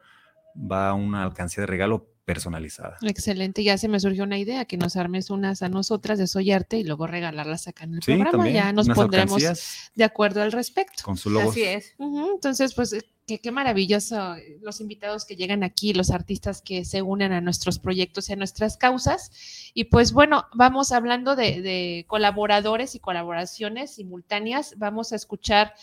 va 0.55 0.89
a 0.89 0.93
una 0.93 1.23
alcancía 1.23 1.61
de 1.61 1.67
regalo 1.67 2.14
personalizada. 2.25 2.97
Excelente, 3.03 3.63
ya 3.63 3.77
se 3.77 3.87
me 3.87 3.99
surgió 3.99 4.23
una 4.23 4.37
idea, 4.37 4.65
que 4.65 4.77
nos 4.77 4.95
armes 4.95 5.29
unas 5.29 5.61
a 5.61 5.69
nosotras 5.69 6.17
de 6.17 6.27
Soy 6.27 6.51
Arte 6.51 6.77
y 6.77 6.83
luego 6.83 7.07
regalarlas 7.07 7.67
acá 7.67 7.83
en 7.85 7.95
el 7.95 8.01
Sí, 8.01 8.07
programa. 8.13 8.31
también. 8.31 8.55
Ya 8.55 8.73
nos 8.73 8.87
unas 8.87 8.95
pondremos 8.97 9.33
alcancías 9.43 9.91
de 9.95 10.03
acuerdo 10.03 10.41
al 10.41 10.51
respecto. 10.51 11.03
con 11.03 11.17
su 11.17 11.29
logo. 11.29 11.51
Así 11.51 11.63
es. 11.63 11.93
Entonces, 11.99 12.73
pues, 12.73 12.93
eh, 12.93 13.39
qué 13.41 13.51
maravilloso 13.51 14.35
eh, 14.35 14.57
los 14.61 14.81
invitados 14.81 15.25
que 15.25 15.35
llegan 15.35 15.63
aquí, 15.63 15.93
los 15.93 16.09
artistas 16.11 16.61
que 16.61 16.83
se 16.85 17.01
unen 17.01 17.31
a 17.31 17.41
nuestros 17.41 17.79
proyectos 17.79 18.29
y 18.29 18.33
a 18.33 18.35
nuestras 18.35 18.77
causas. 18.77 19.31
Y 19.73 19.85
pues 19.85 20.11
bueno, 20.11 20.45
vamos 20.53 20.91
hablando 20.91 21.35
de, 21.35 21.61
de 21.61 22.05
colaboradores 22.07 22.95
y 22.95 22.99
colaboraciones 22.99 23.95
simultáneas. 23.95 24.75
Vamos 24.77 25.11
a 25.13 25.15
escuchar 25.15 25.73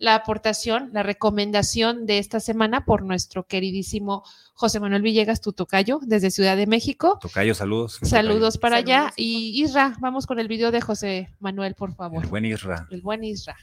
la 0.00 0.14
aportación, 0.14 0.88
la 0.94 1.02
recomendación 1.02 2.06
de 2.06 2.18
esta 2.18 2.40
semana 2.40 2.86
por 2.86 3.02
nuestro 3.02 3.46
queridísimo 3.46 4.24
José 4.54 4.80
Manuel 4.80 5.02
Villegas 5.02 5.42
Tutocayo 5.42 6.00
desde 6.02 6.30
Ciudad 6.30 6.56
de 6.56 6.66
México. 6.66 7.18
Tocayo, 7.20 7.54
saludos. 7.54 8.00
Saludos 8.02 8.56
para 8.56 8.76
allá. 8.76 9.12
Y 9.16 9.62
Isra, 9.62 9.96
vamos 10.00 10.26
con 10.26 10.38
el 10.38 10.48
video 10.48 10.70
de 10.70 10.80
José 10.80 11.36
Manuel, 11.38 11.74
por 11.74 11.94
favor. 11.94 12.24
El 12.24 12.30
buen 12.30 12.46
Isra. 12.46 12.88
El 12.90 13.02
buen 13.02 13.22
Isra. 13.24 13.58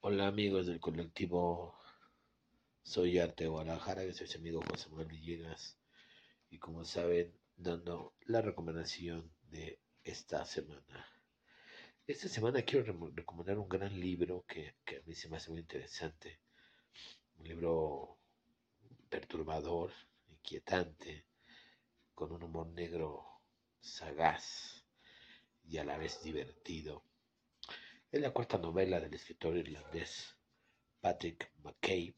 Hola 0.00 0.28
amigos 0.28 0.66
del 0.66 0.80
colectivo 0.80 1.76
Soy 2.82 3.18
Arte 3.18 3.48
Guadalajara, 3.48 4.04
yo 4.04 4.14
soy 4.14 4.26
su 4.26 4.38
amigo 4.38 4.62
José 4.68 4.88
Manuel 4.88 5.08
Villegas 5.08 5.78
y 6.48 6.58
como 6.58 6.86
saben 6.86 7.34
dando 7.56 8.14
la 8.24 8.40
recomendación 8.40 9.30
de 9.50 9.78
esta 10.04 10.44
semana. 10.44 11.06
Esta 12.06 12.28
semana 12.28 12.62
quiero 12.62 13.10
recomendar 13.14 13.58
un 13.58 13.68
gran 13.68 13.98
libro 13.98 14.44
que, 14.46 14.76
que 14.84 14.96
a 14.96 15.02
mí 15.06 15.14
se 15.14 15.28
me 15.28 15.36
hace 15.36 15.50
muy 15.50 15.60
interesante, 15.60 16.40
un 17.38 17.44
libro 17.44 18.18
perturbador, 19.08 19.92
inquietante, 20.28 21.26
con 22.14 22.32
un 22.32 22.42
humor 22.42 22.66
negro 22.68 23.24
sagaz 23.80 24.84
y 25.64 25.78
a 25.78 25.84
la 25.84 25.96
vez 25.96 26.22
divertido. 26.22 27.04
Es 28.10 28.20
la 28.20 28.32
cuarta 28.32 28.58
novela 28.58 29.00
del 29.00 29.14
escritor 29.14 29.56
irlandés 29.56 30.36
Patrick 31.00 31.52
McCabe, 31.62 32.14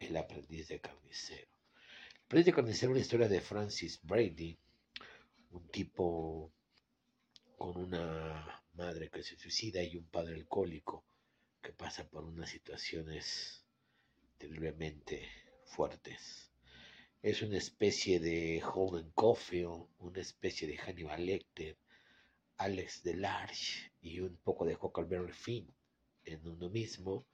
El 0.00 0.16
aprendiz 0.16 0.68
de 0.68 0.80
carnicero. 0.80 1.50
El 2.14 2.24
aprendiz 2.24 2.46
de 2.46 2.52
carnicero 2.52 2.92
es 2.92 2.96
una 2.96 3.00
historia 3.02 3.28
de 3.28 3.40
Francis 3.40 4.00
Brady, 4.02 4.58
un 5.50 5.68
tipo 5.68 6.52
con 7.62 7.76
una 7.76 8.60
madre 8.74 9.08
que 9.08 9.22
se 9.22 9.38
suicida 9.38 9.84
y 9.84 9.96
un 9.96 10.06
padre 10.06 10.34
alcohólico 10.34 11.04
que 11.62 11.72
pasa 11.72 12.02
por 12.08 12.24
unas 12.24 12.50
situaciones 12.50 13.64
terriblemente 14.36 15.28
fuertes. 15.66 16.50
Es 17.22 17.40
una 17.40 17.58
especie 17.58 18.18
de 18.18 18.60
Holden 18.64 19.12
Caulfield, 19.12 19.86
una 20.00 20.20
especie 20.20 20.66
de 20.66 20.76
Hannibal 20.76 21.24
Lecter, 21.24 21.76
Alex 22.56 23.04
Delarge 23.04 23.92
y 24.00 24.18
un 24.18 24.36
poco 24.38 24.64
de 24.64 24.74
Huckleberry 24.74 25.32
Finn 25.32 25.72
en 26.24 26.44
uno 26.48 26.68
mismo. 26.68 27.24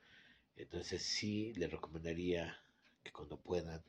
Entonces 0.57 1.03
sí 1.03 1.55
le 1.55 1.69
recomendaría 1.69 2.55
que 3.03 3.13
cuando 3.13 3.41
puedan 3.41 3.83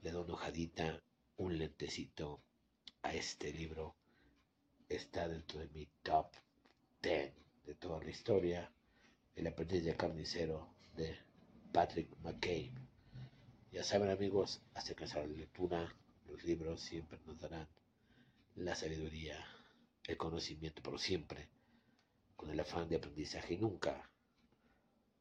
le 0.00 0.12
den 0.12 0.20
una 0.20 0.34
hojadita, 0.34 1.02
un 1.38 1.58
lentecito 1.58 2.40
a 3.02 3.12
este 3.14 3.52
libro. 3.52 3.96
Está 4.92 5.26
dentro 5.26 5.58
de 5.58 5.68
mi 5.68 5.86
top 6.02 6.26
10 7.00 7.32
de 7.64 7.74
toda 7.76 8.04
la 8.04 8.10
historia. 8.10 8.70
El 9.34 9.46
aprendiz 9.46 9.82
de 9.84 9.96
carnicero 9.96 10.68
de 10.94 11.16
Patrick 11.72 12.14
McCabe. 12.18 12.74
Ya 13.70 13.84
saben 13.84 14.10
amigos, 14.10 14.60
acérquense 14.74 15.18
a 15.18 15.26
la 15.26 15.32
lectura. 15.32 15.96
Los 16.26 16.44
libros 16.44 16.82
siempre 16.82 17.18
nos 17.24 17.40
darán 17.40 17.66
la 18.56 18.74
sabiduría 18.74 19.42
el 20.04 20.18
conocimiento, 20.18 20.82
pero 20.82 20.98
siempre 20.98 21.48
con 22.36 22.50
el 22.50 22.60
afán 22.60 22.86
de 22.90 22.96
aprendizaje 22.96 23.54
y 23.54 23.56
nunca 23.56 24.10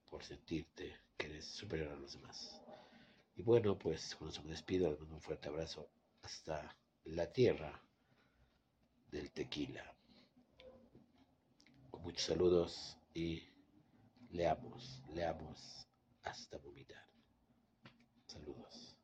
por 0.09 0.21
sentirte 0.25 0.97
que 1.15 1.27
eres 1.27 1.45
superior 1.45 1.93
a 1.93 1.95
los 1.95 2.11
demás. 2.11 2.61
Y 3.37 3.41
bueno, 3.41 3.79
pues 3.79 4.15
con 4.15 4.27
eso 4.27 4.43
me 4.43 4.49
despido, 4.49 4.91
les 4.91 4.99
mando 4.99 5.15
un 5.15 5.21
fuerte 5.21 5.47
abrazo 5.47 5.89
hasta 6.23 6.75
la 7.05 7.31
tierra 7.31 7.81
del 9.11 9.31
tequila. 9.31 9.83
Con 11.89 12.03
muchos 12.03 12.23
saludos 12.23 12.97
y 13.13 13.43
leamos, 14.31 15.01
leamos 15.13 15.87
hasta 16.23 16.57
vomitar. 16.57 17.03
Saludos. 18.27 18.95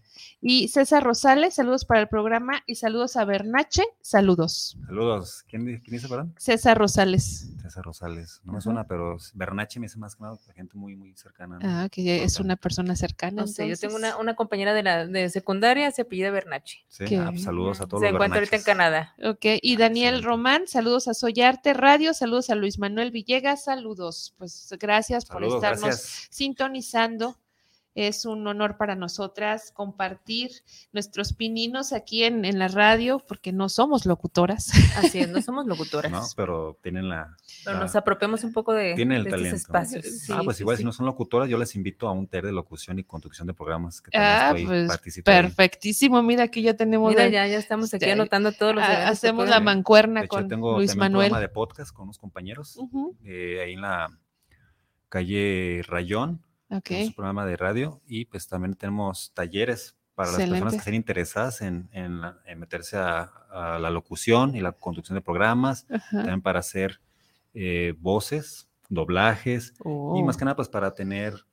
Y 0.41 0.67
César 0.67 1.03
Rosales, 1.03 1.55
saludos 1.55 1.86
para 1.86 2.01
el 2.01 2.07
programa 2.07 2.61
y 2.67 2.75
saludos 2.75 3.15
a 3.15 3.25
Bernache, 3.25 3.84
saludos. 4.01 4.77
Saludos. 4.86 5.43
¿Quién, 5.47 5.65
quién 5.65 5.81
dice, 5.88 6.07
perdón? 6.07 6.36
César 6.38 6.77
Rosales. 6.77 7.49
César 7.61 7.84
Rosales. 7.84 8.41
No 8.43 8.53
me 8.53 8.57
Ajá. 8.57 8.63
suena, 8.63 8.88
pero 8.88 9.17
Bernache 9.34 9.79
me 9.79 9.88
dice 9.88 9.97
más 9.97 10.15
que 10.15 10.23
nada 10.23 10.38
la 10.47 10.53
gente 10.53 10.77
muy, 10.77 10.95
muy 10.95 11.15
cercana. 11.15 11.59
¿no? 11.59 11.67
Ah, 11.67 11.89
que 11.89 12.23
es 12.23 12.39
una 12.39 12.55
persona 12.55 12.95
cercana. 12.95 13.41
No 13.41 13.47
sé, 13.47 13.67
yo 13.67 13.77
tengo 13.77 13.95
una, 13.95 14.17
una 14.17 14.36
compañera 14.36 14.73
de 14.73 14.84
la 14.84 15.07
de 15.07 15.29
secundaria, 15.29 15.89
se 15.91 16.03
apellida 16.03 16.29
Bernachi. 16.31 16.79
Sí, 16.88 17.15
ah, 17.15 17.29
pues 17.31 17.43
saludos 17.43 17.81
a 17.81 17.88
todos 17.88 18.01
Se 18.01 18.07
los 18.07 18.15
encuentra 18.15 18.39
ahorita 18.39 18.57
en. 18.57 18.63
Canadá. 18.63 19.13
Ok, 19.26 19.45
y 19.61 19.78
Daniel 19.78 20.15
excelente. 20.15 20.28
Román, 20.28 20.67
saludos 20.67 21.07
a 21.07 21.13
Soy 21.13 21.39
Arte 21.41 21.74
Radio, 21.74 22.13
saludos 22.13 22.49
a 22.49 22.55
Luis 22.55 22.78
Manuel 22.78 23.11
Villegas, 23.11 23.63
saludos. 23.63 24.34
Pues 24.38 24.74
gracias 24.80 25.26
por 25.26 25.43
estarnos 25.45 25.82
gracias. 25.82 26.28
sintonizando. 26.30 27.38
Es 27.96 28.26
un 28.26 28.48
honor 28.48 28.78
para 28.78 28.96
nosotras 28.96 29.72
compartir 29.72 30.50
nuestros 30.94 31.34
pininos 31.34 31.94
aquí 31.94 32.24
en, 32.24 32.44
en 32.44 32.58
la 32.58 32.68
radio, 32.68 33.20
porque 33.28 33.52
no 33.52 33.70
somos 33.70 34.08
locutoras. 34.08 34.72
Así 34.98 35.20
es, 35.20 35.30
no 35.30 35.41
somos 35.44 35.68
locutoras. 35.68 36.12
No, 36.12 36.24
pero 36.36 36.80
tienen 36.82 37.08
la. 37.10 37.36
pero 37.64 37.78
la- 37.78 37.84
nos 37.84 37.96
apropiamos 37.96 38.44
un 38.44 38.52
poco 38.52 38.74
de, 38.74 38.96
tienen 38.96 39.18
el 39.20 39.24
de 39.26 39.30
estos 39.30 39.68
talento. 39.68 39.98
espacios. 40.08 40.30
ah, 40.32 40.41
pues 40.44 40.58
sí, 40.58 40.64
igual 40.64 40.78
sí. 40.78 40.82
si 40.82 40.86
no 40.86 40.91
son 40.91 41.06
locutoras, 41.06 41.48
yo 41.50 41.58
les 41.60 41.76
invito 41.76 42.08
a 42.08 42.12
un 42.14 42.26
taller 42.28 42.48
de 42.48 42.52
locución 42.54 42.98
y 42.98 43.04
conducción 43.04 43.46
de 43.48 43.54
programas 43.54 44.02
que 44.02 44.10
también 44.10 44.32
Ah, 44.34 44.48
estoy 44.50 44.66
pues 44.66 44.88
participando. 44.88 45.41
perfectísimo. 45.41 46.24
Mira, 46.24 46.44
aquí 46.46 46.62
ya 46.64 46.74
tenemos, 46.76 47.10
Mira, 47.12 47.26
el- 47.26 47.32
ya, 47.32 47.46
ya 47.48 47.58
estamos 47.60 47.94
aquí 47.94 48.08
Ya, 48.08 48.14
anotando 48.14 48.52
todos 48.54 48.74
los 48.74 48.84
que 48.86 48.91
hacemos 48.91 49.48
la 49.48 49.60
mancuerna 49.60 50.22
De 50.22 50.26
hecho, 50.26 50.36
con 50.38 50.48
tengo 50.48 50.78
Luis 50.78 50.89
también 50.89 51.04
un 51.08 51.12
Manuel. 51.14 51.28
programa 51.30 51.41
de 51.41 51.50
podcast 51.50 51.94
con 51.94 52.06
unos 52.06 52.18
compañeros 52.18 52.80
eh, 53.24 53.62
ahí 53.64 53.74
en 53.74 53.82
la 53.82 54.10
calle 55.10 55.82
Rayón, 55.88 56.41
ok. 56.78 56.84
tenemos 56.84 57.07
un 57.09 57.13
programa 57.15 57.45
de 57.45 57.57
radio 57.57 58.01
y 58.07 58.26
pues 58.26 58.47
también 58.47 58.74
tenemos 58.76 59.32
talleres 59.34 59.95
para 60.15 60.32
las 60.32 60.38
personas 60.49 60.74
que 60.74 60.78
estén 60.80 60.93
interesadas 60.93 61.61
en, 61.61 61.89
en 61.91 62.21
la- 62.21 62.38
en 62.45 62.59
meterse 62.59 62.97
a, 62.97 63.24
a 63.51 63.80
la 63.80 63.89
locución 63.89 64.55
y 64.55 64.61
la 64.61 64.71
conducción 64.74 65.15
de 65.15 65.21
programas, 65.21 65.88
Ajá. 65.89 66.17
también 66.17 66.41
para 66.41 66.59
hacer 66.59 66.99
eh, 67.55 67.93
voces, 67.99 68.67
doblajes 68.89 69.74
y 69.80 69.82
Oh, 69.84 70.24
más 70.26 70.38
que 70.38 70.45
nada 70.45 70.55
pues 70.55 70.69
para 70.69 70.93
tener 70.93 71.45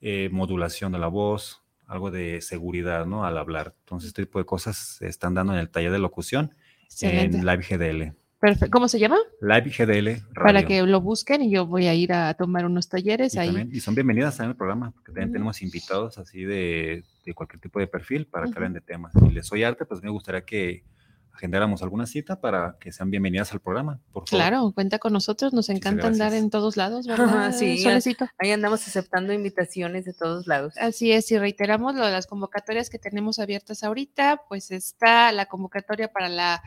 eh, 0.00 0.28
modulación 0.30 0.92
de 0.92 0.98
la 0.98 1.08
voz, 1.08 1.62
algo 1.86 2.10
de 2.10 2.40
seguridad, 2.42 3.06
¿no? 3.06 3.24
Al 3.24 3.38
hablar. 3.38 3.74
Entonces, 3.80 4.08
este 4.08 4.24
tipo 4.26 4.38
de 4.38 4.44
cosas 4.44 4.76
se 4.76 5.06
están 5.08 5.34
dando 5.34 5.52
en 5.52 5.58
el 5.60 5.70
taller 5.70 5.90
de 5.92 5.98
locución 5.98 6.54
excelente. 6.84 7.38
en 7.38 7.46
Live 7.46 7.64
GDL. 7.68 8.16
Perfecto. 8.38 8.70
¿Cómo 8.70 8.88
se 8.88 8.98
llama? 8.98 9.16
Live 9.40 9.70
GDL 9.70 10.08
Radio. 10.08 10.22
Para 10.34 10.62
que 10.66 10.82
lo 10.82 11.00
busquen 11.00 11.42
y 11.42 11.50
yo 11.50 11.66
voy 11.66 11.86
a 11.86 11.94
ir 11.94 12.12
a 12.12 12.34
tomar 12.34 12.66
unos 12.66 12.88
talleres 12.88 13.34
y, 13.34 13.38
ahí. 13.38 13.46
también- 13.48 13.70
y 13.72 13.80
son 13.80 13.94
bienvenidas 13.94 14.36
también 14.36 14.50
al 14.50 14.56
programa, 14.56 14.90
porque 14.90 15.06
también 15.12 15.32
tenemos 15.32 15.62
invitados 15.62 16.18
así 16.18 16.44
de, 16.44 17.02
de 17.24 17.34
cualquier 17.34 17.60
tipo 17.60 17.78
de 17.80 17.86
perfil 17.86 18.26
para 18.26 18.46
que 18.46 18.52
hablen 18.56 18.74
de 18.74 18.82
temas. 18.82 19.12
Si 19.18 19.30
les 19.30 19.46
soy 19.46 19.64
arte, 19.64 19.86
pues 19.86 20.02
me 20.02 20.10
gustaría 20.10 20.44
que 20.44 20.84
agendáramos 21.32 21.82
alguna 21.82 22.06
cita 22.06 22.40
para 22.40 22.76
que 22.80 22.90
sean 22.92 23.10
bienvenidas 23.10 23.52
al 23.52 23.60
programa, 23.60 24.00
por 24.10 24.26
favor. 24.26 24.42
Claro, 24.42 24.72
cuenta 24.74 24.98
con 24.98 25.12
nosotros, 25.12 25.52
nos 25.52 25.68
encanta 25.68 26.06
andar 26.06 26.32
en 26.32 26.48
todos 26.48 26.78
lados, 26.78 27.06
¿verdad? 27.06 27.52
Sí, 27.52 27.76
Solecito. 27.78 28.26
Ahí 28.38 28.52
andamos 28.52 28.86
aceptando 28.88 29.34
invitaciones 29.34 30.06
de 30.06 30.14
todos 30.14 30.46
lados. 30.46 30.74
Así 30.78 31.12
es, 31.12 31.30
y 31.30 31.38
reiteramos 31.38 31.94
lo 31.94 32.06
de 32.06 32.12
las 32.12 32.26
convocatorias 32.26 32.88
que 32.88 32.98
tenemos 32.98 33.38
abiertas 33.38 33.82
ahorita, 33.84 34.42
pues 34.48 34.70
está 34.70 35.30
la 35.32 35.44
convocatoria 35.44 36.08
para 36.10 36.30
la, 36.30 36.62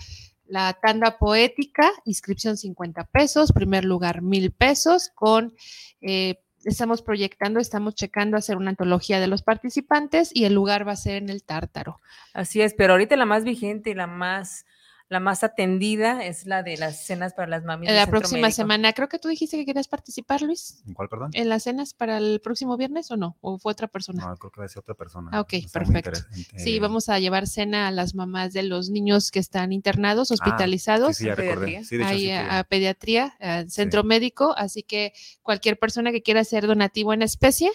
la 0.50 0.74
tanda 0.74 1.18
poética, 1.18 1.90
inscripción 2.06 2.58
50 2.58 3.06
pesos, 3.06 3.52
primer 3.52 3.86
lugar 3.86 4.22
mil 4.22 4.52
pesos, 4.52 5.12
con, 5.14 5.54
eh, 6.02 6.42
estamos 6.66 7.02
proyectando, 7.02 7.60
estamos 7.60 7.96
checando 7.96 8.36
hacer 8.36 8.58
una 8.58 8.72
antología 8.72 9.20
de 9.20 9.28
los 9.28 9.44
participantes 9.44 10.32
y 10.34 10.46
el 10.46 10.54
lugar 10.54 10.88
va 10.88 10.94
a 10.94 10.98
ser 10.98 11.16
en 11.16 11.30
el 11.30 11.44
Tártaro. 11.44 12.02
Así 12.34 12.62
es, 12.62 12.74
pero 12.74 12.94
ahorita 12.94 13.16
la 13.16 13.26
más 13.26 13.44
vigente 13.44 13.92
y 13.92 13.94
la 13.94 14.08
más, 14.08 14.66
la 15.10 15.20
más 15.20 15.44
atendida 15.44 16.24
es 16.24 16.46
la 16.46 16.62
de 16.62 16.78
las 16.78 17.04
cenas 17.04 17.34
para 17.34 17.48
las 17.48 17.64
mamis. 17.64 17.90
La 17.92 18.06
próxima 18.06 18.42
Médico. 18.44 18.56
semana, 18.56 18.94
creo 18.94 19.10
que 19.10 19.18
tú 19.18 19.28
dijiste 19.28 19.58
que 19.58 19.66
querías 19.66 19.88
participar, 19.88 20.44
Luis, 20.44 20.84
¿En 20.88 20.94
cuál, 20.94 21.10
perdón? 21.10 21.32
en 21.34 21.50
las 21.50 21.64
cenas 21.64 21.96
para 21.96 22.18
el 22.20 22.40
próximo 22.42 22.78
viernes 22.78 23.10
o 23.10 23.18
no, 23.18 23.36
o 23.42 23.58
fue 23.58 23.72
otra 23.72 23.88
persona. 23.88 24.24
No, 24.26 24.38
creo 24.38 24.52
que 24.52 24.60
va 24.62 24.66
a 24.66 24.70
ser 24.70 24.80
otra 24.82 24.94
persona. 24.94 25.32
Ah, 25.34 25.42
ok, 25.42 25.54
Está 25.54 25.80
perfecto. 25.80 26.12
interes- 26.12 26.28
Sí, 26.64 26.76
eh, 26.76 26.80
vamos 26.80 27.10
a 27.10 27.18
llevar 27.20 27.48
cena 27.48 27.88
a 27.88 27.92
las 27.92 28.14
mamás 28.14 28.54
de 28.54 28.62
los 28.64 28.90
niños 28.92 29.32
que 29.32 29.40
están 29.40 29.74
internados, 29.74 30.30
ah, 30.30 30.36
hospitalizados. 30.36 31.18
Sí, 31.18 31.24
sí, 31.24 31.28
ya 31.28 31.36
recordé. 31.36 31.84
Sí, 31.84 31.98
de 31.98 32.04
hecho, 32.04 32.12
ahí 32.12 32.20
sí 32.22 32.32
a, 32.32 32.60
a 32.60 32.64
pediatría, 32.64 33.36
al 33.40 33.72
centro 33.72 34.04
médico, 34.04 34.54
así 34.58 34.84
que 34.84 35.14
cualquier 35.42 35.80
persona 35.80 36.12
que 36.12 36.22
quiera 36.22 36.42
hacer 36.42 36.68
donativo 36.68 37.14
en 37.14 37.24
especie 37.24 37.72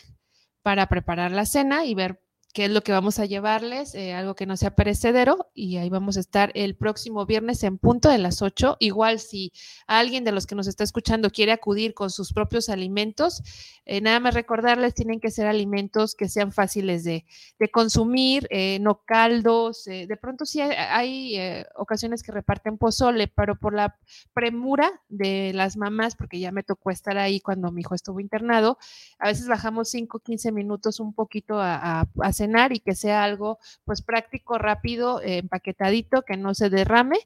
para 0.63 0.87
preparar 0.89 1.33
la 1.33 1.47
cena 1.47 1.85
y 1.85 1.95
ver 1.95 2.21
qué 2.55 2.67
es 2.67 2.71
lo 2.71 2.83
que 2.83 2.93
vamos 2.93 3.19
a 3.19 3.27
llevarles, 3.27 3.95
eh, 3.97 4.15
algo 4.15 4.35
que 4.37 4.47
no 4.47 4.57
sea 4.57 4.75
perecedero, 4.77 5.51
y 5.55 5.77
ahí 5.77 5.91
vamos 5.91 6.17
a 6.17 6.21
estar 6.21 6.53
el 6.55 6.77
próximo 6.77 7.27
viernes 7.27 7.63
en 7.65 7.79
punto 7.79 8.09
de 8.09 8.19
las 8.19 8.43
8. 8.43 8.77
Igual 8.81 9.19
si 9.19 9.53
alguien 9.89 10.25
de 10.25 10.33
los 10.33 10.47
que 10.47 10.55
nos 10.55 10.69
está 10.69 10.85
escuchando 10.85 11.31
quiere 11.31 11.53
acudir 11.53 11.95
con 11.95 12.11
sus 12.11 12.33
propios 12.33 12.69
alimentos, 12.69 13.43
eh, 13.87 14.01
nada 14.01 14.21
más 14.21 14.35
recordarles, 14.35 14.95
tienen 14.95 15.21
que 15.21 15.31
ser 15.33 15.47
alimentos 15.49 16.15
que 16.15 16.29
sean 16.29 16.53
fáciles 16.53 17.05
de, 17.05 17.27
de 17.59 17.71
consumir, 17.71 18.47
eh, 18.51 18.79
no 18.81 19.03
caldos, 19.05 19.87
eh, 19.89 20.07
de 20.07 20.17
pronto 20.17 20.47
sí 20.47 20.61
hay, 20.61 20.71
hay, 20.77 21.37
eh, 21.37 21.67
ocasiones 21.75 22.23
que 22.23 22.33
reparten 22.33 22.79
pozole, 22.79 23.29
pero 23.29 23.57
por 23.59 23.75
la 23.75 23.99
premura 24.33 24.91
de 25.09 25.53
las 25.55 25.77
mamás, 25.77 26.15
porque 26.17 26.39
ya 26.39 26.53
me 26.53 26.63
tocó 26.63 26.91
estar 26.91 27.19
ahí 27.19 27.41
cuando 27.41 27.73
mi 27.73 27.81
hijo 27.81 27.95
estuvo 27.97 28.21
internado, 28.21 28.79
a 29.19 29.27
veces 29.29 29.49
bajamos 29.49 29.89
5, 29.91 30.21
15 30.21 30.53
minutos 30.53 31.01
un 31.01 31.13
poquito 31.13 31.59
a, 31.61 32.01
a- 32.01 32.07
a 32.23 32.33
cenar 32.45 32.73
y 32.73 32.81
que 32.81 32.95
sea 32.95 33.25
algo 33.25 33.59
pues 33.85 34.03
práctico, 34.03 34.59
rápido, 34.59 35.21
eh, 35.23 35.39
empaquetadito, 35.39 36.23
que 36.23 36.37
no 36.37 36.55
se 36.55 36.71
derrame 36.71 37.19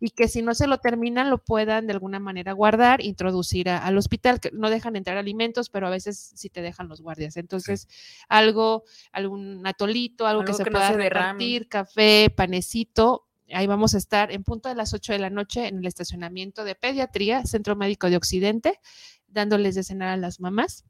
y 0.00 0.10
que 0.10 0.28
si 0.28 0.42
no 0.42 0.54
se 0.54 0.66
lo 0.66 0.78
terminan 0.78 1.30
lo 1.30 1.38
puedan 1.38 1.86
de 1.86 1.92
alguna 1.94 2.20
manera 2.20 2.52
guardar, 2.52 3.02
introducir 3.02 3.68
a- 3.68 3.78
al 3.78 3.96
hospital, 3.98 4.40
que 4.40 4.50
no 4.52 4.70
dejan 4.70 4.96
entrar 4.96 5.16
alimentos, 5.16 5.68
pero 5.70 5.86
a 5.86 5.90
veces 5.90 6.32
sí 6.34 6.48
te 6.50 6.62
dejan 6.62 6.88
los 6.88 7.00
guardias. 7.00 7.36
Entonces, 7.36 7.88
algo, 8.28 8.84
algún 9.12 9.66
atolito, 9.66 10.26
algo, 10.26 10.42
que 10.44 10.52
Algo 10.52 10.58
se 10.58 10.64
que 10.64 10.70
no 10.70 10.78
pueda 10.78 10.92
se 10.92 10.96
derrame. 10.98 11.26
repartir, 11.32 11.68
café, 11.68 12.30
panecito. 12.34 13.26
Ahí 13.52 13.66
vamos 13.66 13.94
a 13.94 13.98
estar 13.98 14.32
en 14.32 14.42
punto 14.42 14.68
de 14.68 14.74
las 14.74 14.92
8 14.92 15.12
de 15.12 15.18
la 15.20 15.30
noche 15.30 15.68
en 15.68 15.78
el 15.78 15.86
estacionamiento 15.86 16.64
de 16.64 16.74
pediatría, 16.74 17.44
Centro 17.46 17.76
Médico 17.76 18.10
de 18.10 18.16
Occidente, 18.16 18.80
dándoles 19.28 19.74
de 19.74 19.82
cenar 19.84 20.08
a 20.08 20.16
las 20.16 20.40
mamás, 20.40 20.84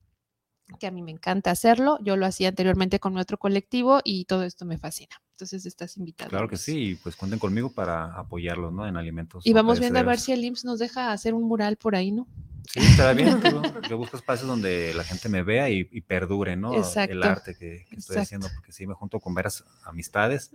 que 0.79 0.87
a 0.87 0.91
mí 0.91 1.03
me 1.03 1.13
encanta 1.13 1.51
hacerlo. 1.51 1.99
Yo 2.03 2.17
lo 2.17 2.27
hacía 2.27 2.49
anteriormente 2.49 2.99
con 2.99 3.17
otro 3.17 3.39
colectivo 3.39 4.01
y 4.05 4.25
todo 4.25 4.43
esto 4.45 4.65
me 4.65 4.79
fascina. 4.79 5.17
Entonces 5.33 5.67
estás 5.67 5.97
invitado. 5.97 6.31
Claro 6.31 6.49
que 6.49 6.57
sí, 6.57 6.91
y 6.91 6.95
pues 6.95 7.15
cuenten 7.15 7.39
conmigo 7.39 7.71
para 7.73 8.15
apoyarlos, 8.19 8.73
¿no? 8.73 8.87
En 8.87 8.97
alimentos. 8.97 9.47
Y 9.47 9.53
vamos 9.53 9.81
viendo 9.81 9.99
a 9.99 10.03
ver 10.03 10.19
si 10.19 10.33
el 10.33 10.45
IMSS 10.45 10.65
nos 10.65 10.79
deja 10.79 11.13
hacer 11.13 11.35
un 11.35 11.45
mural 11.45 11.77
por 11.77 11.95
ahí, 11.95 12.11
¿no? 12.11 12.27
Sí, 12.73 12.81
estará 12.81 13.13
bien. 13.13 13.41
Yo 13.89 13.99
busco 13.99 14.17
espacios 14.17 14.49
donde 14.49 14.93
la 14.95 15.05
gente 15.05 15.29
me 15.29 15.43
vea 15.43 15.71
y, 15.71 15.89
y 15.93 16.01
perdure, 16.01 16.57
¿no? 16.57 16.73
El 16.73 16.79
Exacto, 16.81 17.23
arte 17.23 17.55
que, 17.55 17.85
que 17.89 17.97
estoy 17.97 18.17
exacto. 18.17 18.21
haciendo, 18.23 18.49
porque 18.55 18.73
sí 18.73 18.87
me 18.87 18.95
junto 18.95 19.21
con 19.21 19.35
varias 19.35 19.65
amistades 19.85 20.51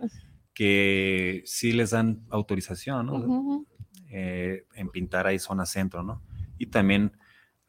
que 0.54 1.42
sí 1.46 1.72
les 1.72 1.90
dan 1.90 2.24
autorización, 2.30 3.06
¿no? 3.06 3.64
Eh, 4.10 4.66
en 4.74 4.88
pintar 4.90 5.26
ahí 5.26 5.38
zona 5.38 5.64
centro, 5.64 6.02
¿no? 6.02 6.22
Y 6.58 6.66
también 6.66 7.12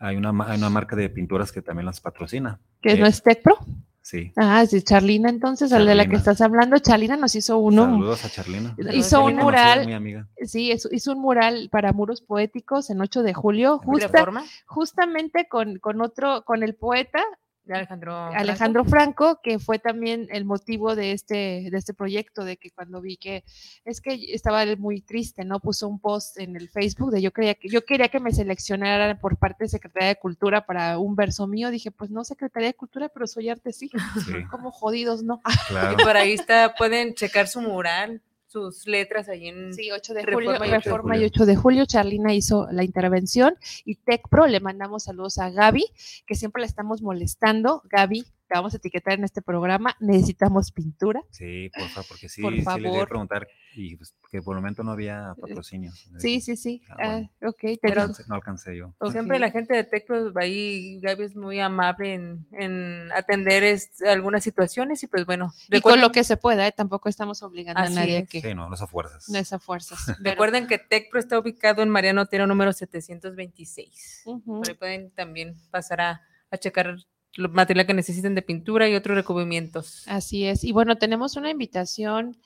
hay 0.03 0.15
una, 0.17 0.31
hay 0.47 0.57
una 0.57 0.69
marca 0.69 0.95
de 0.95 1.09
pinturas 1.09 1.51
que 1.51 1.61
también 1.61 1.85
las 1.85 1.99
patrocina. 2.01 2.59
¿Que 2.81 2.93
Eh, 2.93 2.97
no 2.99 3.05
es 3.07 3.23
TechPro? 3.23 3.57
Sí. 4.01 4.33
Ah, 4.35 4.61
es 4.61 4.71
de 4.71 4.81
Charlina 4.83 5.29
entonces, 5.29 5.71
al 5.71 5.85
de 5.85 5.95
la 5.95 6.03
que 6.03 6.09
Charlina. 6.09 6.17
estás 6.19 6.41
hablando. 6.41 6.77
Charlina 6.79 7.15
nos 7.15 7.33
hizo 7.35 7.57
uno, 7.57 7.85
Saludos 7.85 8.25
a 8.25 8.29
Charlina. 8.29 8.75
Hizo 8.93 9.23
un 9.23 9.37
mural. 9.37 9.85
Muy 9.85 9.93
amiga. 9.93 10.27
sí, 10.41 10.73
hizo 10.91 11.11
un 11.13 11.21
mural 11.21 11.69
para 11.71 11.93
muros 11.93 12.21
poéticos 12.21 12.89
en 12.89 12.99
8 12.99 13.23
de 13.23 13.33
julio, 13.33 13.79
¿De 13.79 13.85
justa- 13.85 14.25
justamente 14.65 15.47
con, 15.49 15.79
con 15.79 16.01
otro, 16.01 16.43
con 16.43 16.63
el 16.63 16.75
poeta 16.75 17.23
de 17.65 17.75
Alejandro. 17.75 18.11
Franco. 18.11 18.37
Alejandro 18.37 18.85
Franco, 18.85 19.39
que 19.41 19.59
fue 19.59 19.79
también 19.79 20.27
el 20.31 20.45
motivo 20.45 20.95
de 20.95 21.11
este, 21.13 21.69
de 21.69 21.77
este 21.77 21.93
proyecto, 21.93 22.43
de 22.43 22.57
que 22.57 22.71
cuando 22.71 23.01
vi 23.01 23.17
que 23.17 23.43
es 23.85 24.01
que 24.01 24.33
estaba 24.33 24.65
muy 24.77 25.01
triste, 25.01 25.45
¿no? 25.45 25.59
Puso 25.59 25.87
un 25.87 25.99
post 25.99 26.39
en 26.39 26.55
el 26.55 26.69
Facebook 26.69 27.11
de 27.11 27.21
yo 27.21 27.31
creía 27.31 27.55
que 27.55 27.69
yo 27.69 27.85
quería 27.85 28.09
que 28.09 28.19
me 28.19 28.31
seleccionaran 28.31 29.19
por 29.19 29.37
parte 29.37 29.65
de 29.65 29.69
Secretaría 29.69 30.09
de 30.09 30.15
Cultura 30.17 30.65
para 30.65 30.97
un 30.97 31.15
verso 31.15 31.47
mío. 31.47 31.69
Dije, 31.71 31.91
pues 31.91 32.09
no 32.09 32.23
Secretaría 32.23 32.69
de 32.69 32.73
Cultura, 32.75 33.09
pero 33.09 33.27
soy 33.27 33.49
arte 33.49 33.71
sí. 33.71 33.89
Sí, 34.25 34.33
Como 34.51 34.71
jodidos, 34.71 35.23
¿no? 35.23 35.41
claro. 35.67 35.93
Y 35.93 36.03
por 36.03 36.17
ahí 36.17 36.33
está, 36.33 36.75
pueden 36.75 37.13
checar 37.13 37.47
su 37.47 37.61
mural, 37.61 38.21
sus 38.53 38.87
letras 38.87 39.27
ahí 39.29 39.47
en. 39.47 39.73
Sí, 39.73 39.91
8 39.91 40.13
de 40.13 40.21
Reforma 40.21 40.57
julio, 40.57 40.65
y 40.65 40.69
8 40.69 40.69
de 40.69 40.79
Reforma 40.79 41.15
y 41.15 41.17
julio. 41.17 41.31
8 41.33 41.45
de 41.45 41.55
julio, 41.55 41.85
Charlina 41.85 42.33
hizo 42.33 42.67
la 42.71 42.83
intervención 42.83 43.55
y 43.83 43.95
TechPro 43.95 44.45
le 44.45 44.59
mandamos 44.59 45.03
saludos 45.03 45.39
a 45.39 45.49
Gaby, 45.49 45.85
que 46.27 46.35
siempre 46.35 46.61
la 46.61 46.67
estamos 46.67 47.01
molestando. 47.01 47.81
Gaby, 47.89 48.25
te 48.53 48.57
vamos 48.59 48.73
a 48.75 48.77
etiquetar 48.77 49.13
en 49.13 49.23
este 49.23 49.41
programa, 49.41 49.95
necesitamos 49.99 50.71
pintura. 50.71 51.23
Sí, 51.31 51.71
por 51.75 51.87
favor, 51.89 52.05
porque 52.09 52.29
sí, 52.29 52.41
Por 52.43 52.51
sí 52.51 52.57
les 52.57 52.63
iba 52.65 52.73
a 52.75 52.79
favor. 52.79 53.07
preguntar 53.09 53.47
y 53.75 53.95
pues, 53.95 54.13
que 54.29 54.43
por 54.43 54.55
el 54.55 54.61
momento 54.61 54.83
no 54.83 54.91
había 54.91 55.33
patrocinios. 55.41 56.07
Sí, 56.19 56.39
sí, 56.39 56.55
sí. 56.55 56.83
Ah, 56.89 56.93
Ah, 56.99 57.07
bueno. 57.13 57.29
ok, 57.49 57.59
te 57.81 57.95
No 57.95 58.07
no 58.27 58.35
alcancé 58.35 58.77
yo. 58.77 58.93
Ok. 58.99 59.11
Siempre 59.11 59.39
la 59.39 59.49
gente 59.49 59.75
de 59.75 59.83
Tecno, 59.83 60.31
ahí 60.35 60.99
Gaby 61.01 61.23
es 61.23 61.35
muy 61.35 61.59
amable 61.59 62.13
en, 62.13 62.45
en 62.51 63.11
atender 63.13 63.63
este, 63.63 64.07
algunas 64.07 64.43
situaciones 64.43 65.01
y 65.01 65.07
pues 65.07 65.25
bueno, 65.25 65.51
Y 65.69 65.81
con 65.81 65.99
lo 65.99 66.11
que 66.11 66.23
se 66.23 66.37
pueda, 66.37 66.67
¿eh? 66.67 66.71
tampoco 66.71 67.09
estamos 67.09 67.41
obligando 67.41 67.81
Así 67.81 67.93
a 67.93 67.95
nadie 68.01 68.17
a 68.17 68.19
es. 68.19 68.29
que 68.29 68.41
Sí, 68.41 68.53
no, 68.53 68.69
no 68.69 68.75
a 68.75 68.87
fuerzas. 68.87 69.27
no 69.29 69.39
es 69.39 69.51
a 69.51 69.57
fuerzas. 69.57 69.97
pero- 70.21 70.29
recuerden 70.29 70.67
que 70.67 70.77
Tecpro 70.77 71.19
está 71.19 71.39
ubicado 71.39 71.81
en 71.81 71.89
Mariano 71.89 72.21
Otero 72.21 72.45
número 72.45 72.71
726. 72.71 74.21
Ujú. 74.25 74.57
Por 74.59 74.69
ahí 74.69 74.75
pueden 74.75 75.11
también 75.11 75.55
pasar 75.71 76.01
a, 76.01 76.21
a 76.51 76.57
checar 76.57 76.95
material 77.37 77.85
que 77.85 77.93
necesiten 77.93 78.35
de 78.35 78.41
pintura 78.41 78.87
y 78.89 78.95
otros 78.95 79.15
recubrimientos. 79.15 80.03
Así 80.07 80.45
es. 80.45 80.63
Y 80.63 80.71
bueno, 80.71 80.97
tenemos 80.97 81.35
una 81.35 81.49
invitación 81.49 82.37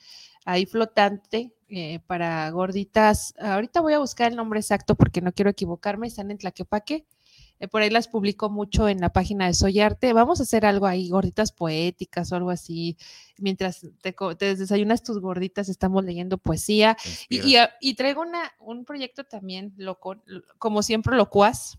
ahí 0.44 0.66
flotante 0.66 1.52
eh, 1.68 2.00
para 2.06 2.48
gorditas. 2.50 3.34
Ahorita 3.38 3.80
voy 3.80 3.92
a 3.92 3.98
buscar 3.98 4.30
el 4.30 4.36
nombre 4.36 4.60
exacto 4.60 4.94
porque 4.94 5.20
no 5.20 5.32
quiero 5.32 5.50
equivocarme. 5.50 6.06
Están 6.06 6.30
en 6.30 6.38
Tlaquepaque. 6.38 7.04
Eh, 7.60 7.68
por 7.68 7.82
ahí 7.82 7.90
las 7.90 8.08
publico 8.08 8.48
mucho 8.50 8.88
en 8.88 9.00
la 9.00 9.12
página 9.12 9.46
de 9.46 9.54
Soy 9.54 9.80
Arte. 9.80 10.12
Vamos 10.12 10.40
a 10.40 10.44
hacer 10.44 10.64
algo 10.64 10.86
ahí, 10.86 11.08
gorditas 11.08 11.52
poéticas 11.52 12.30
o 12.32 12.36
algo 12.36 12.50
así. 12.50 12.96
Mientras 13.38 13.86
te, 14.00 14.14
desayunas 14.38 15.02
tus 15.02 15.20
gorditas, 15.20 15.68
estamos 15.68 16.04
leyendo 16.04 16.38
poesía. 16.38 16.96
Y, 17.28 17.94
traigo 17.94 18.22
una, 18.22 18.52
un 18.60 18.84
proyecto 18.84 19.24
también 19.24 19.74
loco, 19.76 20.16
como 20.58 20.82
siempre 20.82 21.16
locuaz, 21.16 21.78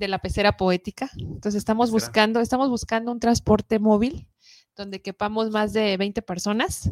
de 0.00 0.08
la 0.08 0.18
pecera 0.18 0.56
poética. 0.56 1.08
Entonces 1.16 1.56
estamos 1.56 1.90
buscando, 1.92 2.40
estamos 2.40 2.68
buscando 2.68 3.12
un 3.12 3.20
transporte 3.20 3.78
móvil 3.78 4.26
donde 4.74 5.00
quepamos 5.02 5.50
más 5.50 5.72
de 5.72 5.96
20 5.96 6.22
personas 6.22 6.90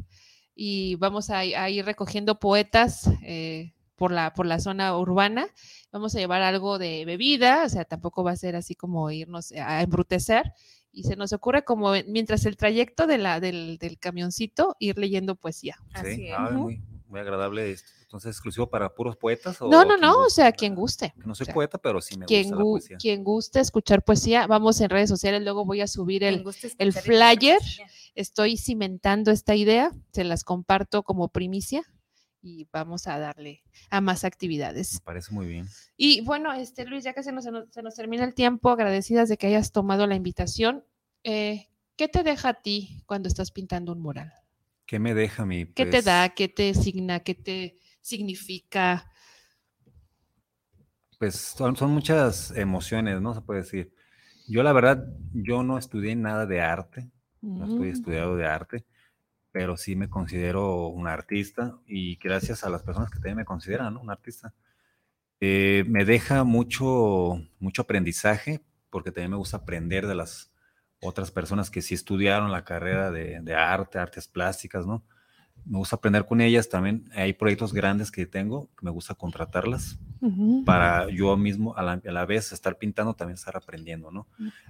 y 0.54 0.94
vamos 0.96 1.30
a, 1.30 1.38
a 1.38 1.70
ir 1.70 1.84
recogiendo 1.84 2.38
poetas 2.38 3.08
eh, 3.22 3.72
por, 3.96 4.12
la, 4.12 4.34
por 4.34 4.44
la 4.46 4.60
zona 4.60 4.96
urbana. 4.96 5.46
Vamos 5.90 6.14
a 6.14 6.18
llevar 6.18 6.42
algo 6.42 6.78
de 6.78 7.04
bebida, 7.06 7.64
o 7.64 7.68
sea, 7.68 7.84
tampoco 7.84 8.22
va 8.22 8.32
a 8.32 8.36
ser 8.36 8.54
así 8.56 8.74
como 8.74 9.10
irnos 9.10 9.52
a 9.52 9.82
embrutecer. 9.82 10.52
Y 10.92 11.04
se 11.04 11.16
nos 11.16 11.32
ocurre 11.32 11.64
como 11.64 11.92
mientras 12.06 12.44
el 12.44 12.56
trayecto 12.56 13.06
de 13.06 13.18
la, 13.18 13.40
del, 13.40 13.78
del 13.78 13.98
camioncito, 13.98 14.76
ir 14.80 14.98
leyendo 14.98 15.34
poesía. 15.36 15.76
Así 15.94 16.14
Sí, 16.16 16.28
es. 16.28 16.34
ah, 16.36 16.50
muy, 16.50 16.82
muy 17.06 17.20
agradable. 17.20 17.72
esto. 17.72 17.88
Entonces, 18.08 18.30
exclusivo 18.30 18.70
para 18.70 18.94
puros 18.94 19.16
poetas. 19.18 19.60
O 19.60 19.68
No, 19.68 19.84
no, 19.84 19.98
no, 19.98 20.14
o 20.24 20.30
sea, 20.30 20.50
quien 20.50 20.74
guste. 20.74 21.12
No 21.16 21.34
soy 21.34 21.44
O 21.44 21.46
sea, 21.46 21.54
poeta, 21.54 21.76
pero 21.76 22.00
sí 22.00 22.16
me 22.16 22.24
quien, 22.24 22.44
gusta 22.44 22.56
la 22.56 22.62
poesía. 22.62 22.96
quien 22.96 23.22
guste 23.22 23.60
escuchar 23.60 24.02
poesía, 24.02 24.46
vamos 24.46 24.80
en 24.80 24.88
redes 24.88 25.10
sociales, 25.10 25.42
luego 25.42 25.66
voy 25.66 25.82
a 25.82 25.86
subir 25.86 26.24
el, 26.24 26.42
el 26.78 26.92
flyer. 26.94 27.60
estoy 28.14 28.56
cimentando 28.56 29.30
esta 29.30 29.54
idea, 29.54 29.92
se 30.10 30.24
las 30.24 30.42
comparto 30.42 31.02
como 31.02 31.28
primicia 31.28 31.82
y 32.40 32.66
vamos 32.72 33.06
a 33.08 33.18
darle 33.18 33.62
a 33.90 34.00
más 34.00 34.24
actividades. 34.24 34.94
Me 34.94 35.00
parece 35.00 35.34
muy 35.34 35.46
bien. 35.46 35.68
Y 35.98 36.22
bueno, 36.22 36.50
este 36.54 36.86
Luis, 36.86 37.04
ya 37.04 37.12
que 37.12 37.22
se 37.22 37.30
nos, 37.30 37.44
se 37.44 37.50
nos- 37.50 37.68
se 37.70 37.82
nos 37.82 37.94
termina 37.94 38.24
el 38.24 38.32
tiempo, 38.32 38.70
agradecidas 38.70 39.28
de 39.28 39.36
que 39.36 39.48
hayas 39.48 39.70
tomado 39.70 40.06
la 40.06 40.14
invitación. 40.14 40.82
eh, 41.24 41.66
¿Qué 41.96 42.08
te 42.08 42.22
deja 42.22 42.48
a 42.50 42.62
ti 42.62 43.02
cuando 43.04 43.28
estás 43.28 43.50
pintando 43.50 43.92
un 43.92 44.00
mural? 44.00 44.32
¿Qué 44.86 44.98
me 44.98 45.12
deja 45.12 45.44
mi? 45.44 45.66
¿Qué 45.66 45.84
te 45.84 45.90
pues, 45.90 46.04
da? 46.06 46.30
¿Qué 46.30 46.48
te 46.48 46.72
signa? 46.72 47.20
¿Qué 47.20 47.34
te 47.34 47.76
significa? 48.08 49.10
Pues 51.18 51.34
son, 51.36 51.76
son 51.76 51.90
muchas 51.90 52.52
emociones, 52.56 53.20
¿no? 53.20 53.34
Se 53.34 53.40
puede 53.40 53.60
decir. 53.60 53.92
Yo 54.46 54.62
la 54.64 54.72
verdad, 54.72 55.04
yo 55.32 55.62
no 55.62 55.78
estudié 55.78 56.16
nada 56.16 56.46
de 56.46 56.60
arte, 56.62 57.10
no 57.54 57.66
estoy 57.66 57.90
Mm, 57.90 57.90
estudiado 57.90 58.36
de 58.36 58.46
arte, 58.46 58.86
pero 59.52 59.76
sí 59.76 59.96
me 59.96 60.10
considero 60.10 60.88
un 60.88 61.08
artista 61.08 61.78
y 61.86 62.16
gracias 62.16 62.64
a 62.64 62.70
las 62.70 62.82
personas 62.84 63.10
que 63.10 63.16
también 63.16 63.38
me 63.38 63.44
consideran 63.46 63.94
¿no? 63.94 64.00
un 64.02 64.10
artista. 64.10 64.54
Eh, 65.40 65.84
me 65.88 66.04
deja 66.04 66.44
mucho, 66.44 67.40
mucho 67.60 67.82
aprendizaje 67.82 68.62
porque 68.90 69.12
también 69.12 69.32
me 69.32 69.36
gusta 69.38 69.58
aprender 69.58 70.06
de 70.06 70.14
las 70.16 70.52
otras 71.00 71.30
personas 71.32 71.70
que 71.70 71.82
sí 71.82 71.94
estudiaron 71.94 72.52
la 72.52 72.64
carrera 72.64 73.10
de, 73.12 73.40
de 73.42 73.54
arte, 73.54 73.98
artes 73.98 74.28
plásticas, 74.28 74.86
¿no? 74.86 75.04
Me 75.64 75.78
gusta 75.78 75.96
aprender 75.96 76.24
con 76.24 76.40
ellas 76.40 76.68
también. 76.68 77.10
Hay 77.14 77.32
proyectos 77.34 77.72
grandes 77.72 78.10
que 78.10 78.26
tengo, 78.26 78.68
que 78.78 78.84
me 78.84 78.90
gusta 78.90 79.14
contratarlas 79.14 79.98
para 80.64 81.08
yo 81.10 81.36
mismo 81.36 81.76
a 81.76 81.82
la, 81.82 81.92
a 82.04 82.12
la 82.12 82.26
vez 82.26 82.52
estar 82.52 82.78
pintando, 82.78 83.14
también 83.14 83.34
estar 83.34 83.56
aprendiendo, 83.56 84.10
¿no? 84.10 84.26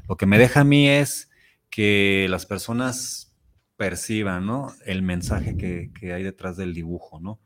Lo 0.09 0.16
que 0.16 0.26
me 0.26 0.39
deja 0.39 0.61
a 0.61 0.64
mí 0.64 0.89
es 0.89 1.30
que 1.70 2.26
las 2.28 2.47
personas 2.47 3.36
perciban, 3.76 4.45
¿no? 4.45 4.72
El 4.84 5.03
mensaje 5.03 5.57
que, 5.57 5.93
que 5.99 6.12
hay 6.12 6.22
detrás 6.22 6.57
del 6.57 6.74
dibujo, 6.74 7.20
¿no? 7.20 7.41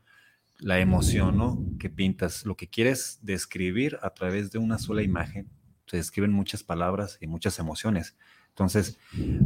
La 0.59 0.79
emoción, 0.79 1.37
¿no? 1.37 1.63
Que 1.79 1.89
pintas, 1.89 2.45
lo 2.45 2.57
que 2.57 2.67
quieres 2.67 3.19
describir 3.21 3.99
a 4.01 4.09
través 4.09 4.51
de 4.51 4.57
una 4.57 4.79
sola 4.79 5.03
imagen. 5.03 5.49
Se 5.85 5.97
describen 5.97 6.31
muchas 6.31 6.63
palabras 6.63 7.17
y 7.21 7.27
muchas 7.27 7.59
emociones. 7.59 8.15
Entonces, 8.49 8.99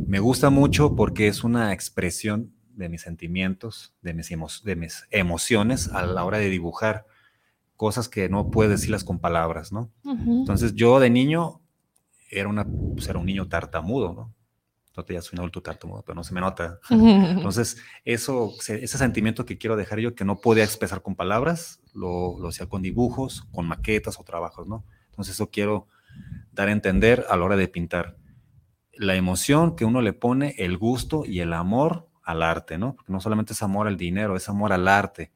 me 0.08 0.20
gusta 0.20 0.50
mucho 0.50 0.96
porque 0.96 1.28
es 1.28 1.44
una 1.44 1.74
expresión 1.74 2.54
de 2.78 2.90
mis 2.90 3.02
sentimientos, 3.02 3.94
de 4.02 4.14
mis, 4.14 4.32
emo- 4.32 4.62
de 4.64 4.76
mis 4.76 5.06
emociones 5.12 5.90
a 5.90 6.06
la 6.06 6.24
hora 6.24 6.38
de 6.38 6.50
dibujar 6.50 7.06
cosas 7.76 8.08
que 8.10 8.30
no 8.30 8.50
puedes 8.50 8.72
decirlas 8.72 9.04
con 9.04 9.20
palabras, 9.20 9.72
¿no? 9.72 9.92
Entonces 10.40 10.74
yo 10.76 11.00
de 11.00 11.10
niño 11.10 11.62
era, 12.30 12.48
una, 12.50 12.66
pues, 12.66 13.08
era 13.08 13.20
un 13.20 13.26
niño 13.26 13.48
tartamudo, 13.48 14.14
¿no? 14.14 14.34
Ahorita 14.96 15.14
ya 15.14 15.22
soy 15.22 15.36
un 15.36 15.42
adulto 15.42 15.62
tartamudo, 15.62 16.02
pero 16.04 16.16
no 16.16 16.24
se 16.24 16.34
me 16.34 16.42
nota. 16.42 16.80
Entonces, 17.38 17.78
eso, 18.04 18.52
se- 18.60 18.84
ese 18.84 18.98
sentimiento 18.98 19.46
que 19.46 19.58
quiero 19.60 19.76
dejar 19.76 20.00
yo, 20.00 20.16
que 20.16 20.26
no 20.26 20.40
podía 20.40 20.64
expresar 20.64 21.04
con 21.04 21.16
palabras, 21.16 21.80
lo, 21.94 22.40
lo 22.40 22.48
hacía 22.48 22.66
con 22.68 22.82
dibujos, 22.82 23.44
con 23.52 23.68
maquetas 23.68 24.20
o 24.20 24.24
trabajos, 24.24 24.68
¿no? 24.68 24.84
Entonces, 25.12 25.36
eso 25.36 25.52
quiero 25.52 25.88
dar 26.52 26.70
a 26.70 26.72
entender 26.72 27.26
a 27.30 27.38
la 27.38 27.46
hora 27.46 27.56
de 27.58 27.68
pintar. 27.68 28.18
La 28.94 29.16
emoción 29.16 29.76
que 29.76 29.86
uno 29.86 30.02
le 30.02 30.14
pone, 30.14 30.56
el 30.58 30.78
gusto 30.80 31.24
y 31.26 31.42
el 31.42 31.54
amor 31.54 32.07
al 32.28 32.44
arte, 32.44 32.78
¿no? 32.78 32.94
Porque 32.94 33.14
no 33.14 33.22
solamente 33.22 33.54
es 33.54 33.64
amor 33.64 33.88
al 33.88 33.96
dinero, 33.96 34.36
es 34.36 34.50
amor 34.50 34.74
al 34.74 34.90
arte. 34.90 35.32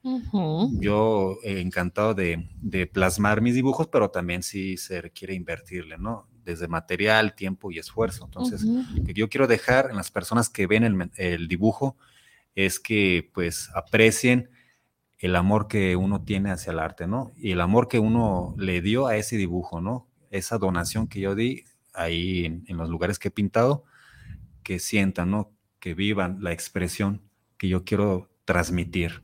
Yo 0.81 1.37
eh, 1.41 1.61
encantado 1.61 2.13
de, 2.13 2.49
de 2.61 2.85
plasmar 2.85 3.39
mis 3.39 3.55
dibujos, 3.55 3.87
pero 3.87 4.11
también 4.11 4.43
si 4.43 4.75
se 4.75 4.99
requiere 4.99 5.33
invertirle, 5.33 5.97
¿no? 5.97 6.27
Desde 6.43 6.67
material, 6.67 7.33
tiempo 7.33 7.71
y 7.71 7.79
esfuerzo. 7.79 8.25
Entonces, 8.25 8.63
lo 8.65 9.05
que 9.05 9.13
yo 9.13 9.29
quiero 9.29 9.47
dejar 9.47 9.89
en 9.89 9.95
las 9.95 10.11
personas 10.11 10.49
que 10.49 10.67
ven 10.67 10.83
el, 10.83 11.09
el 11.15 11.47
dibujo 11.47 11.95
es 12.55 12.77
que 12.77 13.31
pues 13.33 13.69
aprecien 13.73 14.49
el 15.17 15.37
amor 15.37 15.69
que 15.69 15.95
uno 15.95 16.21
tiene 16.21 16.51
hacia 16.51 16.73
el 16.73 16.79
arte, 16.79 17.07
¿no? 17.07 17.31
Y 17.37 17.51
el 17.51 17.61
amor 17.61 17.87
que 17.87 17.99
uno 17.99 18.53
le 18.57 18.81
dio 18.81 19.07
a 19.07 19.15
ese 19.15 19.37
dibujo, 19.37 19.79
¿no? 19.79 20.09
Esa 20.29 20.57
donación 20.57 21.07
que 21.07 21.21
yo 21.21 21.35
di 21.35 21.63
ahí 21.93 22.43
en, 22.43 22.65
en 22.67 22.75
los 22.75 22.89
lugares 22.89 23.17
que 23.17 23.29
he 23.29 23.31
pintado, 23.31 23.85
que 24.61 24.77
sientan, 24.77 25.31
¿no? 25.31 25.53
Que 25.81 25.93
vivan 25.93 26.37
la 26.41 26.53
expresión 26.53 27.21
que 27.57 27.67
yo 27.67 27.83
quiero 27.83 28.29
transmitir. 28.45 29.21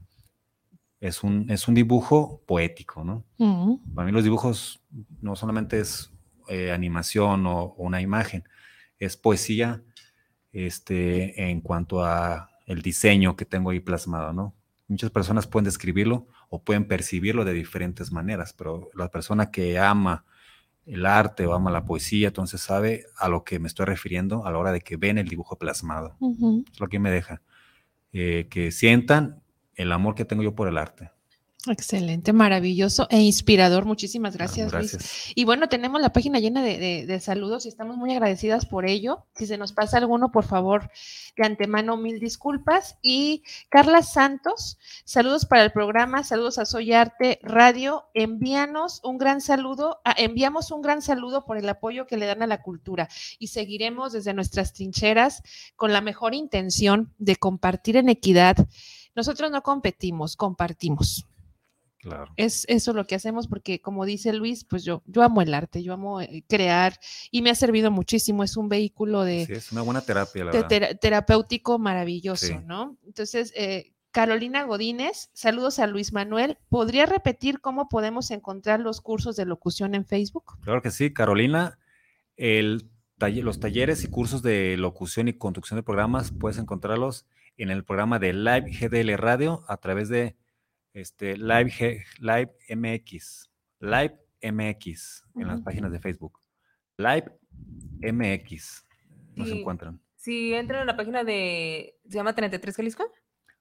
Es 0.99 1.23
un, 1.23 1.49
es 1.49 1.69
un 1.69 1.75
dibujo 1.75 2.43
poético, 2.45 3.05
¿no? 3.05 3.23
Ujú. 3.37 3.81
Para 3.95 4.05
mí 4.05 4.11
los 4.11 4.25
dibujos 4.25 4.81
no 5.21 5.37
solamente 5.37 5.79
es 5.79 6.11
eh, 6.49 6.71
animación 6.71 7.45
o, 7.45 7.61
o 7.61 7.83
una 7.83 8.01
imagen, 8.01 8.43
es 8.99 9.15
poesía 9.15 9.81
este, 10.51 11.49
en 11.49 11.61
cuanto 11.61 12.03
a 12.03 12.49
el 12.65 12.81
diseño 12.81 13.35
que 13.35 13.45
tengo 13.45 13.69
ahí 13.69 13.79
plasmado, 13.79 14.33
¿no? 14.33 14.55
Muchas 14.87 15.11
personas 15.11 15.47
pueden 15.47 15.65
describirlo 15.65 16.27
o 16.49 16.63
pueden 16.63 16.87
percibirlo 16.87 17.45
de 17.45 17.53
diferentes 17.53 18.11
maneras, 18.11 18.53
pero 18.53 18.89
la 18.93 19.09
persona 19.09 19.51
que 19.51 19.77
ama 19.77 20.25
el 20.87 21.05
arte 21.05 21.45
o 21.45 21.53
ama 21.53 21.69
la 21.69 21.85
poesía, 21.85 22.29
entonces 22.29 22.61
sabe 22.61 23.05
a 23.17 23.27
lo 23.27 23.43
que 23.43 23.59
me 23.59 23.67
estoy 23.67 23.85
refiriendo 23.85 24.45
a 24.45 24.51
la 24.51 24.57
hora 24.57 24.71
de 24.71 24.81
que 24.81 24.95
ven 24.95 25.17
el 25.17 25.27
dibujo 25.27 25.57
plasmado. 25.57 26.17
Es 26.71 26.79
lo 26.79 26.87
que 26.87 26.99
me 26.99 27.11
deja. 27.11 27.41
Eh, 28.13 28.47
que 28.49 28.71
sientan 28.71 29.43
el 29.75 29.91
amor 29.91 30.15
que 30.15 30.25
tengo 30.25 30.43
yo 30.43 30.55
por 30.55 30.67
el 30.67 30.77
arte. 30.77 31.11
Excelente, 31.65 32.31
maravilloso 32.31 33.07
e 33.09 33.19
inspirador. 33.19 33.83
Muchísimas 33.83 34.37
gracias, 34.37 34.71
Luis. 34.71 35.33
Y 35.35 35.43
bueno, 35.43 35.67
tenemos 35.67 35.99
la 35.99 36.13
página 36.13 36.39
llena 36.39 36.61
de, 36.63 36.77
de- 36.77 37.05
de 37.05 37.19
saludos 37.19 37.65
y 37.65 37.69
estamos 37.69 37.97
muy 37.97 38.11
agradecidas 38.13 38.65
por 38.65 38.85
ello. 38.87 39.25
Si 39.35 39.47
se 39.47 39.57
nos 39.57 39.73
pasa 39.73 39.97
alguno, 39.97 40.31
por 40.31 40.45
favor, 40.45 40.89
de 41.35 41.45
antemano, 41.45 41.97
mil 41.97 42.19
disculpas. 42.21 42.97
Y 43.01 43.43
Carla 43.67 44.01
Santos, 44.01 44.77
saludos 45.03 45.45
para 45.45 45.63
el 45.63 45.73
programa, 45.73 46.23
saludos 46.23 46.57
a 46.57 46.65
Soy 46.65 46.93
Arte 46.93 47.39
Radio. 47.41 48.05
Envíanos 48.13 49.01
un 49.03 49.17
gran 49.17 49.41
saludo, 49.41 49.99
ah, 50.05 50.15
enviamos 50.17 50.71
un 50.71 50.81
gran 50.81 51.01
saludo 51.01 51.43
por 51.43 51.57
el 51.57 51.67
apoyo 51.67 52.07
que 52.07 52.15
le 52.15 52.27
dan 52.27 52.43
a 52.43 52.47
la 52.47 52.61
cultura 52.61 53.09
y 53.39 53.47
seguiremos 53.47 54.13
desde 54.13 54.33
nuestras 54.33 54.71
trincheras 54.71 55.41
con 55.75 55.91
la 55.91 55.99
mejor 55.99 56.33
intención 56.33 57.13
de 57.17 57.35
compartir 57.35 57.97
en 57.97 58.07
equidad. 58.07 58.55
Nosotros 59.15 59.51
no 59.51 59.63
competimos, 59.63 60.37
compartimos 60.37 61.25
Claro. 61.99 62.31
es 62.37 62.65
eso 62.69 62.93
lo 62.93 63.05
que 63.07 63.15
hacemos 63.15 63.47
porque 63.47 63.81
como 63.81 64.05
dice 64.05 64.31
Luis, 64.33 64.63
pues 64.63 64.83
yo, 64.83 65.01
yo 65.07 65.23
amo 65.23 65.41
el 65.41 65.53
arte, 65.53 65.81
yo 65.83 65.93
amo 65.93 66.21
eh, 66.21 66.43
crear 66.47 66.97
y 67.31 67.41
me 67.41 67.49
ha 67.49 67.55
servido 67.55 67.89
muchísimo, 67.91 68.43
es 68.43 68.55
un 68.55 68.69
vehículo 68.69 69.23
de, 69.23 69.45
Sí, 69.45 69.53
es 69.53 69.71
una 69.71 69.81
buena 69.81 70.01
terapia, 70.01 70.45
la 70.45 70.51
de 70.51 70.57
verdad. 70.57 70.67
tera- 70.69 70.93
terapéutico 70.95 71.79
maravilloso, 71.79 72.45
Sí. 72.47 72.55
¿no? 72.65 72.97
Entonces, 73.05 73.51
eh, 73.55 73.93
Carolina 74.11 74.63
Godínez, 74.63 75.29
saludos 75.33 75.79
a 75.79 75.85
Luis 75.87 76.13
Manuel, 76.13 76.57
¿podría 76.69 77.05
repetir 77.05 77.59
cómo 77.61 77.87
podemos 77.89 78.31
encontrar 78.31 78.79
los 78.79 79.01
cursos 79.01 79.35
de 79.35 79.45
locución 79.45 79.93
en 79.95 80.05
Facebook? 80.05 80.59
Claro 80.61 80.81
que 80.81 80.91
sí, 80.91 81.13
Carolina. 81.13 81.77
El 82.35 82.89
talle- 83.19 83.41
los 83.43 83.59
talleres 83.59 84.03
y 84.03 84.07
cursos 84.07 84.41
de 84.43 84.77
locución 84.77 85.27
y 85.27 85.33
conducción 85.33 85.77
de 85.77 85.83
programas 85.83 86.31
puedes 86.31 86.57
encontrarlos 86.59 87.25
en 87.57 87.69
el 87.71 87.83
programa 87.83 88.19
de 88.19 88.33
Live 88.33 88.71
GDL 88.79 89.17
Radio 89.17 89.63
a 89.67 89.77
través 89.77 90.09
de 90.09 90.35
este, 90.97 91.37
Live, 91.37 92.03
Live 92.19 92.51
MX. 92.75 93.49
Live 93.79 94.17
MX 94.41 95.23
en 95.35 95.47
las 95.47 95.61
páginas 95.61 95.91
de 95.91 95.99
Facebook. 95.99 96.39
Live 96.97 97.31
MX. 98.01 98.85
Nos 99.35 99.49
Sí. 99.49 99.59
encuentran. 99.59 99.99
Si 100.15 100.53
entran 100.53 100.81
a 100.81 100.85
la 100.85 100.97
página 100.97 101.23
de, 101.23 101.95
se 102.07 102.15
llama 102.15 102.33
33 102.33 102.75
Jalisco, 102.75 103.11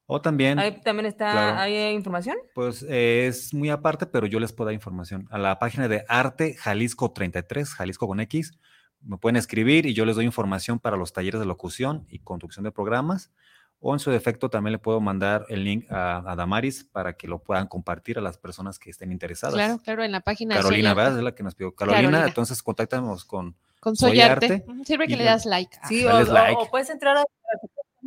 O 0.07 0.21
también, 0.21 0.59
ahí 0.59 0.81
también 0.83 1.07
está, 1.07 1.33
claro. 1.33 1.59
hay 1.59 1.93
información. 1.95 2.37
pues 2.55 2.85
eh, 2.89 3.27
es 3.27 3.53
muy 3.53 3.71
aparte, 3.71 4.07
pero 4.07 4.27
yo 4.27 4.39
les 4.41 4.53
puedo 4.53 4.67
dar 4.67 4.75
información. 4.75 5.27
A 5.31 5.39
la 5.39 5.59
página 5.59 5.89
de 5.89 6.05
Arte 6.09 6.55
Jalisco 6.55 7.11
33, 7.13 7.75
Jalisco 7.75 8.07
con 8.07 8.21
X, 8.21 8.53
me 9.01 9.19
pueden 9.19 9.37
escribir 9.37 9.85
y 9.85 9.95
yo 9.95 10.05
les 10.05 10.17
doy 10.17 10.25
información 10.25 10.79
para 10.79 10.97
los 10.97 11.13
talleres 11.13 11.41
de 11.41 11.47
locución 11.47 12.07
y 12.09 12.21
conducción 12.21 12.65
de 12.65 12.71
programas. 12.73 13.33
O 13.81 13.93
en 13.95 13.99
su 14.01 14.11
defecto 14.11 14.49
también 14.49 14.73
le 14.73 14.79
puedo 14.79 15.01
mandar 15.01 15.45
el 15.49 15.63
link 15.65 15.91
a, 15.93 16.31
a 16.31 16.35
Damaris 16.35 16.85
para 16.85 17.13
que 17.17 17.29
lo 17.29 17.39
puedan 17.41 17.67
compartir 17.69 18.19
a 18.19 18.21
las 18.23 18.39
personas 18.39 18.79
que 18.79 18.91
estén 18.91 19.13
interesadas. 19.13 19.55
Claro, 19.55 19.79
claro, 19.79 20.03
en 20.03 20.13
la 20.13 20.21
página 20.21 20.55
de 20.57 20.63
Carolina, 20.63 20.91
Arte, 20.91 21.01
¿verdad? 21.03 21.19
Es 21.19 21.25
la 21.25 21.35
que 21.35 21.43
nos 21.43 21.55
pidió. 21.55 21.75
Carolina, 21.75 22.03
Carolina. 22.03 22.27
entonces 22.29 22.63
contáctanos 22.63 23.25
con... 23.25 23.55
con 23.81 23.95
Soy, 23.95 24.11
Soy 24.13 24.21
Arte. 24.23 24.47
Arte, 24.67 24.85
Sirve 24.85 25.05
y 25.05 25.09
que 25.09 25.17
le 25.17 25.25
le- 25.25 25.31
das 25.31 25.45
like. 25.47 25.77
Sí, 25.89 26.05
o, 26.05 26.23
like. 26.23 26.63
puedes 26.71 26.91
entrar 26.91 27.19
a, 27.19 27.25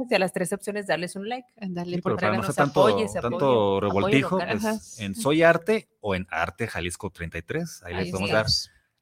y 0.09 0.13
a 0.15 0.20
las 0.20 0.34
tres 0.34 0.51
opciones 0.53 0.88
darles 0.88 1.15
un 1.15 1.30
like. 1.30 1.47
Ándale, 1.61 1.95
Sí, 1.97 2.01
por 2.01 2.15
para 2.15 2.36
no 2.38 2.41
tanto, 2.41 2.53
tanto 2.53 2.88
apoye, 2.88 3.05
apoye 3.17 3.82
revoltijo, 3.82 4.39
local. 4.39 4.57
pues, 4.61 4.99
en 4.99 5.13
Soy 5.15 5.43
Arte 5.43 5.89
o 6.01 6.15
en 6.15 6.26
Arte 6.32 6.67
Jalisco 6.67 7.09
33. 7.11 7.84
Ahí, 7.84 7.93
les 7.93 8.05
Ahí 8.05 8.11
podemos 8.11 8.32
dar. 8.32 8.45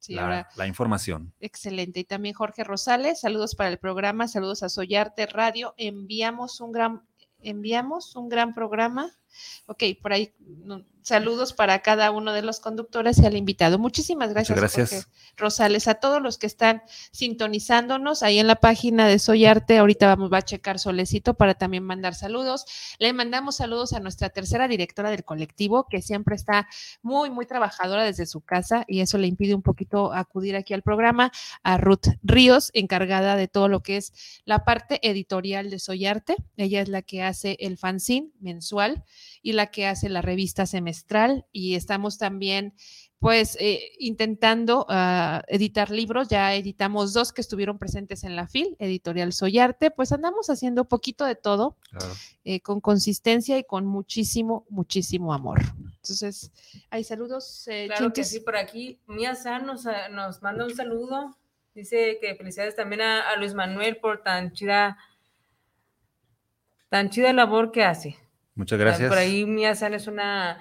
Sí, 0.07 0.13
la, 0.13 0.21
ahora 0.21 0.47
la 0.55 0.67
información. 0.67 1.33
Excelente. 1.41 1.99
Y 1.99 2.05
también 2.05 2.33
Jorge 2.33 2.63
Rosales, 2.63 3.19
saludos 3.19 3.55
para 3.55 3.69
el 3.69 3.77
programa, 3.77 4.29
saludos 4.29 4.63
a 4.63 4.69
Soyarte 4.69 5.25
Radio. 5.25 5.73
Enviamos 5.75 6.61
un 6.61 6.71
gran, 6.71 7.01
enviamos 7.41 8.15
un 8.15 8.29
gran 8.29 8.53
programa. 8.53 9.11
Ok, 9.67 9.83
por 10.01 10.13
ahí 10.13 10.33
no, 10.39 10.83
saludos 11.07 11.53
para 11.53 11.79
cada 11.79 12.11
uno 12.11 12.33
de 12.33 12.41
los 12.41 12.59
conductores 12.59 13.17
y 13.19 13.25
al 13.25 13.37
invitado. 13.37 13.79
Muchísimas 13.79 14.31
gracias, 14.31 14.57
gracias. 14.57 14.89
Jorge 14.89 15.07
Rosales, 15.37 15.87
a 15.87 15.95
todos 15.95 16.21
los 16.21 16.37
que 16.37 16.47
están 16.47 16.81
sintonizándonos 17.11 18.23
ahí 18.23 18.39
en 18.39 18.47
la 18.47 18.57
página 18.57 19.07
de 19.07 19.17
Soy 19.17 19.45
Arte. 19.45 19.77
Ahorita 19.77 20.05
vamos 20.07 20.31
va 20.31 20.39
a 20.39 20.41
checar 20.41 20.79
Solecito 20.79 21.35
para 21.35 21.53
también 21.53 21.83
mandar 21.83 22.13
saludos. 22.13 22.65
Le 22.99 23.13
mandamos 23.13 23.55
saludos 23.55 23.93
a 23.93 24.01
nuestra 24.01 24.29
tercera 24.29 24.67
directora 24.67 25.09
del 25.09 25.23
colectivo, 25.23 25.87
que 25.89 26.01
siempre 26.01 26.35
está 26.35 26.67
muy, 27.01 27.29
muy 27.29 27.45
trabajadora 27.45 28.03
desde 28.03 28.25
su 28.25 28.41
casa 28.41 28.83
y 28.85 28.99
eso 28.99 29.17
le 29.17 29.27
impide 29.27 29.55
un 29.55 29.61
poquito 29.61 30.11
acudir 30.11 30.57
aquí 30.57 30.73
al 30.73 30.81
programa, 30.81 31.31
a 31.63 31.77
Ruth 31.77 32.07
Ríos, 32.21 32.69
encargada 32.73 33.37
de 33.37 33.47
todo 33.47 33.69
lo 33.69 33.81
que 33.81 33.95
es 33.95 34.41
la 34.43 34.65
parte 34.65 34.99
editorial 35.07 35.69
de 35.69 35.79
Soy 35.79 36.05
Arte. 36.05 36.35
Ella 36.57 36.81
es 36.81 36.89
la 36.89 37.01
que 37.01 37.23
hace 37.23 37.55
el 37.61 37.77
fanzine 37.77 38.31
mensual 38.41 39.05
y 39.47 39.53
la 39.53 39.67
que 39.67 39.87
hace 39.87 40.09
la 40.09 40.21
revista 40.21 40.65
semestral 40.65 41.45
y 41.53 41.75
estamos 41.75 42.17
también 42.17 42.73
pues 43.17 43.55
eh, 43.61 43.93
intentando 43.97 44.85
uh, 44.89 45.39
editar 45.47 45.89
libros, 45.89 46.27
ya 46.27 46.53
editamos 46.53 47.13
dos 47.13 47.31
que 47.31 47.39
estuvieron 47.39 47.77
presentes 47.79 48.25
en 48.25 48.35
la 48.35 48.49
FIL, 48.49 48.75
editorial 48.77 49.31
Soy 49.31 49.57
Arte, 49.57 49.89
pues 49.89 50.11
andamos 50.11 50.49
haciendo 50.49 50.83
poquito 50.83 51.23
de 51.23 51.35
todo, 51.35 51.77
Claro. 51.91 52.13
eh, 52.43 52.59
con 52.59 52.81
consistencia 52.81 53.57
y 53.57 53.63
con 53.63 53.85
muchísimo, 53.85 54.65
muchísimo 54.69 55.33
amor. 55.33 55.61
Entonces, 55.95 56.51
hay 56.89 57.05
saludos, 57.05 57.69
eh, 57.69 57.85
Claro 57.87 58.11
que 58.11 58.25
sí, 58.25 58.41
por 58.41 58.57
aquí 58.57 58.99
Mía 59.07 59.33
San 59.33 59.65
nos, 59.65 59.85
ah, 59.85 60.09
nos 60.09 60.41
manda 60.41 60.65
un 60.65 60.75
saludo. 60.75 61.37
Dice 61.73 62.17
que 62.19 62.35
felicidades 62.35 62.75
también 62.75 62.99
a, 62.99 63.29
a 63.29 63.37
Luis 63.37 63.53
Manuel 63.53 63.95
por 63.95 64.23
tan 64.23 64.51
chida, 64.51 64.97
tan 66.89 67.09
chida 67.09 67.31
labor 67.31 67.71
que 67.71 67.85
hace. 67.85 68.17
Muchas 68.57 68.77
gracias. 68.79 69.07
Por 69.07 69.17
ahí 69.17 69.45
Mía 69.45 69.73
San 69.75 69.93
es 69.93 70.07
una 70.07 70.57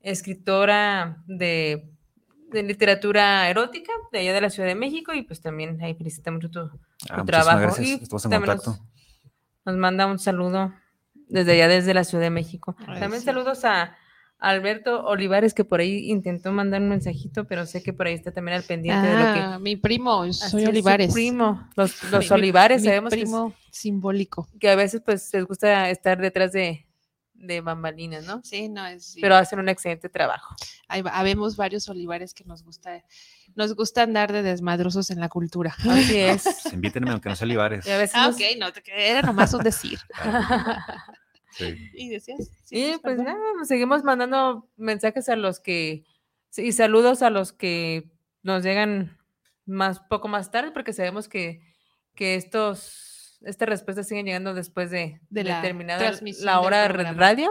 escritora 0.00 1.22
de, 1.26 1.90
de 2.50 2.62
literatura 2.62 3.48
erótica 3.48 3.92
de 4.12 4.20
allá 4.20 4.32
de 4.32 4.40
la 4.40 4.50
Ciudad 4.50 4.68
de 4.68 4.74
México 4.74 5.12
y 5.14 5.22
pues 5.22 5.40
también 5.40 5.80
ahí 5.82 5.94
felicita 5.94 6.30
mucho 6.30 6.48
tu, 6.50 6.68
tu 6.68 6.76
Ah, 7.10 7.18
muchísimas 7.18 7.26
trabajo. 7.26 7.60
gracias. 7.60 7.88
Y 7.88 7.92
Estamos 8.02 8.24
en 8.24 8.30
también 8.30 8.56
contacto. 8.56 8.70
Nos, 8.70 8.80
nos 9.66 9.76
manda 9.76 10.06
un 10.06 10.18
saludo 10.18 10.72
desde 11.28 11.52
allá, 11.52 11.68
desde 11.68 11.94
la 11.94 12.04
Ciudad 12.04 12.22
de 12.24 12.30
México. 12.30 12.76
Ay, 12.86 13.00
También 13.00 13.20
sí. 13.20 13.26
saludos 13.26 13.64
a 13.64 13.96
Alberto 14.38 15.04
Olivares, 15.06 15.54
que 15.54 15.64
por 15.64 15.80
ahí 15.80 16.10
intentó 16.10 16.52
mandar 16.52 16.82
un 16.82 16.88
mensajito, 16.90 17.46
pero 17.46 17.64
sé 17.64 17.82
que 17.82 17.92
por 17.94 18.06
ahí 18.06 18.14
está 18.14 18.30
también 18.30 18.58
al 18.58 18.62
pendiente 18.62 19.06
de 19.06 19.12
lo 19.14 19.32
que... 19.32 19.40
Ah, 19.40 19.58
mi 19.58 19.76
primo, 19.76 20.30
soy 20.32 20.62
es, 20.62 20.64
su 20.66 20.70
Olivares. 20.70 21.12
primo, 21.14 21.66
los, 21.76 22.02
los 22.10 22.30
mi- 22.30 22.34
Olivares, 22.36 22.82
mi 22.82 22.88
sabemos 22.88 23.10
que, 23.14 23.20
es- 23.20 23.22
primo 23.24 23.54
simbólico. 23.70 24.46
que 24.60 24.68
a 24.68 24.76
veces 24.76 25.00
pues 25.04 25.32
les 25.32 25.44
gusta 25.46 25.88
estar 25.88 26.20
detrás 26.20 26.52
de, 26.52 26.86
de 27.46 27.60
bambalinas, 27.60 28.24
¿no? 28.24 28.40
Sí, 28.44 28.68
no 28.68 28.84
es. 28.86 29.04
sí. 29.04 29.20
Pero 29.20 29.36
hacen 29.36 29.58
un 29.58 29.68
excelente 29.68 30.08
trabajo. 30.08 30.54
Hay, 30.88 31.02
habemos 31.12 31.56
varios 31.56 31.88
Olivares 31.88 32.34
que 32.34 32.44
nos 32.44 32.62
gusta, 32.62 33.04
nos 33.54 33.74
gusta 33.74 34.02
andar 34.02 34.32
de 34.32 34.42
desmadrosos 34.42 35.10
en 35.10 35.20
la 35.20 35.28
cultura. 35.28 35.74
Así 35.90 36.18
es. 36.18 36.42
Pues 36.64 36.72
Invítenme, 36.74 37.10
aunque 37.10 37.28
no 37.28 37.36
sea 37.36 37.44
Olivares. 37.46 37.86
Y 37.86 37.90
a 37.90 37.98
veces 37.98 38.16
Ah, 38.16 38.26
nos- 38.26 38.36
ok, 38.36 38.42
no, 38.58 38.66
era 38.94 39.22
nomás 39.22 39.52
un 39.54 39.62
decir. 39.62 39.98
Sí. 41.56 41.72
y 41.94 42.08
decías. 42.08 42.50
Y 42.70 42.98
pues 42.98 43.16
nada, 43.18 43.38
seguimos 43.64 44.02
mandando 44.02 44.68
mensajes 44.76 45.28
a 45.28 45.36
los 45.36 45.60
que, 45.60 46.04
sí, 46.50 46.62
y 46.62 46.72
saludos 46.72 47.22
a 47.22 47.30
los 47.30 47.52
que 47.52 48.10
nos 48.42 48.64
llegan 48.64 49.16
más, 49.64 50.00
poco 50.00 50.26
más 50.26 50.50
tarde, 50.50 50.72
porque 50.72 50.92
sabemos 50.92 51.28
que, 51.28 51.62
que 52.16 52.34
estos, 52.34 53.13
estas 53.46 53.68
respuestas 53.68 54.08
siguen 54.08 54.26
llegando 54.26 54.54
después 54.54 54.90
de, 54.90 55.20
De 55.30 55.44
la 55.44 55.60
terminada 55.62 56.12
la 56.40 56.60
hora 56.60 56.82
de 56.88 57.12
radio. 57.12 57.50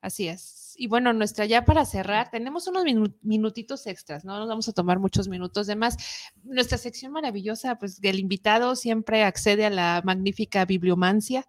Así 0.00 0.28
es. 0.28 0.74
Y 0.76 0.86
bueno, 0.86 1.12
nuestra 1.12 1.44
ya 1.44 1.64
para 1.64 1.84
cerrar, 1.84 2.30
tenemos 2.30 2.68
unos 2.68 2.84
minu- 2.84 3.16
minutitos 3.22 3.84
extras, 3.88 4.24
no 4.24 4.38
nos 4.38 4.48
vamos 4.48 4.68
a 4.68 4.72
tomar 4.72 5.00
muchos 5.00 5.26
minutos 5.28 5.66
de 5.66 5.74
más. 5.74 5.96
Nuestra 6.44 6.78
sección 6.78 7.10
maravillosa, 7.10 7.76
pues 7.80 7.98
el 8.02 8.20
invitado 8.20 8.76
siempre 8.76 9.24
accede 9.24 9.66
a 9.66 9.70
la 9.70 10.00
magnífica 10.04 10.64
bibliomancia 10.64 11.44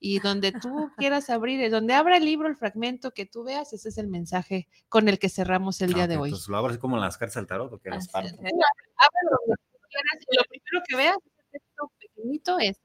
y 0.00 0.18
donde 0.18 0.50
tú 0.50 0.90
quieras 0.96 1.30
abrir, 1.30 1.60
eh, 1.60 1.70
donde 1.70 1.94
abra 1.94 2.16
el 2.16 2.24
libro, 2.24 2.48
el 2.48 2.56
fragmento 2.56 3.12
que 3.12 3.24
tú 3.24 3.44
veas, 3.44 3.72
ese 3.72 3.88
es 3.90 3.98
el 3.98 4.08
mensaje 4.08 4.66
con 4.88 5.08
el 5.08 5.20
que 5.20 5.28
cerramos 5.28 5.80
el 5.80 5.92
día 5.92 6.08
de 6.08 6.16
hoy. 6.16 6.30
Entonces 6.30 6.48
lo 6.48 6.56
abro 6.56 6.70
así 6.70 6.80
como 6.80 6.96
en 6.96 7.02
las 7.02 7.16
cartas 7.16 7.36
del 7.36 7.46
tarot, 7.46 7.72
o 7.72 7.78
que 7.78 7.90
las 7.90 7.98
Así 7.98 8.10
parto. 8.10 8.30
es. 8.30 8.34
Ábrelo 8.36 9.36
donde 9.46 9.62
tú 9.70 9.78
quieras 9.88 10.26
y 10.28 10.36
lo 10.36 10.42
primero 10.48 10.84
que 10.88 10.96
veas, 10.96 11.16
ese 11.24 11.52
texto 11.52 11.92
pequeñito, 12.00 12.58
es, 12.58 12.80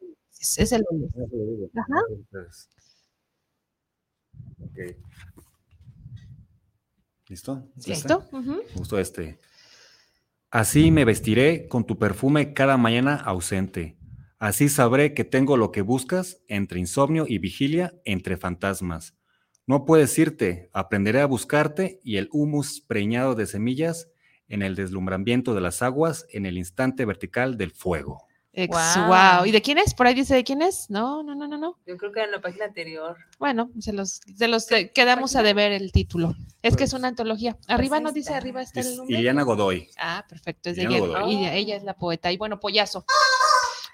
es, 0.48 0.58
es 0.60 0.72
el 0.72 0.84
Ajá. 1.76 2.02
Entonces, 2.10 2.70
ok. 4.60 4.80
¿Listo? 7.28 7.70
¿Listo? 7.86 8.24
Justo 8.74 9.00
este. 9.00 9.40
Así 10.50 10.92
me 10.92 11.04
vestiré 11.04 11.68
con 11.68 11.86
tu 11.86 12.00
perfume 12.00 12.54
cada 12.54 12.78
mañana 12.78 13.16
ausente. 13.16 13.98
Así 14.40 14.70
sabré 14.70 15.14
que 15.14 15.26
tengo 15.26 15.58
lo 15.58 15.72
que 15.72 15.82
buscas 15.82 16.42
entre 16.48 16.80
insomnio 16.80 17.26
y 17.28 17.40
vigilia, 17.40 17.94
entre 18.06 18.38
fantasmas. 18.38 19.16
No 19.66 19.84
puedes 19.84 20.18
irte, 20.18 20.70
aprenderé 20.72 21.20
a 21.20 21.26
buscarte 21.26 22.00
y 22.02 22.16
el 22.16 22.30
humus 22.32 22.80
preñado 22.80 23.36
de 23.36 23.46
semillas 23.46 24.10
en 24.48 24.62
el 24.62 24.76
deslumbramiento 24.76 25.54
de 25.54 25.60
las 25.62 25.82
aguas 25.82 26.26
en 26.30 26.46
el 26.46 26.58
instante 26.58 27.04
vertical 27.04 27.58
del 27.58 27.72
fuego. 27.72 28.28
Ex, 28.60 28.76
wow. 29.08 29.46
¿Y 29.46 29.52
de 29.52 29.62
quién 29.62 29.78
es? 29.78 29.94
Por 29.94 30.08
ahí 30.08 30.16
dice 30.16 30.34
de 30.34 30.44
quién 30.44 30.64
es. 30.64 30.90
No, 30.90 31.22
no, 31.22 31.36
no, 31.36 31.48
no, 31.48 31.58
no. 31.60 31.78
Yo 31.86 31.96
creo 31.96 32.12
que 32.12 32.24
en 32.24 32.32
la 32.32 32.42
página 32.42 32.66
anterior. 32.66 33.16
Bueno, 33.38 33.70
se 33.80 33.94
los, 33.94 34.20
se 34.36 34.48
los 34.48 34.72
eh, 34.72 34.92
quedamos 34.94 35.36
a 35.36 35.44
deber 35.44 35.72
el 35.72 35.92
título. 35.92 36.34
Es 36.64 36.76
que 36.76 36.86
es 36.86 36.94
una 36.94 37.08
antología. 37.08 37.56
Arriba 37.68 37.98
ahí 37.98 38.04
nos 38.04 38.16
dice, 38.16 38.34
arriba 38.34 38.64
está 38.64 38.80
Es 38.80 38.88
el 38.88 38.98
nombre. 38.98 39.16
Iliana 39.16 39.44
Godoy. 39.44 39.90
Ah, 40.00 40.26
perfecto, 40.28 40.72
es 40.72 40.76
de 40.76 40.84
Iliana 40.86 41.06
ella. 41.06 41.20
Godoy. 41.20 41.34
y 41.36 41.46
de- 41.46 41.56
ella 41.58 41.76
es 41.76 41.84
la 41.84 41.94
poeta. 41.94 42.32
Y 42.32 42.38
bueno, 42.38 42.60
Pollazo. 42.60 43.06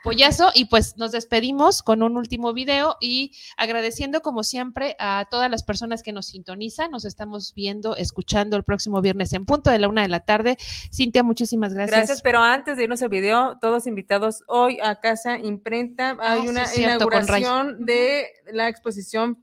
Pollazo, 0.03 0.51
y 0.53 0.65
pues 0.65 0.97
nos 0.97 1.13
despedimos 1.13 1.81
con 1.81 2.03
un 2.03 2.17
último 2.17 2.51
video 2.53 2.97
y 2.99 3.31
agradeciendo 3.55 4.21
como 4.21 4.43
siempre 4.43 4.97
a 4.99 5.25
todas 5.31 5.49
las 5.49 5.63
personas 5.63 6.03
que 6.03 6.11
nos 6.11 6.27
sintonizan. 6.27 6.91
Nos 6.91 7.05
estamos 7.05 7.53
viendo, 7.55 7.95
escuchando 7.95 8.57
el 8.57 8.63
próximo 8.63 9.01
viernes 9.01 9.31
en 9.31 9.45
punto 9.45 9.69
de 9.71 9.79
la 9.79 9.87
una 9.87 10.01
de 10.01 10.09
la 10.09 10.19
tarde. 10.19 10.57
Cintia, 10.93 11.23
muchísimas 11.23 11.73
gracias. 11.73 11.97
Gracias, 11.97 12.21
pero 12.21 12.39
antes 12.39 12.75
de 12.75 12.83
irnos 12.83 13.01
al 13.01 13.09
video, 13.09 13.57
todos 13.61 13.87
invitados 13.87 14.43
hoy 14.47 14.77
a 14.83 14.99
Casa 14.99 15.37
Imprenta. 15.37 16.17
Hay 16.19 16.39
Ah, 16.39 16.41
sí, 16.41 16.47
una 16.49 16.65
cierto, 16.65 17.09
Ray. 17.09 17.19
inauguración 17.21 17.85
de 17.85 18.27
la 18.51 18.67
exposición 18.67 19.41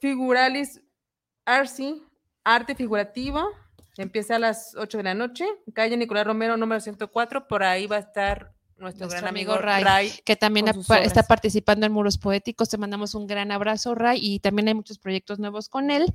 Figuralis 0.00 0.80
Arci, 1.44 2.02
Arte 2.44 2.74
Figurativo. 2.74 3.48
Empieza 3.96 4.36
a 4.36 4.38
las 4.38 4.74
8 4.76 4.98
de 4.98 5.04
la 5.04 5.14
noche, 5.14 5.44
calle 5.74 5.96
Nicolás 5.96 6.26
Romero, 6.26 6.56
número 6.56 6.80
104. 6.80 7.46
Por 7.46 7.62
ahí 7.62 7.86
va 7.86 7.96
a 7.96 8.00
estar 8.00 8.52
nuestro, 8.80 9.06
Nuestro 9.06 9.20
gran 9.20 9.28
amigo 9.28 9.56
Ray. 9.58 9.84
Ray. 9.84 10.12
que 10.24 10.36
también 10.36 10.66
está 10.68 11.22
participando 11.24 11.86
en 11.86 11.92
Muros 11.92 12.18
Poéticos. 12.18 12.68
Te 12.68 12.78
mandamos 12.78 13.14
un 13.14 13.26
gran 13.26 13.52
abrazo, 13.52 13.94
Ray, 13.94 14.18
y 14.22 14.40
también 14.40 14.68
hay 14.68 14.74
muchos 14.74 14.98
proyectos 14.98 15.38
nuevos 15.38 15.68
con 15.68 15.90
él. 15.90 16.06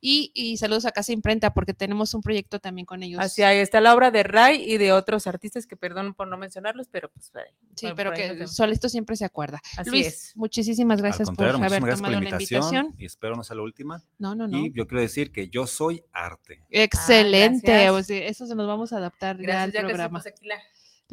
Y, 0.00 0.30
y 0.34 0.56
saludos 0.56 0.84
a 0.86 0.92
Casa 0.92 1.12
Imprenta, 1.12 1.54
porque 1.54 1.74
tenemos 1.74 2.14
un 2.14 2.22
proyecto 2.22 2.58
también 2.58 2.86
con 2.86 3.02
ellos. 3.02 3.20
Así 3.20 3.42
ahí 3.42 3.58
está 3.58 3.80
la 3.80 3.94
obra 3.94 4.10
de 4.10 4.22
Ray 4.22 4.62
y 4.68 4.78
de 4.78 4.92
otros 4.92 5.26
artistas 5.26 5.66
que 5.66 5.76
perdón 5.76 6.14
por 6.14 6.28
no 6.28 6.36
mencionarlos, 6.36 6.88
pero 6.90 7.10
pues 7.10 7.30
Sí, 7.76 7.86
por- 7.86 7.96
pero 7.96 8.10
por 8.10 8.16
que 8.18 8.32
vemos. 8.32 8.54
Solito 8.56 8.88
siempre 8.88 9.16
se 9.16 9.24
acuerda. 9.24 9.60
Así 9.76 9.90
Luis, 9.90 10.06
es. 10.06 10.32
muchísimas 10.36 11.00
gracias 11.00 11.30
por 11.30 11.44
haber 11.46 11.58
gracias 11.60 11.80
por 11.80 11.90
tomado 11.90 12.12
la 12.14 12.18
la 12.20 12.24
invitación, 12.30 12.62
invitación. 12.62 12.94
y 12.98 13.04
espero 13.06 13.36
no 13.36 13.44
sea 13.44 13.56
la 13.56 13.62
última. 13.62 14.02
No, 14.18 14.34
no, 14.34 14.48
no. 14.48 14.58
Y 14.58 14.72
yo 14.72 14.86
quiero 14.86 15.00
decir 15.00 15.30
que 15.32 15.48
yo 15.48 15.66
soy 15.66 16.02
arte. 16.12 16.62
Excelente. 16.70 17.90
o 17.90 18.02
sea, 18.02 18.26
eso 18.26 18.46
se 18.46 18.54
nos 18.54 18.66
vamos 18.66 18.92
a 18.92 18.98
adaptar 18.98 19.36
ya 19.36 19.42
Gracias, 19.42 19.64
al 19.66 19.72
ya 19.72 19.80
programa. 19.86 20.22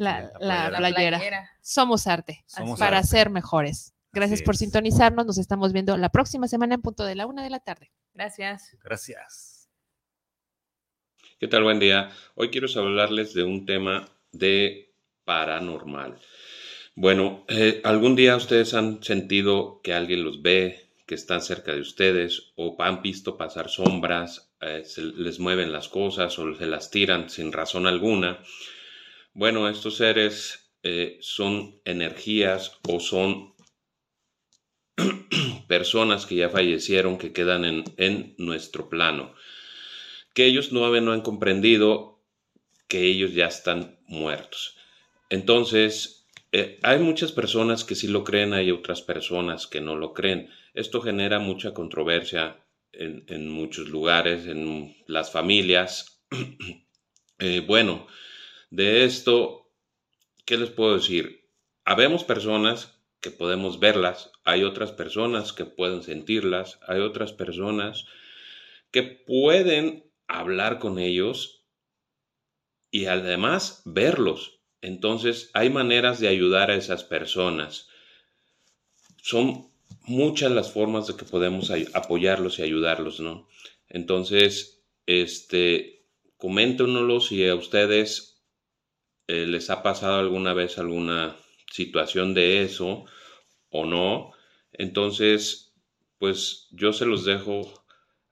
La, 0.00 0.32
La, 0.40 0.66
Sí, 0.66 0.70
la 0.70 0.70
la 0.70 0.78
playera. 0.78 1.18
playera. 1.18 1.50
Somos 1.60 2.06
arte 2.06 2.42
Somos 2.46 2.78
para 2.78 2.98
arte. 2.98 3.08
ser 3.08 3.30
mejores. 3.30 3.94
Gracias 4.12 4.38
Así 4.40 4.44
por 4.44 4.54
es. 4.54 4.60
sintonizarnos. 4.60 5.26
Nos 5.26 5.38
estamos 5.38 5.72
viendo 5.72 5.96
la 5.96 6.08
próxima 6.08 6.48
semana 6.48 6.74
en 6.74 6.82
punto 6.82 7.04
de 7.04 7.14
la 7.14 7.26
una 7.26 7.42
de 7.42 7.50
la 7.50 7.60
tarde. 7.60 7.92
Gracias. 8.14 8.76
Gracias. 8.82 9.68
¿Qué 11.38 11.48
tal? 11.48 11.62
Buen 11.62 11.78
día. 11.78 12.10
Hoy 12.34 12.50
quiero 12.50 12.66
hablarles 12.76 13.34
de 13.34 13.44
un 13.44 13.64
tema 13.66 14.08
de 14.32 14.92
paranormal. 15.24 16.18
Bueno, 16.94 17.44
eh, 17.48 17.80
¿algún 17.84 18.16
día 18.16 18.36
ustedes 18.36 18.74
han 18.74 19.02
sentido 19.02 19.80
que 19.82 19.94
alguien 19.94 20.24
los 20.24 20.42
ve, 20.42 20.90
que 21.06 21.14
están 21.14 21.40
cerca 21.40 21.72
de 21.72 21.80
ustedes, 21.80 22.52
o 22.56 22.76
han 22.80 23.00
visto 23.00 23.36
pasar 23.38 23.68
sombras, 23.70 24.52
eh, 24.60 24.82
se 24.84 25.02
les 25.02 25.38
mueven 25.38 25.72
las 25.72 25.88
cosas 25.88 26.38
o 26.38 26.54
se 26.54 26.66
las 26.66 26.90
tiran 26.90 27.30
sin 27.30 27.52
razón 27.52 27.86
alguna? 27.86 28.38
Bueno, 29.34 29.68
estos 29.68 29.96
seres 29.96 30.70
eh, 30.84 31.18
son 31.20 31.80
energías 31.84 32.78
o 32.88 33.00
son 33.00 33.54
personas 35.68 36.26
que 36.26 36.36
ya 36.36 36.48
fallecieron, 36.48 37.18
que 37.18 37.32
quedan 37.32 37.64
en, 37.64 37.84
en 37.96 38.34
nuestro 38.38 38.88
plano 38.88 39.34
que 40.34 40.46
ellos 40.46 40.72
no, 40.72 40.84
han- 40.86 41.04
no 41.04 41.12
han 41.12 41.22
comprendido 41.22 42.20
que 42.88 43.04
ellos 43.06 43.34
ya 43.34 43.46
están 43.46 43.98
muertos. 44.06 44.76
Entonces, 45.30 46.26
eh, 46.52 46.78
hay 46.82 46.98
muchas 47.00 47.32
personas 47.32 47.84
que 47.84 47.94
sí 47.94 48.08
lo 48.08 48.24
creen, 48.24 48.54
hay 48.54 48.70
otras 48.70 49.02
personas 49.02 49.66
que 49.66 49.80
no 49.80 49.96
lo 49.96 50.12
creen. 50.14 50.50
Esto 50.74 51.00
genera 51.02 51.38
mucha 51.38 51.74
controversia 51.74 52.58
en, 52.92 53.24
muchos 53.50 53.88
lugares, 53.88 54.46
en 54.46 54.96
las 55.06 55.32
familias. 55.32 56.22
Eh, 57.40 57.60
bueno, 57.66 58.06
de 58.70 59.04
esto, 59.04 59.70
¿qué 60.44 60.56
les 60.56 60.70
puedo 60.70 60.94
decir? 60.94 61.48
Habemos 61.84 62.24
personas 62.24 63.00
que 63.20 63.30
podemos 63.30 63.80
verlas, 63.80 64.30
hay 64.44 64.62
otras 64.62 64.92
personas 64.92 65.52
que 65.52 65.66
pueden 65.66 66.02
sentirlas, 66.02 66.78
hay 66.86 67.00
otras 67.00 67.32
personas 67.32 68.06
que 68.90 69.02
pueden 69.02 70.10
hablar 70.26 70.78
con 70.78 70.98
ellos 70.98 71.66
y 72.90 73.06
además 73.06 73.82
verlos. 73.84 74.60
Entonces 74.80 75.50
hay 75.52 75.68
maneras 75.70 76.20
de 76.20 76.28
ayudar 76.28 76.70
a 76.70 76.76
esas 76.76 77.04
personas. 77.04 77.88
Son 79.22 79.68
muchas 80.04 80.50
las 80.50 80.72
formas 80.72 81.06
de 81.06 81.16
que 81.16 81.24
podemos 81.24 81.70
apoyarlos 81.92 82.58
y 82.58 82.62
ayudarlos, 82.62 83.20
¿no? 83.20 83.48
Entonces, 83.88 84.82
este, 85.06 86.06
coméntenoslo 86.36 87.20
si 87.20 87.46
a 87.46 87.54
ustedes 87.54 88.29
eh, 89.30 89.46
les 89.46 89.70
ha 89.70 89.82
pasado 89.82 90.18
alguna 90.18 90.54
vez 90.54 90.78
alguna 90.78 91.36
situación 91.70 92.34
de 92.34 92.62
eso 92.62 93.04
o 93.70 93.84
no. 93.84 94.32
Entonces, 94.72 95.72
pues 96.18 96.68
yo 96.72 96.92
se 96.92 97.06
los 97.06 97.24
dejo 97.24 97.84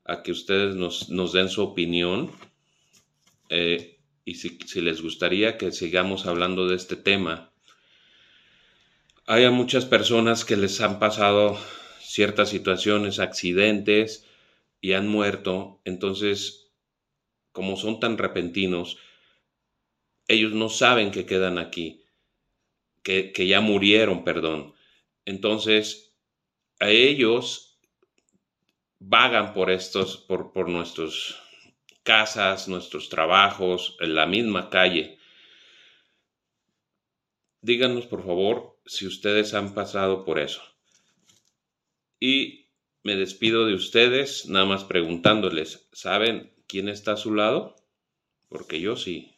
a 0.05 0.23
que 0.23 0.33
ustedes 0.33 0.75
nos, 0.75 1.33
den 1.33 1.49
su 1.49 1.63
opinión 1.63 2.33
eh, 3.49 3.99
y 4.25 4.35
si, 4.35 4.59
si 4.67 4.81
les 4.81 5.01
gustaría 5.01 5.57
que 5.57 5.71
sigamos 5.71 6.27
hablando 6.27 6.67
de 6.67 6.77
este 6.77 6.97
tema 6.97 7.53
hay 9.31 9.49
muchas 9.51 9.85
personas 9.85 10.47
que 10.47 10.57
les 10.57 10.81
han 10.81 10.99
pasado 10.99 11.59
ciertas 12.01 12.49
situaciones, 12.49 13.19
accidentes 13.19 14.27
y 14.81 14.95
han 14.95 15.07
muerto. 15.07 15.83
Entonces, 15.85 16.71
como 17.53 17.77
son 17.77 18.01
tan 18.01 18.17
repentinos, 18.17 18.97
ellos 20.29 20.53
no 20.53 20.69
saben 20.69 21.11
que 21.11 21.27
quedan 21.27 21.59
aquí, 21.59 22.05
que, 23.03 23.33
ya 23.47 23.63
murieron, 23.63 24.23
perdón. 24.23 24.75
Entonces, 25.25 26.15
a 26.79 26.91
ellos 26.91 27.81
vagan 28.99 29.55
por 29.55 29.71
estos, 29.71 30.19
por, 30.19 30.53
por 30.53 30.69
nuestras 30.69 31.37
casas, 32.03 32.69
nuestros 32.69 33.09
trabajos, 33.09 33.97
en 34.01 34.15
la 34.15 34.27
misma 34.27 34.69
calle. 34.69 35.19
Díganos, 37.63 38.07
por 38.07 38.25
favor, 38.25 38.79
si 38.85 39.07
ustedes 39.07 39.55
han 39.55 39.75
pasado 39.75 40.25
por 40.25 40.39
eso. 40.39 40.63
Y 42.21 42.67
me 43.03 43.17
despido 43.17 43.67
de 43.67 43.75
ustedes 43.75 44.47
nada 44.47 44.67
más 44.67 44.85
preguntándoles, 44.85 45.89
¿saben 45.93 46.53
quién 46.67 46.89
está 46.89 47.13
a 47.13 47.17
su 47.17 47.35
lado? 47.35 47.77
Porque 48.49 48.81
yo 48.81 48.97
sí. 48.97 49.38